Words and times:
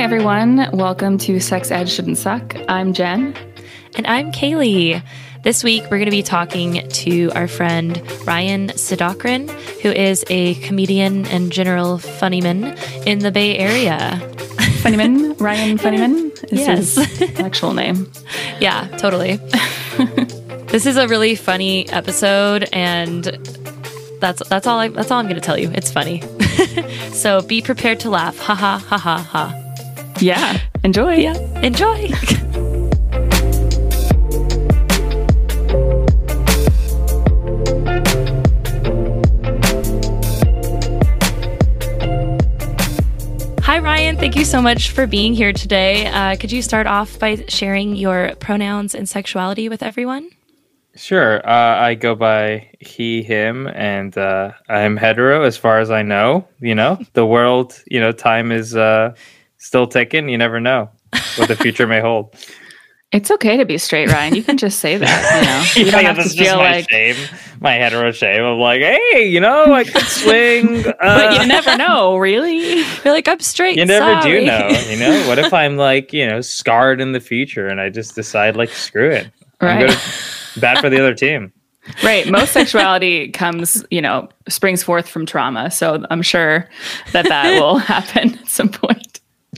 everyone. 0.00 0.66
Welcome 0.72 1.18
to 1.18 1.38
Sex 1.40 1.70
Ed 1.70 1.86
Shouldn't 1.86 2.16
Suck. 2.16 2.56
I'm 2.68 2.94
Jen. 2.94 3.34
And 3.96 4.06
I'm 4.06 4.32
Kaylee. 4.32 5.02
This 5.42 5.62
week, 5.62 5.82
we're 5.84 5.98
going 5.98 6.06
to 6.06 6.10
be 6.10 6.22
talking 6.22 6.88
to 6.88 7.30
our 7.34 7.46
friend 7.46 8.02
Ryan 8.26 8.68
Sidokrin, 8.68 9.50
who 9.82 9.90
is 9.90 10.24
a 10.30 10.54
comedian 10.66 11.26
and 11.26 11.52
general 11.52 11.98
funnyman 11.98 12.78
in 13.06 13.18
the 13.18 13.30
Bay 13.30 13.58
Area. 13.58 14.18
Funnyman? 14.80 15.38
Ryan 15.40 15.76
Funnyman 15.76 16.44
is 16.50 16.60
Yes. 16.60 16.94
his 17.18 17.38
actual 17.38 17.74
name. 17.74 18.10
Yeah, 18.58 18.88
totally. 18.96 19.36
this 20.68 20.86
is 20.86 20.96
a 20.96 21.08
really 21.08 21.34
funny 21.34 21.86
episode, 21.90 22.66
and 22.72 23.24
that's 24.18 24.46
that's 24.48 24.66
all 24.66 24.78
I, 24.78 24.88
that's 24.88 25.10
all 25.10 25.18
I'm 25.18 25.26
going 25.26 25.34
to 25.34 25.42
tell 25.42 25.58
you. 25.58 25.70
It's 25.74 25.90
funny, 25.92 26.22
so 27.12 27.42
be 27.42 27.60
prepared 27.60 28.00
to 28.00 28.10
laugh. 28.10 28.38
Ha 28.38 28.54
ha 28.54 28.78
ha 28.78 28.96
ha 28.96 29.18
ha. 29.18 29.59
Yeah. 30.20 30.60
Enjoy. 30.84 31.14
Yeah, 31.14 31.34
enjoy. 31.60 32.08
Hi, 43.62 43.78
Ryan. 43.78 44.18
Thank 44.18 44.36
you 44.36 44.44
so 44.44 44.60
much 44.60 44.90
for 44.90 45.06
being 45.06 45.32
here 45.32 45.54
today. 45.54 46.06
Uh, 46.08 46.36
could 46.36 46.52
you 46.52 46.60
start 46.60 46.86
off 46.86 47.18
by 47.18 47.44
sharing 47.48 47.96
your 47.96 48.34
pronouns 48.40 48.94
and 48.94 49.08
sexuality 49.08 49.70
with 49.70 49.82
everyone? 49.82 50.28
Sure. 50.96 51.38
Uh, 51.48 51.78
I 51.78 51.94
go 51.94 52.14
by 52.14 52.68
he, 52.80 53.22
him, 53.22 53.68
and 53.68 54.18
uh, 54.18 54.52
I'm 54.68 54.98
hetero 54.98 55.44
as 55.44 55.56
far 55.56 55.78
as 55.78 55.90
I 55.90 56.02
know. 56.02 56.46
You 56.58 56.74
know, 56.74 56.98
the 57.14 57.24
world, 57.24 57.80
you 57.86 58.00
know, 58.00 58.12
time 58.12 58.52
is 58.52 58.76
uh, 58.76 59.14
still 59.60 59.86
ticking. 59.86 60.28
You 60.28 60.36
never 60.38 60.58
know 60.60 60.90
what 61.36 61.46
the 61.48 61.56
future 61.56 61.86
may 61.86 62.00
hold. 62.00 62.34
It's 63.12 63.28
okay 63.28 63.56
to 63.56 63.64
be 63.64 63.76
straight, 63.76 64.08
Ryan. 64.08 64.36
You 64.36 64.44
can 64.44 64.56
just 64.56 64.78
say 64.78 64.96
that. 64.96 65.74
You 65.74 65.82
know, 65.82 65.84
you 65.86 65.90
don't 65.90 66.00
yeah, 66.02 66.06
have 66.06 66.16
to 66.18 66.22
that's 66.22 66.34
just 66.36 66.48
feel 66.48 66.58
my 66.58 66.70
like. 66.74 66.88
shame, 66.90 67.16
my 67.60 67.72
hetero 67.72 68.12
shame. 68.12 68.40
I'm 68.44 68.60
like, 68.60 68.82
hey, 68.82 69.26
you 69.28 69.40
know, 69.40 69.72
I 69.72 69.82
could 69.82 70.02
swing. 70.06 70.86
Uh, 70.86 70.92
But 71.00 71.40
you 71.40 71.48
never 71.48 71.76
know, 71.76 72.16
really. 72.18 72.58
You're 72.76 73.12
like, 73.12 73.26
I'm 73.26 73.40
straight. 73.40 73.76
you 73.78 73.84
never 73.84 74.22
sorry." 74.22 74.40
do 74.42 74.46
know. 74.46 74.68
You 74.88 74.96
know, 74.96 75.26
what 75.26 75.40
if 75.40 75.52
I'm 75.52 75.76
like, 75.76 76.12
you 76.12 76.24
know, 76.24 76.40
scarred 76.40 77.00
in 77.00 77.10
the 77.10 77.18
future 77.18 77.66
and 77.66 77.80
I 77.80 77.88
just 77.88 78.14
decide 78.14 78.54
like, 78.54 78.68
screw 78.70 79.10
it, 79.10 79.28
I'm 79.60 79.66
Right. 79.66 79.88
gonna 79.88 80.00
bat 80.60 80.78
for 80.78 80.88
the 80.88 81.00
other 81.00 81.12
team. 81.14 81.52
Right. 82.04 82.28
Most 82.30 82.52
sexuality 82.52 83.30
comes, 83.32 83.84
you 83.90 84.02
know, 84.02 84.28
springs 84.48 84.84
forth 84.84 85.08
from 85.08 85.26
trauma. 85.26 85.72
So 85.72 86.06
I'm 86.12 86.22
sure 86.22 86.68
that 87.10 87.26
that 87.26 87.60
will 87.60 87.78
happen 87.78 88.38
at 88.38 88.46
some 88.48 88.68
point. 88.68 89.09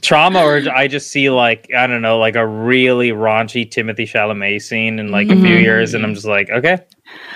Trauma 0.02 0.40
or 0.40 0.60
I 0.74 0.88
just 0.88 1.10
see 1.10 1.30
like 1.30 1.68
I 1.76 1.86
don't 1.86 2.02
know 2.02 2.18
like 2.18 2.34
a 2.36 2.46
really 2.46 3.10
raunchy 3.10 3.68
Timothée 3.68 4.00
Chalamet 4.08 4.60
scene 4.60 4.98
in 4.98 5.10
like 5.10 5.28
a 5.28 5.34
few 5.34 5.44
mm-hmm. 5.44 5.62
years 5.62 5.94
and 5.94 6.04
I'm 6.04 6.14
just 6.14 6.26
like 6.26 6.50
okay 6.50 6.78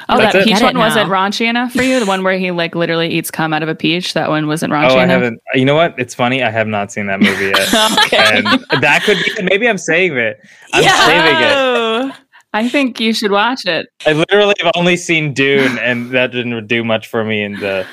Oh, 0.09 0.17
That's 0.17 0.33
that 0.33 0.43
it. 0.43 0.45
peach 0.47 0.63
one 0.63 0.79
wasn't 0.79 1.11
raunchy 1.11 1.47
enough 1.47 1.73
for 1.73 1.83
you? 1.83 2.01
The 2.01 2.07
one 2.07 2.23
where 2.23 2.39
he 2.39 2.51
like 2.51 2.75
literally 2.75 3.09
eats 3.09 3.31
cum 3.31 3.53
out 3.53 3.63
of 3.63 3.69
a 3.69 3.75
peach? 3.75 4.15
That 4.15 4.29
one 4.31 4.47
wasn't 4.47 4.73
raunchy 4.73 4.91
oh 4.93 4.99
I 4.99 5.05
enough? 5.05 5.23
haven't 5.23 5.41
you 5.55 5.65
know 5.65 5.75
what 5.75 5.95
it's 5.99 6.15
funny 6.15 6.43
I 6.43 6.51
have 6.51 6.67
not 6.67 6.91
seen 6.93 7.07
that 7.07 7.21
movie 7.21 7.47
yet 7.47 7.75
Okay. 8.05 8.43
and 8.45 8.83
that 8.83 9.03
could 9.05 9.19
be 9.19 9.43
maybe 9.51 9.69
I'm 9.69 9.79
saving 9.79 10.19
it 10.19 10.41
I'm 10.73 10.83
saving 10.83 12.11
it 12.11 12.17
I 12.55 12.69
think 12.71 13.01
you 13.01 13.13
should 13.13 13.33
watch 13.33 13.67
it. 13.67 13.87
I 14.07 14.13
literally 14.15 14.55
have 14.63 14.73
only 14.77 14.97
seen 14.97 15.35
Dune 15.35 15.79
and 15.79 16.11
that 16.13 16.33
didn't 16.33 16.67
do 16.67 16.83
much 16.83 17.07
for 17.07 17.23
me 17.23 17.43
in 17.43 17.53
the, 17.61 17.87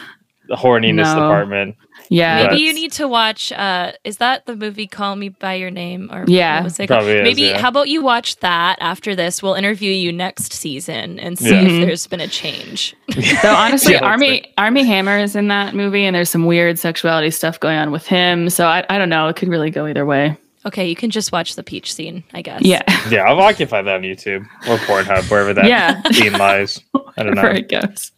the 0.48 0.56
horniness 0.56 1.14
No. 1.14 1.16
department 1.16 1.76
Yeah. 2.10 2.44
But- 2.44 2.52
Maybe 2.54 2.64
you 2.64 2.74
need 2.74 2.92
to 2.94 3.08
watch. 3.08 3.52
Uh, 3.52 3.92
is 4.04 4.18
that 4.18 4.46
the 4.46 4.56
movie 4.56 4.88
Call 4.88 5.16
Me 5.16 5.30
by 5.30 5.56
Your 5.56 5.72
Name? 5.72 6.10
Or 6.12 6.26
Yeah. 6.28 6.58
what 6.58 6.64
was 6.66 6.80
it? 6.80 6.88
Probably 6.88 7.14
is, 7.14 7.24
Maybe 7.24 7.42
yeah. 7.44 7.60
how 7.60 7.70
about 7.70 7.88
you 7.90 8.02
watch 8.04 8.38
that 8.38 8.78
after 8.82 9.16
this? 9.16 9.42
We'll 9.44 9.54
interview 9.56 9.92
you 9.92 10.12
next 10.12 10.54
season 10.54 11.20
and 11.20 11.38
see 11.38 11.50
Yeah. 11.52 11.62
if 11.62 11.68
Mhm. 11.72 11.86
there's 11.86 12.08
been 12.08 12.20
a 12.22 12.28
change. 12.28 12.96
so 13.42 13.50
honestly, 13.54 13.94
Yeah, 13.94 14.00
that's 14.00 14.04
Armie 14.12 14.44
Armie 14.58 14.84
Hammer 14.86 15.18
is 15.18 15.36
in 15.36 15.48
that 15.50 15.74
movie, 15.76 16.06
and 16.06 16.16
there's 16.16 16.30
some 16.30 16.46
weird 16.46 16.80
sexuality 16.80 17.32
stuff 17.32 17.60
going 17.60 17.78
on 17.78 17.92
with 17.92 18.06
him. 18.08 18.50
So 18.50 18.68
I, 18.68 18.86
I 18.90 18.98
don't 18.98 19.10
know. 19.10 19.28
It 19.28 19.36
could 19.36 19.50
really 19.50 19.70
go 19.72 19.86
either 19.88 20.06
way. 20.06 20.38
Okay, 20.66 20.88
you 20.88 20.96
can 20.96 21.10
just 21.10 21.34
watch 21.34 21.56
the 21.58 21.64
peach 21.64 21.94
scene, 21.94 22.24
I 22.34 22.42
guess. 22.42 22.62
Yeah, 22.62 22.84
yeah 23.10 23.24
I'll 23.24 23.38
occupy 23.42 23.82
that 23.82 23.96
on 23.96 24.02
YouTube 24.04 24.46
or 24.70 24.78
Pornhub 24.78 25.30
wherever 25.30 25.54
that 25.54 25.66
Yeah. 25.66 26.02
scene 26.04 26.32
lies 26.32 26.80
I 27.18 27.24
don't 27.24 27.36
wherever 27.36 27.54
know 27.54 27.60
it 27.60 27.68
goes. 27.68 28.13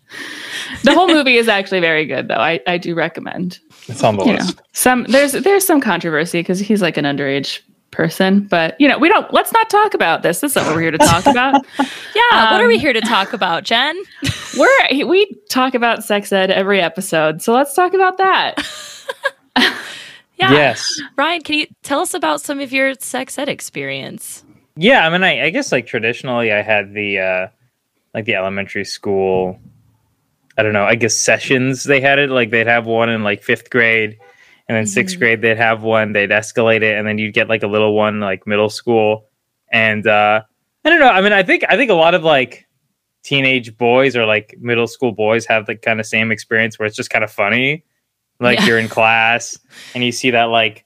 The 0.84 0.94
whole 0.94 1.08
movie 1.08 1.38
is 1.38 1.48
actually 1.48 1.80
very 1.80 2.06
good, 2.06 2.28
though. 2.28 2.36
I, 2.36 2.60
I 2.68 2.78
do 2.78 2.96
recommend. 2.96 3.60
it's 3.88 4.04
on 4.04 4.18
the 4.18 4.24
You 4.26 4.34
know, 4.34 4.40
list 4.40 4.62
some 4.74 5.04
there's 5.06 5.32
there's 5.34 5.66
some 5.66 5.82
controversy 5.82 6.40
because 6.40 6.60
he's 6.60 6.82
like 6.82 6.98
an 6.98 7.06
underage 7.06 7.62
person, 7.92 8.42
but 8.48 8.76
you 8.80 8.88
know 8.88 8.98
we 8.98 9.08
don't. 9.10 9.32
Let's 9.34 9.52
not 9.54 9.70
talk 9.70 9.94
about 9.94 10.22
this. 10.22 10.42
This 10.42 10.52
is 10.52 10.56
not 10.58 10.66
what 10.68 10.76
we're 10.76 10.82
here 10.82 10.92
to 10.92 10.98
talk 10.98 11.26
about. 11.26 11.66
Yeah. 11.80 12.52
what 12.52 12.62
are 12.62 12.68
we 12.68 12.76
Um, 12.76 12.80
here 12.82 12.94
to 12.94 13.02
talk 13.02 13.34
about, 13.34 13.64
Jen? 13.64 13.96
We're 14.58 15.06
we 15.06 15.34
talk 15.50 15.74
about 15.76 16.04
sex 16.04 16.32
ed 16.32 16.50
every 16.52 16.80
episode, 16.82 17.42
so 17.42 17.54
let's 17.54 17.74
talk 17.74 17.94
about 17.94 18.18
that. 18.18 18.66
Yeah. 20.38 20.52
yes 20.52 21.02
Ryan, 21.16 21.42
can 21.44 21.60
you 21.60 21.68
tell 21.82 22.02
us 22.02 22.14
about 22.14 22.42
some 22.42 22.60
of 22.60 22.74
your 22.74 22.94
sex 23.00 23.38
ed 23.38 23.48
experience? 23.48 24.44
Yeah, 24.76 25.08
I 25.08 25.10
mean, 25.10 25.24
I, 25.24 25.46
I 25.46 25.50
guess 25.50 25.72
like 25.72 25.88
traditionally, 25.88 26.52
I 26.52 26.62
had 26.62 26.94
the 26.94 27.20
uh, 27.20 27.48
like 28.14 28.26
the 28.26 28.36
elementary 28.36 28.84
school. 28.84 29.60
I 30.58 30.64
don't 30.64 30.74
know. 30.74 30.86
I 30.86 30.96
guess 30.96 31.16
sessions 31.16 31.84
they 31.84 32.00
had 32.02 32.18
it 32.20 32.30
like 32.30 32.50
they'd 32.52 32.68
have 32.68 32.86
one 32.86 33.10
in 33.10 33.24
like 33.24 33.44
fifth 33.44 33.70
grade, 33.70 34.18
and 34.70 34.76
then 34.78 34.86
6th 34.86 35.20
grade 35.20 35.42
they'd 35.42 35.58
have 35.58 35.84
one. 35.84 36.14
They'd 36.14 36.30
escalate 36.30 36.82
it, 36.82 36.98
and 36.98 37.08
then 37.08 37.18
you'd 37.18 37.34
get 37.34 37.50
like 37.50 37.64
a 37.64 37.68
little 37.68 37.94
one 37.96 38.20
like 38.20 38.48
middle 38.48 38.70
school. 38.70 39.28
And 39.72 40.08
uh, 40.08 40.42
I 40.86 40.90
don't 40.90 41.00
know. 41.00 41.10
I 41.10 41.22
mean, 41.22 41.34
I 41.34 41.44
think 41.44 41.64
I 41.68 41.76
think 41.76 41.92
a 41.92 41.96
lot 41.96 42.14
of 42.16 42.24
like 42.24 42.66
teenage 43.24 43.76
boys 43.78 44.16
or 44.16 44.26
like 44.26 44.56
middle 44.60 44.88
school 44.88 45.12
boys 45.12 45.46
have 45.48 45.66
the 45.66 45.76
kind 45.76 46.00
of 46.00 46.06
same 46.06 46.32
experience 46.32 46.78
where 46.80 46.86
it's 46.86 46.96
just 46.96 47.10
kind 47.10 47.24
of 47.24 47.32
funny. 47.32 47.84
Like 48.40 48.60
Yeah. 48.60 48.66
you're 48.68 48.80
in 48.80 48.88
class 48.88 49.58
and 49.96 50.04
you 50.04 50.12
see 50.12 50.30
that 50.32 50.46
like 50.46 50.86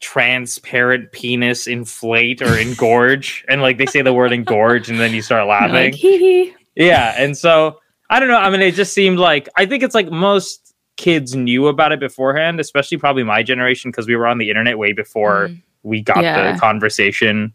transparent 0.00 1.12
penis 1.12 1.66
inflate 1.66 2.40
or 2.42 2.46
engorge 2.58 3.44
and 3.48 3.60
like 3.62 3.78
they 3.78 3.86
say 3.86 4.02
the 4.02 4.12
word 4.12 4.32
engorge 4.32 4.88
and 4.88 4.98
then 4.98 5.12
you 5.12 5.20
start 5.22 5.46
laughing 5.48 5.72
like 5.74 5.94
yeah 6.74 7.14
and 7.18 7.36
so 7.36 7.79
i 8.10 8.20
don't 8.20 8.28
know 8.28 8.36
i 8.36 8.50
mean 8.50 8.60
it 8.60 8.74
just 8.74 8.92
seemed 8.92 9.18
like 9.18 9.48
i 9.56 9.64
think 9.64 9.82
it's 9.82 9.94
like 9.94 10.10
most 10.10 10.74
kids 10.96 11.34
knew 11.34 11.66
about 11.68 11.92
it 11.92 11.98
beforehand 12.00 12.60
especially 12.60 12.98
probably 12.98 13.22
my 13.22 13.42
generation 13.42 13.90
because 13.90 14.06
we 14.06 14.14
were 14.14 14.26
on 14.26 14.36
the 14.38 14.50
internet 14.50 14.76
way 14.76 14.92
before 14.92 15.48
Mhm. 15.48 15.62
we 15.82 16.02
got 16.02 16.22
Yeah. 16.22 16.52
the 16.52 16.58
conversation 16.58 17.52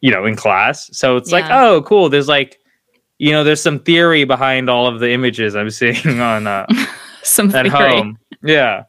you 0.00 0.10
know 0.12 0.24
in 0.24 0.36
class 0.36 0.88
so 0.96 1.16
it's 1.16 1.32
like 1.32 1.44
oh 1.50 1.82
cool 1.82 2.08
there's 2.08 2.28
like 2.28 2.58
you 3.18 3.32
know 3.32 3.42
there's 3.42 3.60
some 3.62 3.78
theory 3.80 4.22
behind 4.24 4.70
all 4.70 4.86
of 4.86 5.00
the 5.00 5.10
images 5.10 5.56
i'm 5.56 5.70
seeing 5.70 6.20
on 6.20 6.46
uh, 6.46 6.66
Some 7.22 7.52
at 7.56 7.66
theory. 7.66 7.72
home 7.96 8.18
yeah 8.44 8.84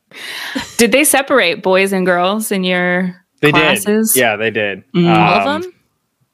Did 0.77 0.91
they 0.91 1.03
separate 1.03 1.63
boys 1.63 1.91
and 1.91 2.05
girls 2.05 2.51
in 2.51 2.63
your 2.63 3.15
they 3.41 3.51
classes? 3.51 4.13
did 4.13 4.19
yeah 4.19 4.35
they 4.35 4.51
did 4.51 4.83
Mm. 4.93 5.09
All 5.17 5.39
of 5.41 5.47
Um, 5.47 5.61
them? 5.61 5.73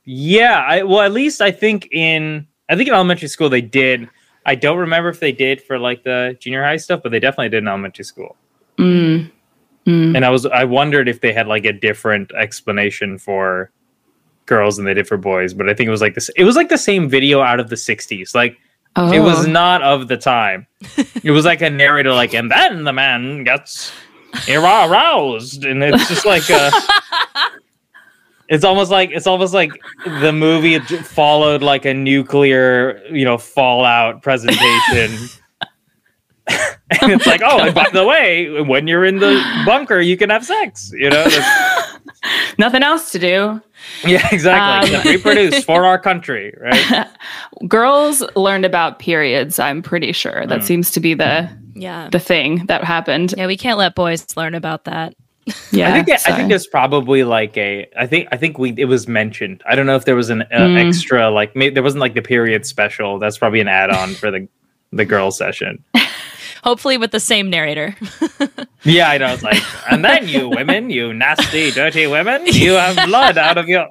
Yeah, 0.06 0.60
I 0.68 0.84
well 0.84 1.00
at 1.02 1.14
least 1.14 1.42
I 1.42 1.52
think 1.52 1.88
in 1.94 2.46
I 2.68 2.76
think 2.76 2.90
in 2.90 2.94
elementary 2.94 3.30
school 3.30 3.48
they 3.50 3.62
did. 3.62 4.10
I 4.46 4.56
don't 4.56 4.78
remember 4.78 5.10
if 5.10 5.20
they 5.20 5.32
did 5.32 5.62
for 5.62 5.80
like 5.80 6.04
the 6.04 6.36
junior 6.40 6.64
high 6.64 6.78
stuff, 6.78 7.02
but 7.04 7.12
they 7.12 7.20
definitely 7.20 7.50
did 7.50 7.60
in 7.64 7.68
elementary 7.68 8.06
school. 8.06 8.36
Mm. 8.78 9.32
Mm. 9.88 10.16
And 10.16 10.26
I 10.26 10.30
was 10.30 10.46
I 10.46 10.64
wondered 10.64 11.08
if 11.08 11.22
they 11.22 11.34
had 11.34 11.48
like 11.48 11.66
a 11.66 11.74
different 11.74 12.32
explanation 12.34 13.18
for 13.18 13.72
girls 14.46 14.76
than 14.78 14.86
they 14.86 14.94
did 14.94 15.08
for 15.08 15.18
boys, 15.18 15.54
but 15.54 15.70
I 15.70 15.74
think 15.74 15.88
it 15.88 15.92
was 15.92 16.02
like 16.02 16.16
this 16.16 16.30
it 16.36 16.44
was 16.44 16.56
like 16.56 16.70
the 16.70 16.78
same 16.78 17.10
video 17.10 17.42
out 17.42 17.60
of 17.60 17.70
the 17.70 17.76
60s. 17.76 18.34
Like 18.36 18.58
Oh. 18.96 19.12
it 19.12 19.20
was 19.22 19.48
not 19.48 19.82
of 19.82 20.08
the 20.08 20.18
time. 20.18 20.68
it 21.24 21.32
was 21.32 21.46
like 21.46 21.62
a 21.62 21.70
narrator 21.70 22.14
like 22.14 22.34
and 22.36 22.52
then 22.52 22.84
the 22.84 22.94
man 22.94 23.44
gets 23.44 23.92
aroused 24.50 25.66
and 25.66 25.84
it's 25.84 26.08
just 26.08 26.26
like 26.26 26.50
uh 26.50 26.70
it's 28.54 28.64
almost 28.64 28.92
like 28.92 29.10
it's 29.12 29.28
almost 29.28 29.54
like 29.54 29.72
the 30.06 30.32
movie 30.32 30.80
followed 30.80 31.62
like 31.62 31.86
a 31.86 31.94
nuclear 31.94 33.02
you 33.12 33.26
know 33.26 33.38
fallout 33.38 34.22
presentation 34.22 35.30
and 36.48 37.12
it's 37.12 37.26
like 37.26 37.42
oh 37.44 37.60
and 37.62 37.74
by 37.76 37.88
the 37.94 38.06
way 38.06 38.62
when 38.62 38.88
you're 38.88 39.06
in 39.06 39.20
the 39.20 39.42
bunker 39.66 40.00
you 40.00 40.18
can 40.18 40.30
have 40.30 40.46
sex 40.46 40.92
you 40.94 41.10
know 41.10 41.24
That's- 41.24 41.90
Nothing 42.58 42.84
else 42.84 43.12
to 43.12 43.20
do. 43.20 43.62
yeah 44.06 44.26
exactly 44.32 44.96
Um, 44.96 45.02
Except 45.02 45.06
reproduce 45.26 45.64
for 45.66 45.86
our 45.86 46.00
country 46.00 46.54
right 46.62 47.08
Girls 47.68 48.24
learned 48.36 48.66
about 48.66 49.00
periods. 49.00 49.60
I'm 49.60 49.82
pretty 49.82 50.12
sure 50.14 50.46
that 50.48 50.60
Mm. 50.62 50.64
seems 50.64 50.92
to 50.92 51.00
be 51.00 51.14
the 51.16 51.50
Yeah. 51.76 52.10
the 52.12 52.20
thing 52.20 52.66
that 52.68 52.84
happened. 52.84 53.34
Yeah, 53.38 53.48
we 53.48 53.58
can't 53.58 53.78
let 53.78 53.96
boys 53.96 54.26
learn 54.38 54.54
about 54.56 54.86
that. 54.86 55.16
Yeah, 55.72 55.90
I 55.90 55.94
think 55.94 56.08
that, 56.08 56.22
I 56.28 56.36
think 56.36 56.50
there's 56.50 56.68
probably 56.68 57.24
like 57.24 57.58
a 57.58 57.88
I 57.98 58.08
think 58.08 58.28
I 58.32 58.38
think 58.38 58.58
we 58.58 58.74
it 58.78 58.86
was 58.86 59.08
mentioned. 59.08 59.62
I 59.68 59.76
don't 59.76 59.86
know 59.86 59.96
if 59.96 60.06
there 60.06 60.16
was 60.16 60.30
an 60.30 60.44
uh, 60.44 60.46
Mm. 60.60 60.88
extra 60.88 61.30
like 61.30 61.56
maybe 61.56 61.74
there 61.74 61.84
wasn't 61.84 62.02
like 62.02 62.14
the 62.14 62.22
period 62.22 62.66
special. 62.66 63.20
That's 63.20 63.38
probably 63.38 63.60
an 63.60 63.68
add-on 63.68 64.14
for 64.16 64.32
the 64.32 64.48
the 64.92 65.06
girl 65.06 65.32
session. 65.32 65.84
Hopefully, 66.64 66.98
with 66.98 67.12
the 67.12 67.20
same 67.20 67.50
narrator. 67.50 67.96
Yeah, 68.86 69.10
I 69.10 69.18
know. 69.18 69.28
It's 69.34 69.44
like, 69.44 69.64
and 69.90 70.04
then 70.04 70.28
you 70.28 70.50
women, 70.50 70.90
you 70.90 71.14
nasty, 71.14 71.72
dirty 71.72 72.06
women, 72.06 72.42
you 72.48 72.74
have 72.74 73.08
blood 73.08 73.38
out 73.38 73.58
of 73.58 73.70
your. 73.70 73.88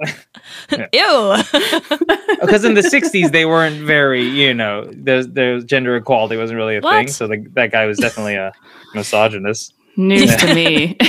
Ew. 0.70 1.34
Because 2.42 2.62
in 2.66 2.74
the 2.74 2.82
'60s, 2.82 3.32
they 3.32 3.46
weren't 3.46 3.80
very, 3.86 4.22
you 4.22 4.52
know, 4.52 4.84
the 4.84 5.26
the 5.32 5.62
gender 5.64 5.96
equality 5.96 6.36
wasn't 6.36 6.58
really 6.58 6.76
a 6.76 6.80
What? 6.82 6.92
thing. 6.94 7.08
So 7.08 7.26
the, 7.26 7.42
that 7.54 7.72
guy 7.72 7.86
was 7.86 7.98
definitely 7.98 8.34
a 8.34 8.52
misogynist. 8.94 9.72
News 9.96 10.34
to 10.36 10.54
me. 10.54 10.96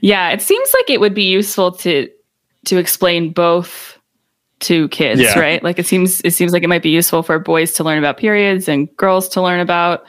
yeah, 0.00 0.30
it 0.30 0.40
seems 0.42 0.72
like 0.74 0.90
it 0.90 1.00
would 1.00 1.14
be 1.14 1.24
useful 1.24 1.72
to 1.72 2.08
to 2.66 2.78
explain 2.78 3.32
both 3.32 3.98
to 4.58 4.88
kids, 4.88 5.20
Yeah. 5.20 5.38
right? 5.38 5.62
Like 5.62 5.78
it 5.78 5.86
seems 5.86 6.20
it 6.22 6.32
seems 6.32 6.52
like 6.52 6.62
it 6.62 6.68
might 6.68 6.82
be 6.82 6.88
useful 6.90 7.22
for 7.22 7.38
boys 7.38 7.72
to 7.74 7.84
learn 7.84 7.98
about 7.98 8.16
periods 8.16 8.68
and 8.68 8.88
girls 8.96 9.28
to 9.30 9.42
learn 9.42 9.60
about 9.60 10.04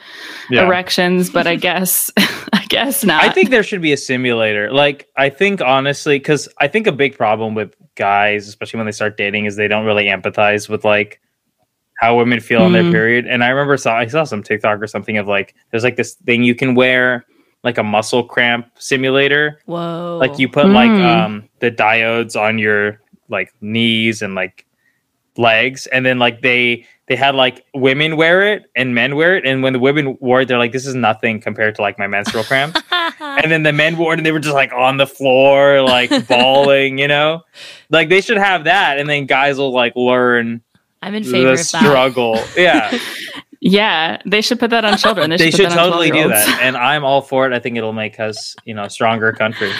Yeah. 0.50 0.66
erections, 0.66 1.30
but 1.30 1.46
I 1.46 1.56
guess 1.56 2.10
I 2.52 2.64
guess 2.68 3.04
not. 3.04 3.22
I 3.22 3.30
think 3.30 3.50
there 3.50 3.62
should 3.62 3.82
be 3.82 3.92
a 3.92 3.96
simulator. 3.96 4.72
Like, 4.72 5.06
I 5.16 5.28
think 5.30 5.60
honestly, 5.60 6.18
because 6.18 6.48
I 6.58 6.66
think 6.68 6.86
a 6.86 6.92
big 6.92 7.16
problem 7.16 7.54
with 7.54 7.74
guys, 7.94 8.48
especially 8.48 8.78
when 8.78 8.86
they 8.86 8.92
start 8.92 9.16
dating, 9.16 9.44
is 9.46 9.56
they 9.56 9.68
don't 9.68 9.84
really 9.84 10.06
empathize 10.06 10.68
with 10.68 10.84
like 10.84 11.20
how 11.98 12.16
women 12.16 12.40
feel 12.40 12.62
on 12.62 12.72
their 12.72 12.84
Mhm. 12.84 12.92
period. 12.92 13.26
And 13.26 13.42
I 13.44 13.48
remember 13.48 13.76
saw 13.76 13.96
I 13.98 14.06
saw 14.06 14.24
some 14.24 14.42
TikTok 14.42 14.80
or 14.80 14.86
something 14.86 15.18
of 15.18 15.26
like 15.28 15.54
there's 15.70 15.84
like 15.84 15.96
this 15.96 16.14
thing 16.14 16.42
you 16.44 16.54
can 16.54 16.74
wear 16.74 17.24
like 17.64 17.76
a 17.78 17.82
muscle 17.82 18.22
cramp 18.22 18.66
simulator. 18.78 19.58
Whoa. 19.66 20.16
Like 20.20 20.38
you 20.38 20.48
put 20.48 20.66
like 20.68 20.90
Mm. 20.90 21.04
um 21.04 21.44
the 21.60 21.70
diodes 21.70 22.40
on 22.40 22.58
your 22.58 23.00
like 23.28 23.52
knees 23.60 24.22
and 24.22 24.34
like 24.34 24.64
legs, 25.36 25.86
and 25.88 26.04
then 26.06 26.18
like 26.18 26.40
they 26.42 26.84
they 27.08 27.16
had 27.16 27.34
like 27.34 27.64
women 27.74 28.16
wear 28.16 28.42
it 28.52 28.64
and 28.76 28.94
men 28.94 29.16
wear 29.16 29.36
it, 29.36 29.46
and 29.46 29.62
when 29.62 29.72
the 29.72 29.78
women 29.78 30.16
wore 30.20 30.42
it, 30.42 30.48
they're 30.48 30.58
like, 30.58 30.72
this 30.72 30.86
is 30.86 30.94
nothing 30.94 31.40
compared 31.40 31.74
to 31.74 31.82
like 31.82 31.98
my 31.98 32.06
menstrual 32.06 32.44
cramp. 32.44 32.76
and 33.20 33.50
then 33.50 33.62
the 33.62 33.72
men 33.72 33.96
wore 33.96 34.12
it 34.12 34.18
and 34.18 34.26
they 34.26 34.32
were 34.32 34.38
just 34.40 34.54
like 34.54 34.72
on 34.72 34.98
the 34.98 35.06
floor, 35.06 35.80
like 35.82 36.10
bawling, 36.28 36.98
you 36.98 37.08
know? 37.08 37.42
Like 37.90 38.10
they 38.10 38.20
should 38.20 38.36
have 38.36 38.64
that, 38.64 38.98
and 38.98 39.08
then 39.08 39.24
guys 39.24 39.56
will 39.56 39.72
like 39.72 39.94
learn 39.96 40.60
I'm 41.02 41.14
in 41.14 41.24
favor 41.24 41.46
the 41.46 41.52
of 41.52 41.58
that. 41.58 41.64
struggle. 41.64 42.40
Yeah, 42.56 42.98
yeah, 43.60 44.20
they 44.26 44.40
should 44.40 44.58
put 44.58 44.70
that 44.70 44.84
on 44.84 44.98
children. 44.98 45.30
They, 45.30 45.36
they 45.36 45.50
should, 45.50 45.56
should 45.56 45.68
put 45.68 45.74
that 45.76 45.78
on 45.78 45.90
totally 45.90 46.10
do 46.10 46.28
that, 46.28 46.60
and 46.60 46.76
I'm 46.76 47.04
all 47.04 47.22
for 47.22 47.46
it. 47.46 47.52
I 47.52 47.58
think 47.58 47.76
it'll 47.76 47.92
make 47.92 48.18
us, 48.20 48.56
you 48.64 48.74
know, 48.74 48.84
a 48.84 48.90
stronger 48.90 49.32
country. 49.32 49.72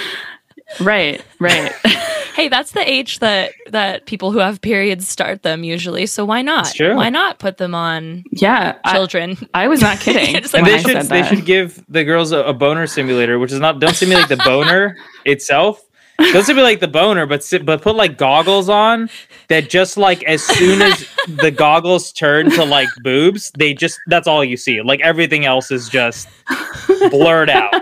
right, 0.80 1.22
right. 1.40 1.72
Hey, 2.38 2.46
that's 2.46 2.70
the 2.70 2.88
age 2.88 3.18
that 3.18 3.50
that 3.70 4.06
people 4.06 4.30
who 4.30 4.38
have 4.38 4.60
periods 4.60 5.08
start 5.08 5.42
them 5.42 5.64
usually. 5.64 6.06
So 6.06 6.24
why 6.24 6.40
not? 6.40 6.72
True. 6.72 6.94
Why 6.94 7.10
not 7.10 7.40
put 7.40 7.56
them 7.56 7.74
on 7.74 8.22
yeah, 8.30 8.74
children? 8.92 9.36
I 9.54 9.66
was 9.66 9.80
not 9.80 9.98
kidding. 9.98 10.36
It's 10.36 10.54
And 10.54 10.64
they 10.64 10.78
should 10.78 11.02
they 11.06 11.24
should 11.24 11.44
give 11.44 11.84
the 11.88 12.04
girls 12.04 12.30
a, 12.30 12.44
a 12.44 12.54
boner 12.54 12.86
simulator, 12.86 13.40
which 13.40 13.50
is 13.50 13.58
not 13.58 13.80
don't 13.80 13.96
simulate 13.96 14.28
the 14.28 14.36
boner 14.36 14.96
itself. 15.24 15.82
Don't 16.18 16.56
like 16.56 16.80
the 16.80 16.88
boner, 16.88 17.26
but 17.26 17.44
si- 17.44 17.58
but 17.58 17.80
put 17.82 17.94
like 17.94 18.18
goggles 18.18 18.68
on 18.68 19.08
that 19.48 19.70
just 19.70 19.96
like 19.96 20.22
as 20.24 20.42
soon 20.42 20.82
as 20.82 21.08
the 21.26 21.50
goggles 21.50 22.12
turn 22.12 22.50
to 22.50 22.64
like 22.64 22.88
boobs, 23.02 23.52
they 23.56 23.72
just 23.72 23.98
that's 24.08 24.26
all 24.26 24.44
you 24.44 24.56
see. 24.56 24.82
Like 24.82 25.00
everything 25.00 25.44
else 25.44 25.70
is 25.70 25.88
just 25.88 26.28
blurred 27.10 27.50
out. 27.50 27.72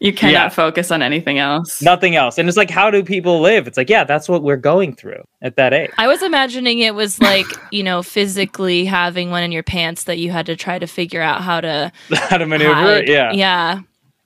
You 0.00 0.12
cannot 0.12 0.32
Yeah. 0.32 0.48
focus 0.48 0.90
on 0.90 1.00
anything 1.00 1.38
else. 1.38 1.80
Nothing 1.80 2.16
else. 2.16 2.36
And 2.38 2.48
it's 2.48 2.58
like, 2.58 2.70
how 2.70 2.90
do 2.90 3.02
people 3.04 3.40
live? 3.40 3.66
It's 3.68 3.78
like, 3.78 3.88
yeah, 3.88 4.02
that's 4.04 4.28
what 4.28 4.42
we're 4.42 4.56
going 4.56 4.94
through 4.94 5.22
at 5.42 5.56
that 5.56 5.72
age. 5.72 5.90
I 5.96 6.08
was 6.08 6.22
imagining 6.22 6.80
it 6.80 6.94
was 6.94 7.20
like, 7.20 7.46
you 7.70 7.82
know, 7.84 8.02
physically 8.02 8.84
having 8.84 9.30
one 9.30 9.42
in 9.44 9.52
your 9.52 9.62
pants 9.62 10.04
that 10.04 10.18
you 10.18 10.30
had 10.32 10.46
to 10.46 10.56
try 10.56 10.78
to 10.80 10.86
figure 10.86 11.22
out 11.22 11.40
how 11.42 11.60
to 11.60 11.92
how 12.14 12.36
to 12.38 12.46
maneuver. 12.46 12.74
hide. 12.74 13.08
Yeah. 13.08 13.32
Yeah. 13.32 13.80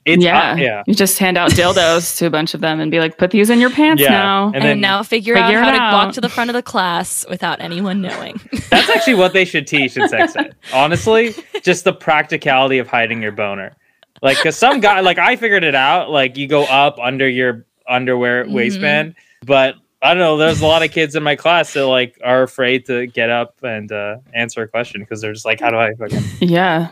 It's 0.08 0.25
yeah. 0.25 0.52
uh, 0.52 0.56
yeah. 0.56 0.82
You 0.87 0.94
just 0.94 1.19
hand 1.19 1.37
out 1.37 1.50
dildos 1.52 2.16
to 2.19 2.26
a 2.26 2.31
bunch 2.31 2.55
of 2.55 2.60
them 2.60 2.81
and 2.81 2.90
be 2.90 2.99
like, 3.00 3.19
put 3.19 3.31
these 3.31 3.50
in 3.50 3.60
your 3.60 3.70
pants 3.70 4.02
Yeah. 4.02 4.10
now. 4.10 4.46
And 4.46 4.56
And, 4.56 4.64
then- 4.64 4.81
now 4.81 5.02
figure, 5.02 5.34
Figure 5.34 5.58
out 5.58 5.64
how 5.64 5.69
it 5.70 5.72
to 5.76 5.78
out. 5.82 5.93
walk 5.93 6.14
to 6.14 6.20
the 6.20 6.28
front 6.28 6.50
of 6.50 6.55
the 6.55 6.62
class 6.62 7.26
without 7.28 7.60
anyone 7.60 8.00
knowing. 8.00 8.40
That's 8.70 8.88
actually 8.88 9.14
what 9.14 9.32
they 9.32 9.44
should 9.44 9.66
teach 9.66 9.96
in 9.96 10.08
sex 10.08 10.34
ed. 10.37 10.55
Honestly, 10.72 11.34
just 11.62 11.84
the 11.84 11.93
practicality 11.93 12.78
of 12.78 12.88
hiding 12.88 13.22
your 13.22 13.32
boner. 13.32 13.76
Like, 14.22 14.37
cause 14.38 14.56
some 14.56 14.81
guy, 14.81 15.00
like 15.00 15.19
I 15.19 15.37
figured 15.37 15.62
it 15.64 15.75
out. 15.75 16.11
Like 16.11 16.37
you 16.37 16.46
go 16.49 16.64
up 16.64 16.99
under 16.99 17.28
your 17.28 17.64
underwear 17.88 18.44
Mhm. 18.44 18.52
waistband, 18.52 19.14
but 19.46 19.76
I 20.02 20.08
don't 20.14 20.19
know. 20.19 20.37
There's 20.37 20.61
a 20.61 20.66
lot 20.66 20.82
of 20.84 20.90
kids 20.93 21.16
in 21.16 21.22
my 21.22 21.37
class 21.37 21.72
that 21.75 21.87
like 21.87 22.19
are 22.25 22.43
afraid 22.43 22.87
to 22.87 23.06
get 23.06 23.31
up 23.31 23.54
and 23.62 23.90
uh, 23.93 24.16
answer 24.34 24.62
a 24.62 24.69
question 24.69 25.00
because 25.00 25.20
they're 25.20 25.32
just 25.32 25.44
like, 25.44 25.61
how 25.61 25.70
do 25.70 25.76
I 25.76 25.93
fucking 25.94 26.22
yeah. 26.49 26.88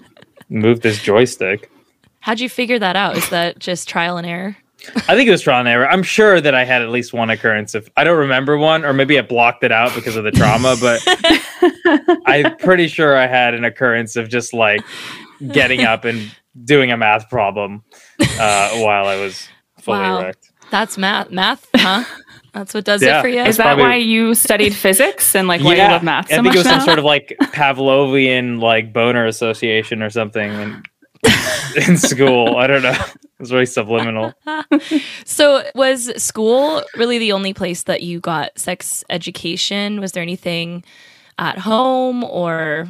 move 0.48 0.80
this 0.80 1.00
joystick? 1.02 1.70
How'd 2.26 2.40
you 2.40 2.49
figure 2.49 2.81
that 2.81 2.96
out? 2.96 3.17
Is 3.17 3.28
that 3.28 3.61
just 3.61 3.88
trial 3.88 4.17
and 4.17 4.26
error? 4.26 4.56
I 5.08 5.14
think 5.14 5.28
it 5.28 5.31
was 5.31 5.43
trial 5.43 5.61
and 5.61 5.69
error. 5.69 5.88
I'm 5.88 6.02
sure 6.02 6.40
that 6.40 6.56
I 6.56 6.64
had 6.64 6.82
at 6.82 6.88
least 6.88 7.12
one 7.12 7.31
occurrence. 7.31 7.76
If 7.76 7.88
I 7.96 8.02
don't 8.02 8.19
remember 8.19 8.58
one, 8.58 8.84
or 8.84 8.93
maybe 8.93 9.17
I 9.17 9.23
blocked 9.23 9.62
it 9.62 9.70
out 9.70 9.94
because 9.94 10.17
of 10.17 10.25
the 10.25 10.32
trauma, 10.32 10.75
but 10.81 11.00
I'm 12.26 12.56
pretty 12.56 12.88
sure 12.88 13.17
I 13.17 13.28
had 13.28 13.55
an 13.55 13.64
occurrence 13.64 14.17
of 14.17 14.28
just 14.28 14.52
like 14.52 14.81
getting 15.52 15.82
up 15.82 16.05
and 16.05 16.34
doing 16.64 16.90
a 16.90 16.96
math 16.96 17.31
problem 17.31 17.84
uh, 18.20 18.70
while 18.81 19.06
I 19.06 19.14
was 19.20 19.46
fully 19.81 20.00
Wow. 20.00 20.19
erect. 20.19 20.50
That's 20.72 20.99
math. 20.99 21.31
Math, 21.31 21.64
huh? 21.76 22.02
That's 22.52 22.75
what 22.75 22.82
does 22.84 23.02
Yeah. 23.05 23.20
it 23.20 23.22
for 23.22 23.29
you? 23.29 23.43
Is 23.43 23.56
that 23.58 23.62
probably- 23.67 23.84
why 23.84 23.94
you 23.96 24.34
studied 24.34 24.75
physics 24.75 25.37
and 25.37 25.46
like 25.46 25.61
why 25.62 25.75
you 25.76 25.82
love 25.82 26.02
math 26.02 26.26
so 26.29 26.34
I 26.34 26.37
think 26.38 26.46
much 26.46 26.55
it 26.56 26.58
was 26.58 26.67
some 26.67 26.81
sort 26.81 26.99
of 26.99 27.05
like 27.05 27.37
Pavlovian 27.40 28.61
like 28.61 28.93
boner 28.93 29.26
association 29.26 30.02
or 30.02 30.11
something 30.11 30.50
in, 30.52 30.82
in 31.88 31.96
school. 31.96 32.56
I 32.56 32.67
don't 32.67 32.82
know. 32.82 32.90
It 32.90 33.40
was 33.40 33.50
very 33.50 33.67
subliminal. 33.67 34.32
So, 35.25 35.62
was 35.75 36.11
school 36.23 36.82
really 36.96 37.19
the 37.19 37.32
only 37.32 37.52
place 37.52 37.82
that 37.82 38.02
you 38.02 38.20
got 38.20 38.58
sex 38.58 39.05
education? 39.11 40.00
Was 40.00 40.12
there 40.12 40.23
anything 40.23 40.84
at 41.38 41.58
home, 41.58 42.25
or 42.25 42.88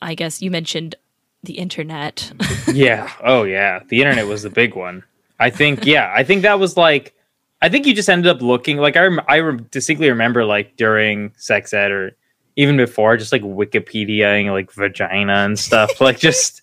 I 0.00 0.14
guess 0.14 0.40
you 0.42 0.50
mentioned 0.50 0.94
the 1.42 1.54
internet? 1.54 2.30
yeah. 2.72 3.10
Oh, 3.24 3.42
yeah. 3.42 3.80
The 3.88 4.00
internet 4.00 4.26
was 4.26 4.42
the 4.42 4.50
big 4.50 4.76
one. 4.76 5.02
I 5.40 5.50
think. 5.50 5.84
Yeah. 5.84 6.12
I 6.14 6.22
think 6.22 6.42
that 6.42 6.60
was 6.60 6.76
like. 6.76 7.14
I 7.62 7.68
think 7.68 7.86
you 7.86 7.94
just 7.94 8.10
ended 8.10 8.30
up 8.30 8.42
looking 8.42 8.76
like 8.76 8.96
I. 8.96 9.04
Rem- 9.06 9.20
I 9.26 9.38
rem- 9.40 9.66
distinctly 9.70 10.08
remember 10.10 10.44
like 10.44 10.76
during 10.76 11.32
sex 11.36 11.72
ed 11.72 11.90
or 11.90 12.16
even 12.56 12.76
before, 12.76 13.16
just 13.16 13.32
like 13.32 13.42
Wikipediaing 13.42 14.52
like 14.52 14.70
vagina 14.72 15.44
and 15.44 15.58
stuff. 15.58 16.00
like 16.00 16.18
just. 16.18 16.62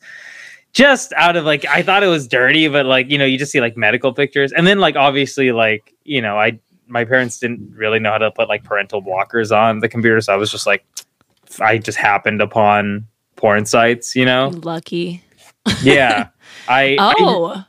Just 0.73 1.13
out 1.13 1.35
of 1.35 1.45
like, 1.45 1.65
I 1.65 1.81
thought 1.81 2.03
it 2.03 2.07
was 2.07 2.27
dirty, 2.27 2.67
but 2.67 2.85
like, 2.85 3.09
you 3.09 3.17
know, 3.17 3.25
you 3.25 3.37
just 3.37 3.51
see 3.51 3.59
like 3.61 3.75
medical 3.75 4.13
pictures. 4.13 4.51
And 4.51 4.67
then, 4.67 4.79
like, 4.79 4.95
obviously, 4.95 5.51
like, 5.51 5.93
you 6.03 6.21
know, 6.21 6.37
I, 6.37 6.59
my 6.87 7.05
parents 7.05 7.39
didn't 7.39 7.71
really 7.75 7.99
know 7.99 8.11
how 8.11 8.17
to 8.19 8.31
put 8.31 8.47
like 8.49 8.63
parental 8.63 9.01
blockers 9.01 9.55
on 9.55 9.79
the 9.79 9.89
computer. 9.89 10.21
So 10.21 10.33
I 10.33 10.37
was 10.37 10.51
just 10.51 10.67
like, 10.67 10.85
I 11.59 11.77
just 11.79 11.97
happened 11.97 12.41
upon 12.41 13.07
porn 13.35 13.65
sites, 13.65 14.15
you 14.15 14.25
know? 14.25 14.49
Lucky. 14.63 15.23
Yeah. 15.81 16.27
I, 16.67 16.97
I- 16.99 17.15
Oh. 17.19 17.63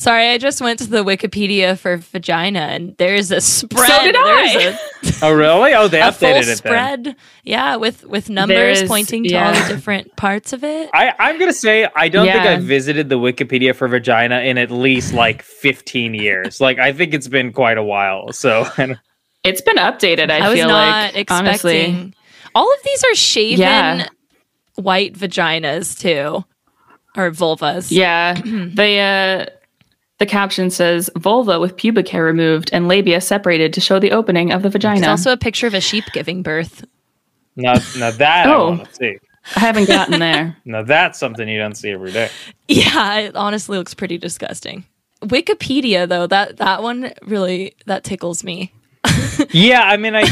Sorry, 0.00 0.28
I 0.30 0.38
just 0.38 0.62
went 0.62 0.78
to 0.78 0.86
the 0.88 1.04
Wikipedia 1.04 1.78
for 1.78 1.98
vagina, 1.98 2.60
and 2.60 2.96
there's 2.96 3.30
a 3.30 3.42
spread. 3.42 3.86
So 3.86 4.02
did 4.04 4.14
I. 4.16 4.78
Oh 5.22 5.30
really? 5.32 5.74
Oh, 5.74 5.86
they 5.88 6.00
a, 6.00 6.08
a 6.08 6.12
full 6.12 6.28
updated 6.30 6.40
it 6.42 6.46
then. 6.46 6.56
spread. 6.56 7.16
Yeah, 7.44 7.76
with 7.76 8.04
with 8.06 8.30
numbers 8.30 8.80
is- 8.80 8.88
pointing 8.88 9.24
to 9.24 9.34
all 9.34 9.52
the 9.52 9.68
different 9.74 10.16
parts 10.16 10.54
of 10.54 10.64
it. 10.64 10.88
I, 10.94 11.12
I'm 11.18 11.38
gonna 11.38 11.52
say 11.52 11.86
I 11.94 12.08
don't 12.08 12.24
think 12.26 12.38
I've 12.46 12.62
visited 12.62 13.10
the 13.10 13.18
Wikipedia 13.18 13.74
for 13.74 13.86
vagina 13.88 14.40
in 14.40 14.56
at 14.56 14.70
least 14.70 15.12
like 15.12 15.42
15 15.42 16.14
years. 16.14 16.58
Like 16.62 16.78
I 16.78 16.94
think 16.94 17.12
it's 17.12 17.28
been 17.28 17.52
quite 17.52 17.76
a 17.76 17.82
while. 17.82 18.32
So 18.32 18.64
It's 19.44 19.60
been 19.60 19.76
updated, 19.76 20.30
I, 20.30 20.38
I 20.46 20.48
was 20.48 20.58
feel 20.58 20.68
not 20.68 21.14
like. 21.14 21.16
expecting. 21.16 21.46
Honestly. 21.46 22.14
All 22.54 22.72
of 22.72 22.78
these 22.82 23.04
are 23.04 23.14
shaven 23.14 23.60
Yeah. 23.60 24.06
white 24.76 25.12
vaginas 25.14 25.98
too, 25.98 26.44
or 27.16 27.30
vulvas. 27.30 27.90
Yeah. 27.90 28.34
the 28.44 28.98
uh 28.98 29.56
the 30.20 30.26
caption 30.26 30.70
says 30.70 31.10
vulva 31.16 31.58
with 31.58 31.76
pubic 31.76 32.06
hair 32.08 32.22
removed 32.22 32.70
and 32.72 32.86
labia 32.86 33.20
separated 33.20 33.72
to 33.72 33.80
show 33.80 33.98
the 33.98 34.12
opening 34.12 34.52
of 34.52 34.62
the 34.62 34.68
There's 34.68 34.82
vagina. 34.84 35.08
also 35.08 35.32
a 35.32 35.36
picture 35.36 35.66
of 35.66 35.74
a 35.74 35.80
sheep 35.80 36.04
giving 36.12 36.42
birth. 36.42 36.84
now, 37.56 37.74
now 37.98 38.10
that 38.12 38.46
I 38.46 38.52
Oh. 38.54 38.68
want 38.70 38.84
to 38.88 38.94
see. 38.94 39.18
I 39.56 39.60
haven't 39.60 39.86
gotten 39.88 40.20
there. 40.20 40.56
Now 40.64 40.82
that's 40.82 41.18
something 41.18 41.48
you 41.48 41.58
don't 41.58 41.74
see 41.74 41.90
every 41.90 42.12
day. 42.12 42.28
Yeah, 42.68 43.16
it 43.18 43.34
honestly 43.34 43.76
looks 43.78 43.94
pretty 43.94 44.18
disgusting. 44.18 44.84
Wikipedia 45.22 46.06
though, 46.08 46.26
that 46.28 46.58
that 46.58 46.82
one 46.82 47.12
really 47.22 47.74
that 47.86 48.04
tickles 48.04 48.44
me. 48.44 48.72
Yeah, 49.50 49.82
I 49.82 49.96
mean, 49.96 50.14
I 50.14 50.24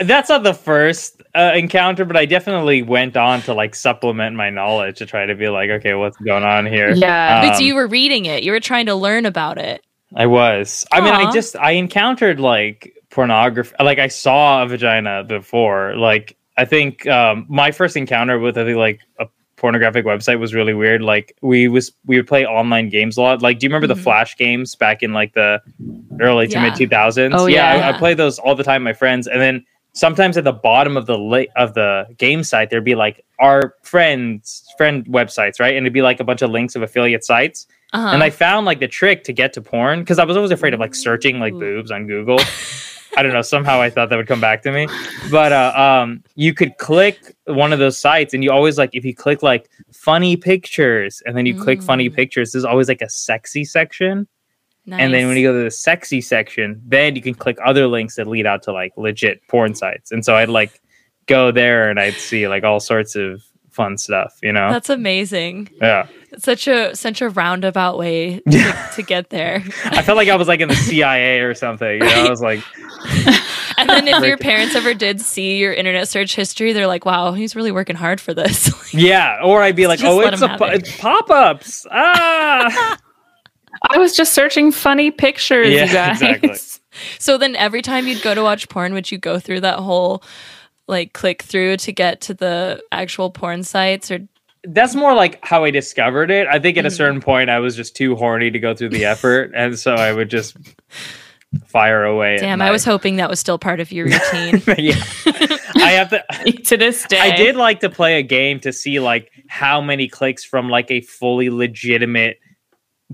that's 0.00 0.28
not 0.28 0.42
the 0.42 0.52
first 0.54 1.19
uh, 1.34 1.52
encounter, 1.54 2.04
but 2.04 2.16
I 2.16 2.26
definitely 2.26 2.82
went 2.82 3.16
on 3.16 3.42
to 3.42 3.54
like 3.54 3.74
supplement 3.74 4.36
my 4.36 4.50
knowledge 4.50 4.98
to 4.98 5.06
try 5.06 5.26
to 5.26 5.34
be 5.34 5.48
like, 5.48 5.70
okay, 5.70 5.94
what's 5.94 6.16
going 6.16 6.44
on 6.44 6.66
here? 6.66 6.90
Yeah. 6.92 7.42
Wait, 7.42 7.54
so 7.54 7.58
Um, 7.60 7.64
you 7.64 7.74
were 7.74 7.86
reading 7.86 8.26
it. 8.26 8.42
You 8.42 8.52
were 8.52 8.60
trying 8.60 8.86
to 8.86 8.94
learn 8.94 9.26
about 9.26 9.58
it. 9.58 9.82
I 10.14 10.26
was. 10.26 10.84
I 10.90 11.00
mean, 11.00 11.14
I 11.14 11.30
just 11.32 11.54
I 11.56 11.72
encountered 11.72 12.40
like 12.40 12.94
pornography. 13.10 13.74
Like 13.78 13.98
I 14.00 14.08
saw 14.08 14.62
a 14.62 14.66
vagina 14.66 15.22
before. 15.24 15.94
Like 15.96 16.36
I 16.56 16.64
think 16.64 17.06
um, 17.06 17.46
my 17.48 17.70
first 17.70 17.96
encounter 17.96 18.38
with 18.38 18.58
I 18.58 18.64
think 18.64 18.76
like 18.76 19.00
a 19.20 19.26
pornographic 19.56 20.04
website 20.06 20.40
was 20.40 20.52
really 20.52 20.74
weird. 20.74 21.00
Like 21.00 21.36
we 21.42 21.68
was 21.68 21.92
we 22.06 22.16
would 22.16 22.26
play 22.26 22.44
online 22.44 22.88
games 22.88 23.16
a 23.18 23.22
lot. 23.22 23.40
Like, 23.40 23.60
do 23.60 23.66
you 23.66 23.68
remember 23.70 23.86
Mhm. 23.92 23.96
the 23.96 24.02
Flash 24.02 24.36
games 24.36 24.74
back 24.74 25.02
in 25.04 25.12
like 25.12 25.34
the 25.34 25.60
early 26.20 26.48
to 26.48 26.54
Yeah. 26.54 26.62
mid 26.64 26.74
two 26.74 26.88
thousands? 26.88 27.34
Oh, 27.36 27.46
yeah, 27.46 27.70
I, 27.70 27.76
yeah. 27.76 27.88
I 27.90 27.92
played 27.92 28.16
those 28.16 28.38
all 28.40 28.56
the 28.56 28.64
time. 28.64 28.82
with 28.82 28.90
My 28.90 28.98
friends, 28.98 29.28
and 29.28 29.40
then 29.40 29.64
sometimes 29.92 30.36
at 30.36 30.44
the 30.44 30.52
bottom 30.52 30.96
of 30.96 31.06
the 31.06 31.18
la- 31.18 31.50
of 31.56 31.74
the 31.74 32.06
game 32.16 32.42
site 32.44 32.70
there'd 32.70 32.84
be 32.84 32.94
like 32.94 33.24
our 33.38 33.74
friends 33.82 34.64
friend 34.76 35.04
websites, 35.06 35.58
right? 35.60 35.76
And 35.76 35.84
it'd 35.84 35.92
be 35.92 36.02
like 36.02 36.20
a 36.20 36.24
bunch 36.24 36.42
of 36.42 36.50
links 36.50 36.76
of 36.76 36.82
affiliate 36.82 37.24
sites. 37.24 37.66
Uh-huh. 37.92 38.08
And 38.14 38.22
I 38.22 38.30
found 38.30 38.66
like 38.66 38.78
the 38.80 38.86
trick 38.88 39.24
to 39.24 39.32
get 39.32 39.52
to 39.54 39.60
porn 39.60 40.00
because 40.00 40.18
I 40.18 40.24
was 40.24 40.36
always 40.36 40.52
afraid 40.52 40.74
of 40.74 40.80
like 40.80 40.94
searching 40.94 41.40
like 41.40 41.52
Ooh. 41.54 41.60
boobs 41.60 41.90
on 41.90 42.06
Google. 42.06 42.38
I 43.16 43.24
don't 43.24 43.32
know. 43.32 43.42
Somehow 43.42 43.80
I 43.80 43.90
thought 43.90 44.08
that 44.10 44.16
would 44.16 44.28
come 44.28 44.40
back 44.40 44.62
to 44.62 44.70
me, 44.70 44.86
but 45.32 45.50
uh, 45.50 45.72
um, 45.74 46.22
you 46.36 46.54
could 46.54 46.78
click 46.78 47.34
one 47.46 47.72
of 47.72 47.80
those 47.80 47.98
sites, 47.98 48.32
and 48.34 48.44
you 48.44 48.52
always 48.52 48.78
like 48.78 48.90
if 48.92 49.04
you 49.04 49.12
click 49.16 49.42
like 49.42 49.68
funny 49.92 50.36
pictures, 50.36 51.20
and 51.26 51.36
then 51.36 51.44
you 51.44 51.60
click 51.60 51.82
funny 51.82 52.08
Mm. 52.08 52.14
pictures. 52.14 52.52
There's 52.52 52.64
always 52.64 52.86
like 52.86 53.02
a 53.02 53.08
sexy 53.10 53.64
section, 53.64 54.28
and 54.88 55.14
then 55.14 55.28
when 55.28 55.36
you 55.36 55.46
go 55.46 55.56
to 55.56 55.64
the 55.64 55.70
sexy 55.70 56.20
section, 56.20 56.80
then 56.84 57.14
you 57.16 57.22
can 57.22 57.34
click 57.34 57.58
other 57.64 57.86
links 57.86 58.16
that 58.16 58.26
lead 58.26 58.46
out 58.46 58.62
to 58.64 58.72
like 58.72 58.92
legit 58.96 59.46
porn 59.48 59.74
sites. 59.74 60.10
And 60.10 60.24
so 60.24 60.36
I'd 60.36 60.48
like 60.48 60.80
go 61.26 61.52
there, 61.52 61.88
and 61.90 62.00
I'd 62.00 62.14
see 62.14 62.48
like 62.48 62.64
all 62.64 62.80
sorts 62.80 63.14
of 63.14 63.42
fun 63.70 63.96
stuff. 63.98 64.38
You 64.42 64.52
know? 64.52 64.70
That's 64.70 64.90
amazing. 64.90 65.70
yeah. 65.80 66.06
Such 66.38 66.68
a 66.68 66.94
such 66.94 67.20
a 67.20 67.28
roundabout 67.28 67.98
way 67.98 68.40
to, 68.50 68.88
to 68.94 69.02
get 69.02 69.30
there. 69.30 69.62
I 69.84 70.02
felt 70.02 70.16
like 70.16 70.28
I 70.28 70.36
was 70.36 70.48
like 70.48 70.60
in 70.60 70.68
the 70.68 70.76
CIA 70.76 71.40
or 71.40 71.54
something. 71.54 71.94
You 71.94 71.98
know? 72.00 72.26
I 72.26 72.30
was 72.30 72.40
like. 72.40 72.62
And 73.80 73.88
then 73.88 74.08
if 74.08 74.22
your 74.22 74.36
parents 74.36 74.74
ever 74.74 74.92
did 74.92 75.22
see 75.22 75.56
your 75.56 75.72
internet 75.72 76.06
search 76.06 76.34
history, 76.36 76.74
they're 76.74 76.86
like, 76.86 77.06
"Wow, 77.06 77.32
he's 77.32 77.56
really 77.56 77.72
working 77.72 77.96
hard 77.96 78.20
for 78.20 78.34
this." 78.34 78.70
Yeah, 78.92 79.38
or 79.44 79.62
I'd 79.62 79.76
be 79.76 79.86
like, 79.86 80.00
"Oh, 80.02 80.20
it's 80.20 80.42
a 80.42 80.52
it. 80.52 80.82
it's 80.82 80.96
pop-ups." 80.98 81.86
Ah, 81.92 82.98
I 83.88 83.98
was 83.98 84.16
just 84.16 84.32
searching 84.32 84.72
funny 84.72 85.10
pictures, 85.10 85.68
Yeah, 85.70 85.84
you 85.86 85.92
guys. 85.92 86.22
exactly. 86.22 86.56
so 87.18 87.38
then 87.38 87.56
every 87.56 87.82
time 87.82 88.06
you'd 88.06 88.22
go 88.22 88.34
to 88.34 88.42
watch 88.42 88.68
porn, 88.68 88.92
would 88.94 89.10
you 89.10 89.18
go 89.18 89.38
through 89.38 89.60
that 89.60 89.78
whole 89.78 90.22
like 90.88 91.12
click 91.12 91.42
through 91.42 91.76
to 91.78 91.92
get 91.92 92.20
to 92.22 92.34
the 92.34 92.82
actual 92.90 93.30
porn 93.30 93.62
sites 93.62 94.10
or 94.10 94.20
that's 94.64 94.94
more 94.94 95.14
like 95.14 95.42
how 95.44 95.64
I 95.64 95.70
discovered 95.70 96.30
it. 96.30 96.46
I 96.48 96.58
think 96.58 96.76
at 96.76 96.84
a 96.84 96.88
Mhm. 96.88 96.96
certain 96.96 97.20
point, 97.22 97.48
I 97.48 97.60
was 97.60 97.74
just 97.76 97.96
too 97.96 98.14
horny 98.16 98.50
to 98.50 98.58
go 98.58 98.74
through 98.74 98.90
the 98.90 99.04
effort, 99.14 99.52
and 99.54 99.78
so 99.78 99.94
I 99.94 100.12
would 100.12 100.28
just 100.28 100.54
fire 101.66 102.04
away. 102.04 102.34
at 102.34 102.40
Damn, 102.40 102.60
I 102.60 102.70
was 102.70 102.84
hoping 102.84 103.16
that 103.16 103.30
was 103.30 103.40
still 103.40 103.58
part 103.58 103.80
of 103.80 103.90
your 103.90 104.04
routine. 104.06 104.62
yeah, 104.78 105.02
I 105.76 105.92
have 105.92 106.10
to. 106.10 106.52
to 106.52 106.76
this 106.76 107.04
day. 107.06 107.18
I 107.18 107.34
did 107.36 107.56
like 107.56 107.80
to 107.80 107.88
play 107.88 108.18
a 108.18 108.22
game 108.22 108.60
to 108.60 108.72
see 108.72 109.00
like 109.00 109.30
how 109.48 109.80
many 109.80 110.08
clicks 110.08 110.44
from 110.44 110.68
like 110.68 110.90
a 110.90 111.00
fully 111.00 111.48
legitimate, 111.50 112.38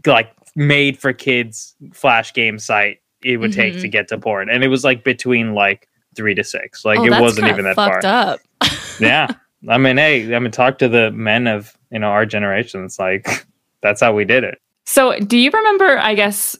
like 0.04 0.30
made 0.56 0.98
for 0.98 1.12
kids 1.12 1.76
flash 1.92 2.32
game 2.32 2.58
site 2.58 2.98
it 3.22 3.36
would 3.38 3.52
take 3.52 3.74
Mhm. 3.74 3.80
to 3.82 3.88
get 3.88 4.08
to 4.08 4.18
porn, 4.18 4.48
and 4.50 4.62
it 4.64 4.68
was 4.68 4.82
like 4.84 5.04
between 5.04 5.54
like 5.54 5.88
three 6.14 6.34
to 6.34 6.42
six. 6.44 6.84
Like 6.84 6.98
oh, 6.98 7.04
it 7.04 7.10
wasn't 7.20 7.48
even 7.48 7.64
that 7.64 7.74
far. 7.76 8.00
up. 8.04 8.40
yeah. 9.00 9.28
I 9.68 9.78
mean, 9.78 9.96
hey, 9.96 10.34
I 10.34 10.38
mean, 10.38 10.50
talk 10.52 10.78
to 10.78 10.88
the 10.88 11.10
men 11.12 11.46
of 11.46 11.76
you 11.90 11.98
know 11.98 12.08
our 12.08 12.24
generation. 12.26 12.84
It's 12.84 12.98
like 12.98 13.26
that's 13.82 14.00
how 14.00 14.12
we 14.14 14.24
did 14.24 14.44
it. 14.44 14.58
So, 14.84 15.18
do 15.18 15.36
you 15.38 15.50
remember, 15.50 15.98
I 15.98 16.14
guess, 16.14 16.56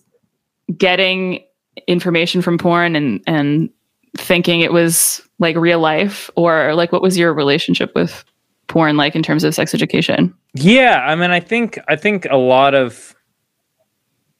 getting 0.76 1.44
information 1.86 2.42
from 2.42 2.58
porn 2.58 2.96
and 2.96 3.20
and 3.26 3.70
thinking 4.16 4.60
it 4.62 4.72
was 4.72 5.20
like 5.38 5.56
real 5.56 5.78
life 5.78 6.30
or 6.36 6.74
like 6.74 6.90
what 6.90 7.02
was 7.02 7.18
your 7.18 7.34
relationship 7.34 7.92
with 7.94 8.24
porn 8.66 8.96
like 8.96 9.14
in 9.14 9.22
terms 9.22 9.44
of 9.44 9.54
sex 9.54 9.74
education? 9.74 10.34
Yeah, 10.54 11.04
I 11.06 11.14
mean, 11.14 11.30
I 11.30 11.40
think 11.40 11.78
I 11.88 11.96
think 11.96 12.26
a 12.30 12.36
lot 12.38 12.74
of 12.74 13.14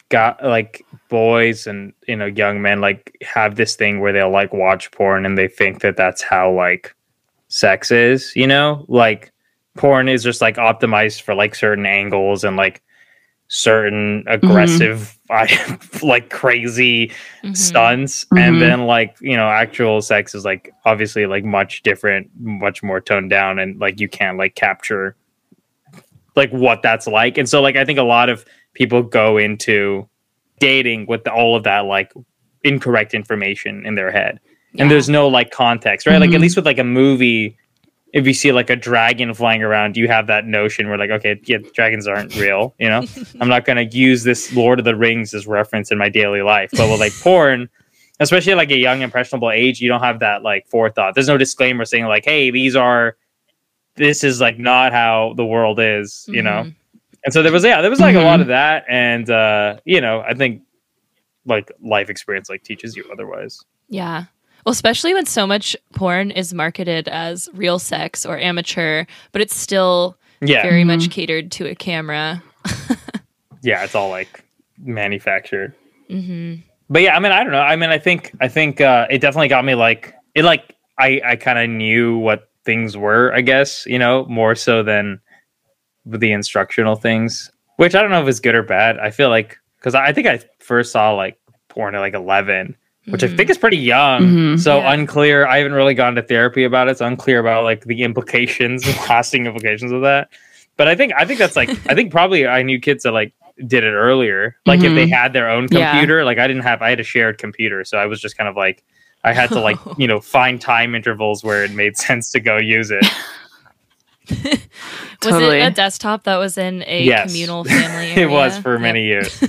got 0.08 0.42
like 0.44 0.84
boys 1.08 1.66
and 1.66 1.92
you 2.06 2.14
know 2.16 2.26
young 2.26 2.62
men 2.62 2.80
like 2.80 3.16
have 3.22 3.56
this 3.56 3.74
thing 3.76 4.00
where 4.00 4.12
they'll 4.12 4.30
like 4.30 4.52
watch 4.52 4.90
porn 4.92 5.26
and 5.26 5.36
they 5.36 5.48
think 5.48 5.80
that 5.80 5.96
that's 5.96 6.22
how 6.22 6.50
like 6.52 6.94
sex 7.48 7.90
is. 7.90 8.34
You 8.36 8.46
know, 8.46 8.84
like 8.88 9.32
porn 9.76 10.08
is 10.08 10.22
just 10.22 10.40
like 10.40 10.56
optimized 10.56 11.22
for 11.22 11.34
like 11.34 11.54
certain 11.54 11.86
angles 11.86 12.44
and 12.44 12.56
like 12.56 12.82
certain 13.48 14.24
aggressive 14.26 15.16
like 16.02 16.30
crazy 16.30 17.12
Mhm. 17.44 17.56
stunts 17.56 18.24
Mhm. 18.26 18.40
and 18.40 18.60
then 18.60 18.86
like 18.86 19.16
you 19.20 19.36
know 19.36 19.48
actual 19.48 20.02
sex 20.02 20.34
is 20.34 20.44
like 20.44 20.72
obviously 20.84 21.26
like 21.26 21.44
much 21.44 21.82
different 21.84 22.28
much 22.40 22.82
more 22.82 23.00
toned 23.00 23.30
down 23.30 23.60
and 23.60 23.78
like 23.78 24.00
you 24.00 24.08
can't 24.08 24.36
like 24.36 24.56
capture 24.56 25.14
like 26.36 26.50
what 26.50 26.82
that's 26.82 27.06
like. 27.06 27.38
And 27.38 27.48
so 27.48 27.60
like 27.62 27.76
i 27.76 27.84
think 27.84 27.98
a 27.98 28.02
lot 28.04 28.28
of 28.28 28.44
people 28.74 29.02
go 29.02 29.38
into 29.38 30.08
dating 30.60 31.06
with 31.06 31.26
all 31.28 31.56
of 31.56 31.64
that 31.64 31.80
like 31.86 32.12
incorrect 32.64 33.14
information 33.14 33.84
in 33.86 33.94
their 33.94 34.10
head. 34.10 34.40
And 34.78 34.90
there's 34.90 35.08
no 35.08 35.28
like 35.28 35.50
context 35.50 36.06
right? 36.06 36.18
Like 36.20 36.30
at 36.30 36.36
Mhm. 36.36 36.40
least 36.42 36.56
with 36.56 36.66
like 36.66 36.78
a 36.78 36.84
movie 36.84 37.56
if 38.12 38.26
you 38.26 38.32
see 38.34 38.52
like 38.52 38.70
a 38.70 38.76
dragon 38.76 39.34
flying 39.34 39.62
around 39.62 39.96
you 39.96 40.06
have 40.08 40.26
that 40.28 40.46
notion 40.46 40.88
where 40.88 40.96
like 40.98 41.10
okay 41.10 41.38
yeah 41.44 41.58
dragons 41.74 42.06
aren't 42.06 42.34
real 42.36 42.74
you 42.78 42.88
know? 42.88 43.02
I'm 43.40 43.48
not 43.48 43.64
going 43.64 43.76
to 43.88 43.96
use 43.96 44.22
this 44.24 44.54
lord 44.54 44.78
of 44.78 44.84
the 44.84 44.94
rings 44.96 45.34
as 45.34 45.46
reference 45.46 45.90
in 45.90 45.98
my 45.98 46.08
daily 46.08 46.42
life. 46.42 46.70
But 46.72 46.90
with 46.90 47.00
like 47.00 47.12
porn 47.22 47.68
especially 48.20 48.52
at 48.52 48.56
like 48.58 48.70
a 48.70 48.78
young 48.78 49.02
impressionable 49.02 49.50
age 49.50 49.80
you 49.80 49.88
don't 49.88 50.02
have 50.02 50.20
that 50.20 50.42
like 50.42 50.66
forethought. 50.68 51.14
There's 51.14 51.28
no 51.28 51.36
disclaimer 51.38 51.84
saying 51.84 52.04
like 52.06 52.24
hey 52.24 52.50
these 52.50 52.76
are 52.76 53.16
this 53.96 54.22
is 54.24 54.40
like 54.40 54.58
not 54.58 54.92
how 54.92 55.32
the 55.36 55.44
world 55.44 55.78
is 55.80 56.24
you 56.28 56.42
know 56.42 56.62
Mhm. 56.64 56.74
and 57.24 57.32
so 57.34 57.42
there 57.42 57.52
was 57.52 57.64
yeah 57.64 57.80
there 57.80 57.90
was 57.90 58.00
like 58.00 58.14
a 58.16 58.20
lot 58.20 58.38
Mhm. 58.38 58.42
of 58.42 58.48
that 58.48 58.84
and 58.88 59.30
uh 59.30 59.78
you 59.84 60.00
know 60.00 60.20
i 60.26 60.34
think 60.34 60.62
like 61.46 61.70
life 61.82 62.10
experience 62.10 62.48
like 62.50 62.62
teaches 62.62 62.96
you 62.96 63.04
otherwise 63.12 63.60
Yeah. 63.88 64.24
Well, 64.64 64.72
especially 64.72 65.14
when 65.14 65.26
so 65.26 65.46
much 65.46 65.76
porn 65.94 66.32
is 66.32 66.52
marketed 66.52 67.06
as 67.06 67.48
real 67.54 67.78
sex 67.78 68.26
or 68.26 68.36
amateur, 68.36 69.04
but 69.30 69.40
it's 69.40 69.54
still 69.54 70.16
yeah 70.40 70.62
very 70.62 70.82
Mhm. 70.82 70.86
much 70.88 71.10
catered 71.10 71.52
to 71.52 71.66
a 71.68 71.74
camera. 71.76 72.42
yeah 73.62 73.84
it's 73.84 73.94
all 73.94 74.10
like 74.10 74.42
manufactured 74.78 75.72
hmm 76.10 76.54
but 76.90 77.00
yeah 77.02 77.16
i 77.16 77.18
mean 77.20 77.32
i 77.32 77.42
don't 77.42 77.52
know 77.52 77.60
i 77.60 77.74
mean 77.76 77.90
i 77.90 77.98
think 77.98 78.32
i 78.40 78.48
think 78.48 78.80
uh 78.80 79.06
it 79.10 79.20
definitely 79.20 79.48
got 79.48 79.64
me 79.64 79.74
like 79.74 80.14
it 80.34 80.44
like 80.44 80.74
i 80.98 81.20
i 81.24 81.36
kind 81.36 81.58
of 81.58 81.68
knew 81.70 82.18
what 82.18 82.48
things 82.66 82.96
were 82.96 83.32
i 83.32 83.40
guess 83.40 83.86
you 83.86 83.98
know 83.98 84.26
more 84.26 84.54
so 84.54 84.82
than 84.82 85.18
the 86.04 86.32
instructional 86.32 86.96
things 86.96 87.50
which 87.76 87.94
i 87.94 88.02
don't 88.02 88.10
know 88.10 88.20
if 88.20 88.28
it's 88.28 88.40
good 88.40 88.54
or 88.54 88.62
bad 88.62 88.98
i 88.98 89.10
feel 89.10 89.28
like 89.30 89.56
because 89.78 89.94
i 89.94 90.12
think 90.12 90.26
i 90.26 90.38
first 90.58 90.92
saw 90.92 91.12
like 91.12 91.38
porn 91.68 91.94
at 91.94 92.00
like 92.00 92.14
11 92.14 92.76
which 93.08 93.22
i 93.22 93.28
Mhm. 93.28 93.36
think 93.36 93.50
is 93.50 93.56
pretty 93.58 93.76
young 93.78 94.22
Mhm. 94.22 94.58
so 94.60 94.78
Yeah. 94.78 94.92
unclear 94.92 95.46
i 95.46 95.58
haven't 95.58 95.72
really 95.74 95.94
gone 95.94 96.14
to 96.16 96.22
therapy 96.22 96.64
about 96.64 96.88
it 96.88 96.92
it's 96.92 97.00
unclear 97.00 97.38
about 97.38 97.64
like 97.64 97.84
the 97.84 98.02
implications 98.02 98.82
the 98.82 98.92
lasting 99.08 99.46
implications 99.46 99.92
of 99.92 100.02
that 100.02 100.28
but 100.76 100.88
i 100.88 100.94
think 100.94 101.12
i 101.16 101.24
think 101.24 101.38
that's 101.38 101.56
like 101.56 101.70
i 101.88 101.94
think 101.94 102.10
probably 102.10 102.46
i 102.46 102.62
knew 102.62 102.78
kids 102.80 103.04
that 103.04 103.12
like 103.12 103.32
did 103.66 103.84
it 103.84 103.92
earlier 103.92 104.54
like 104.66 104.82
if 104.82 104.94
they 104.94 105.06
Mhm. 105.06 105.12
had 105.12 105.32
their 105.32 105.48
own 105.48 105.66
Yeah. 105.70 105.90
computer 105.92 106.24
like 106.24 106.38
i 106.38 106.46
didn't 106.46 106.62
have 106.64 106.82
i 106.82 106.90
had 106.90 107.00
a 107.00 107.04
shared 107.04 107.38
computer 107.38 107.84
so 107.84 107.96
i 107.96 108.06
was 108.06 108.20
just 108.20 108.36
kind 108.36 108.48
of 108.48 108.56
like 108.56 108.82
i 109.26 109.32
had 109.34 109.48
to 109.50 109.60
like 109.60 109.76
you 109.98 110.06
know 110.08 110.20
find 110.20 110.60
time 110.60 110.94
intervals 110.94 111.44
where 111.44 111.62
it 111.64 111.70
made 111.72 111.96
sense 111.96 112.30
to 112.30 112.40
go 112.40 112.56
use 112.56 112.90
it 112.90 113.04
Was 115.24 115.34
it 115.42 115.62
a 115.62 115.70
desktop 115.70 116.24
that 116.24 116.36
was 116.36 116.58
in 116.58 116.82
a 116.86 117.04
Yes. 117.04 117.30
communal 117.30 117.64
family? 117.64 118.10
it 118.22 118.28
was 118.30 118.58
for 118.58 118.72
Yep. 118.74 118.80
many 118.80 119.04
years 119.04 119.40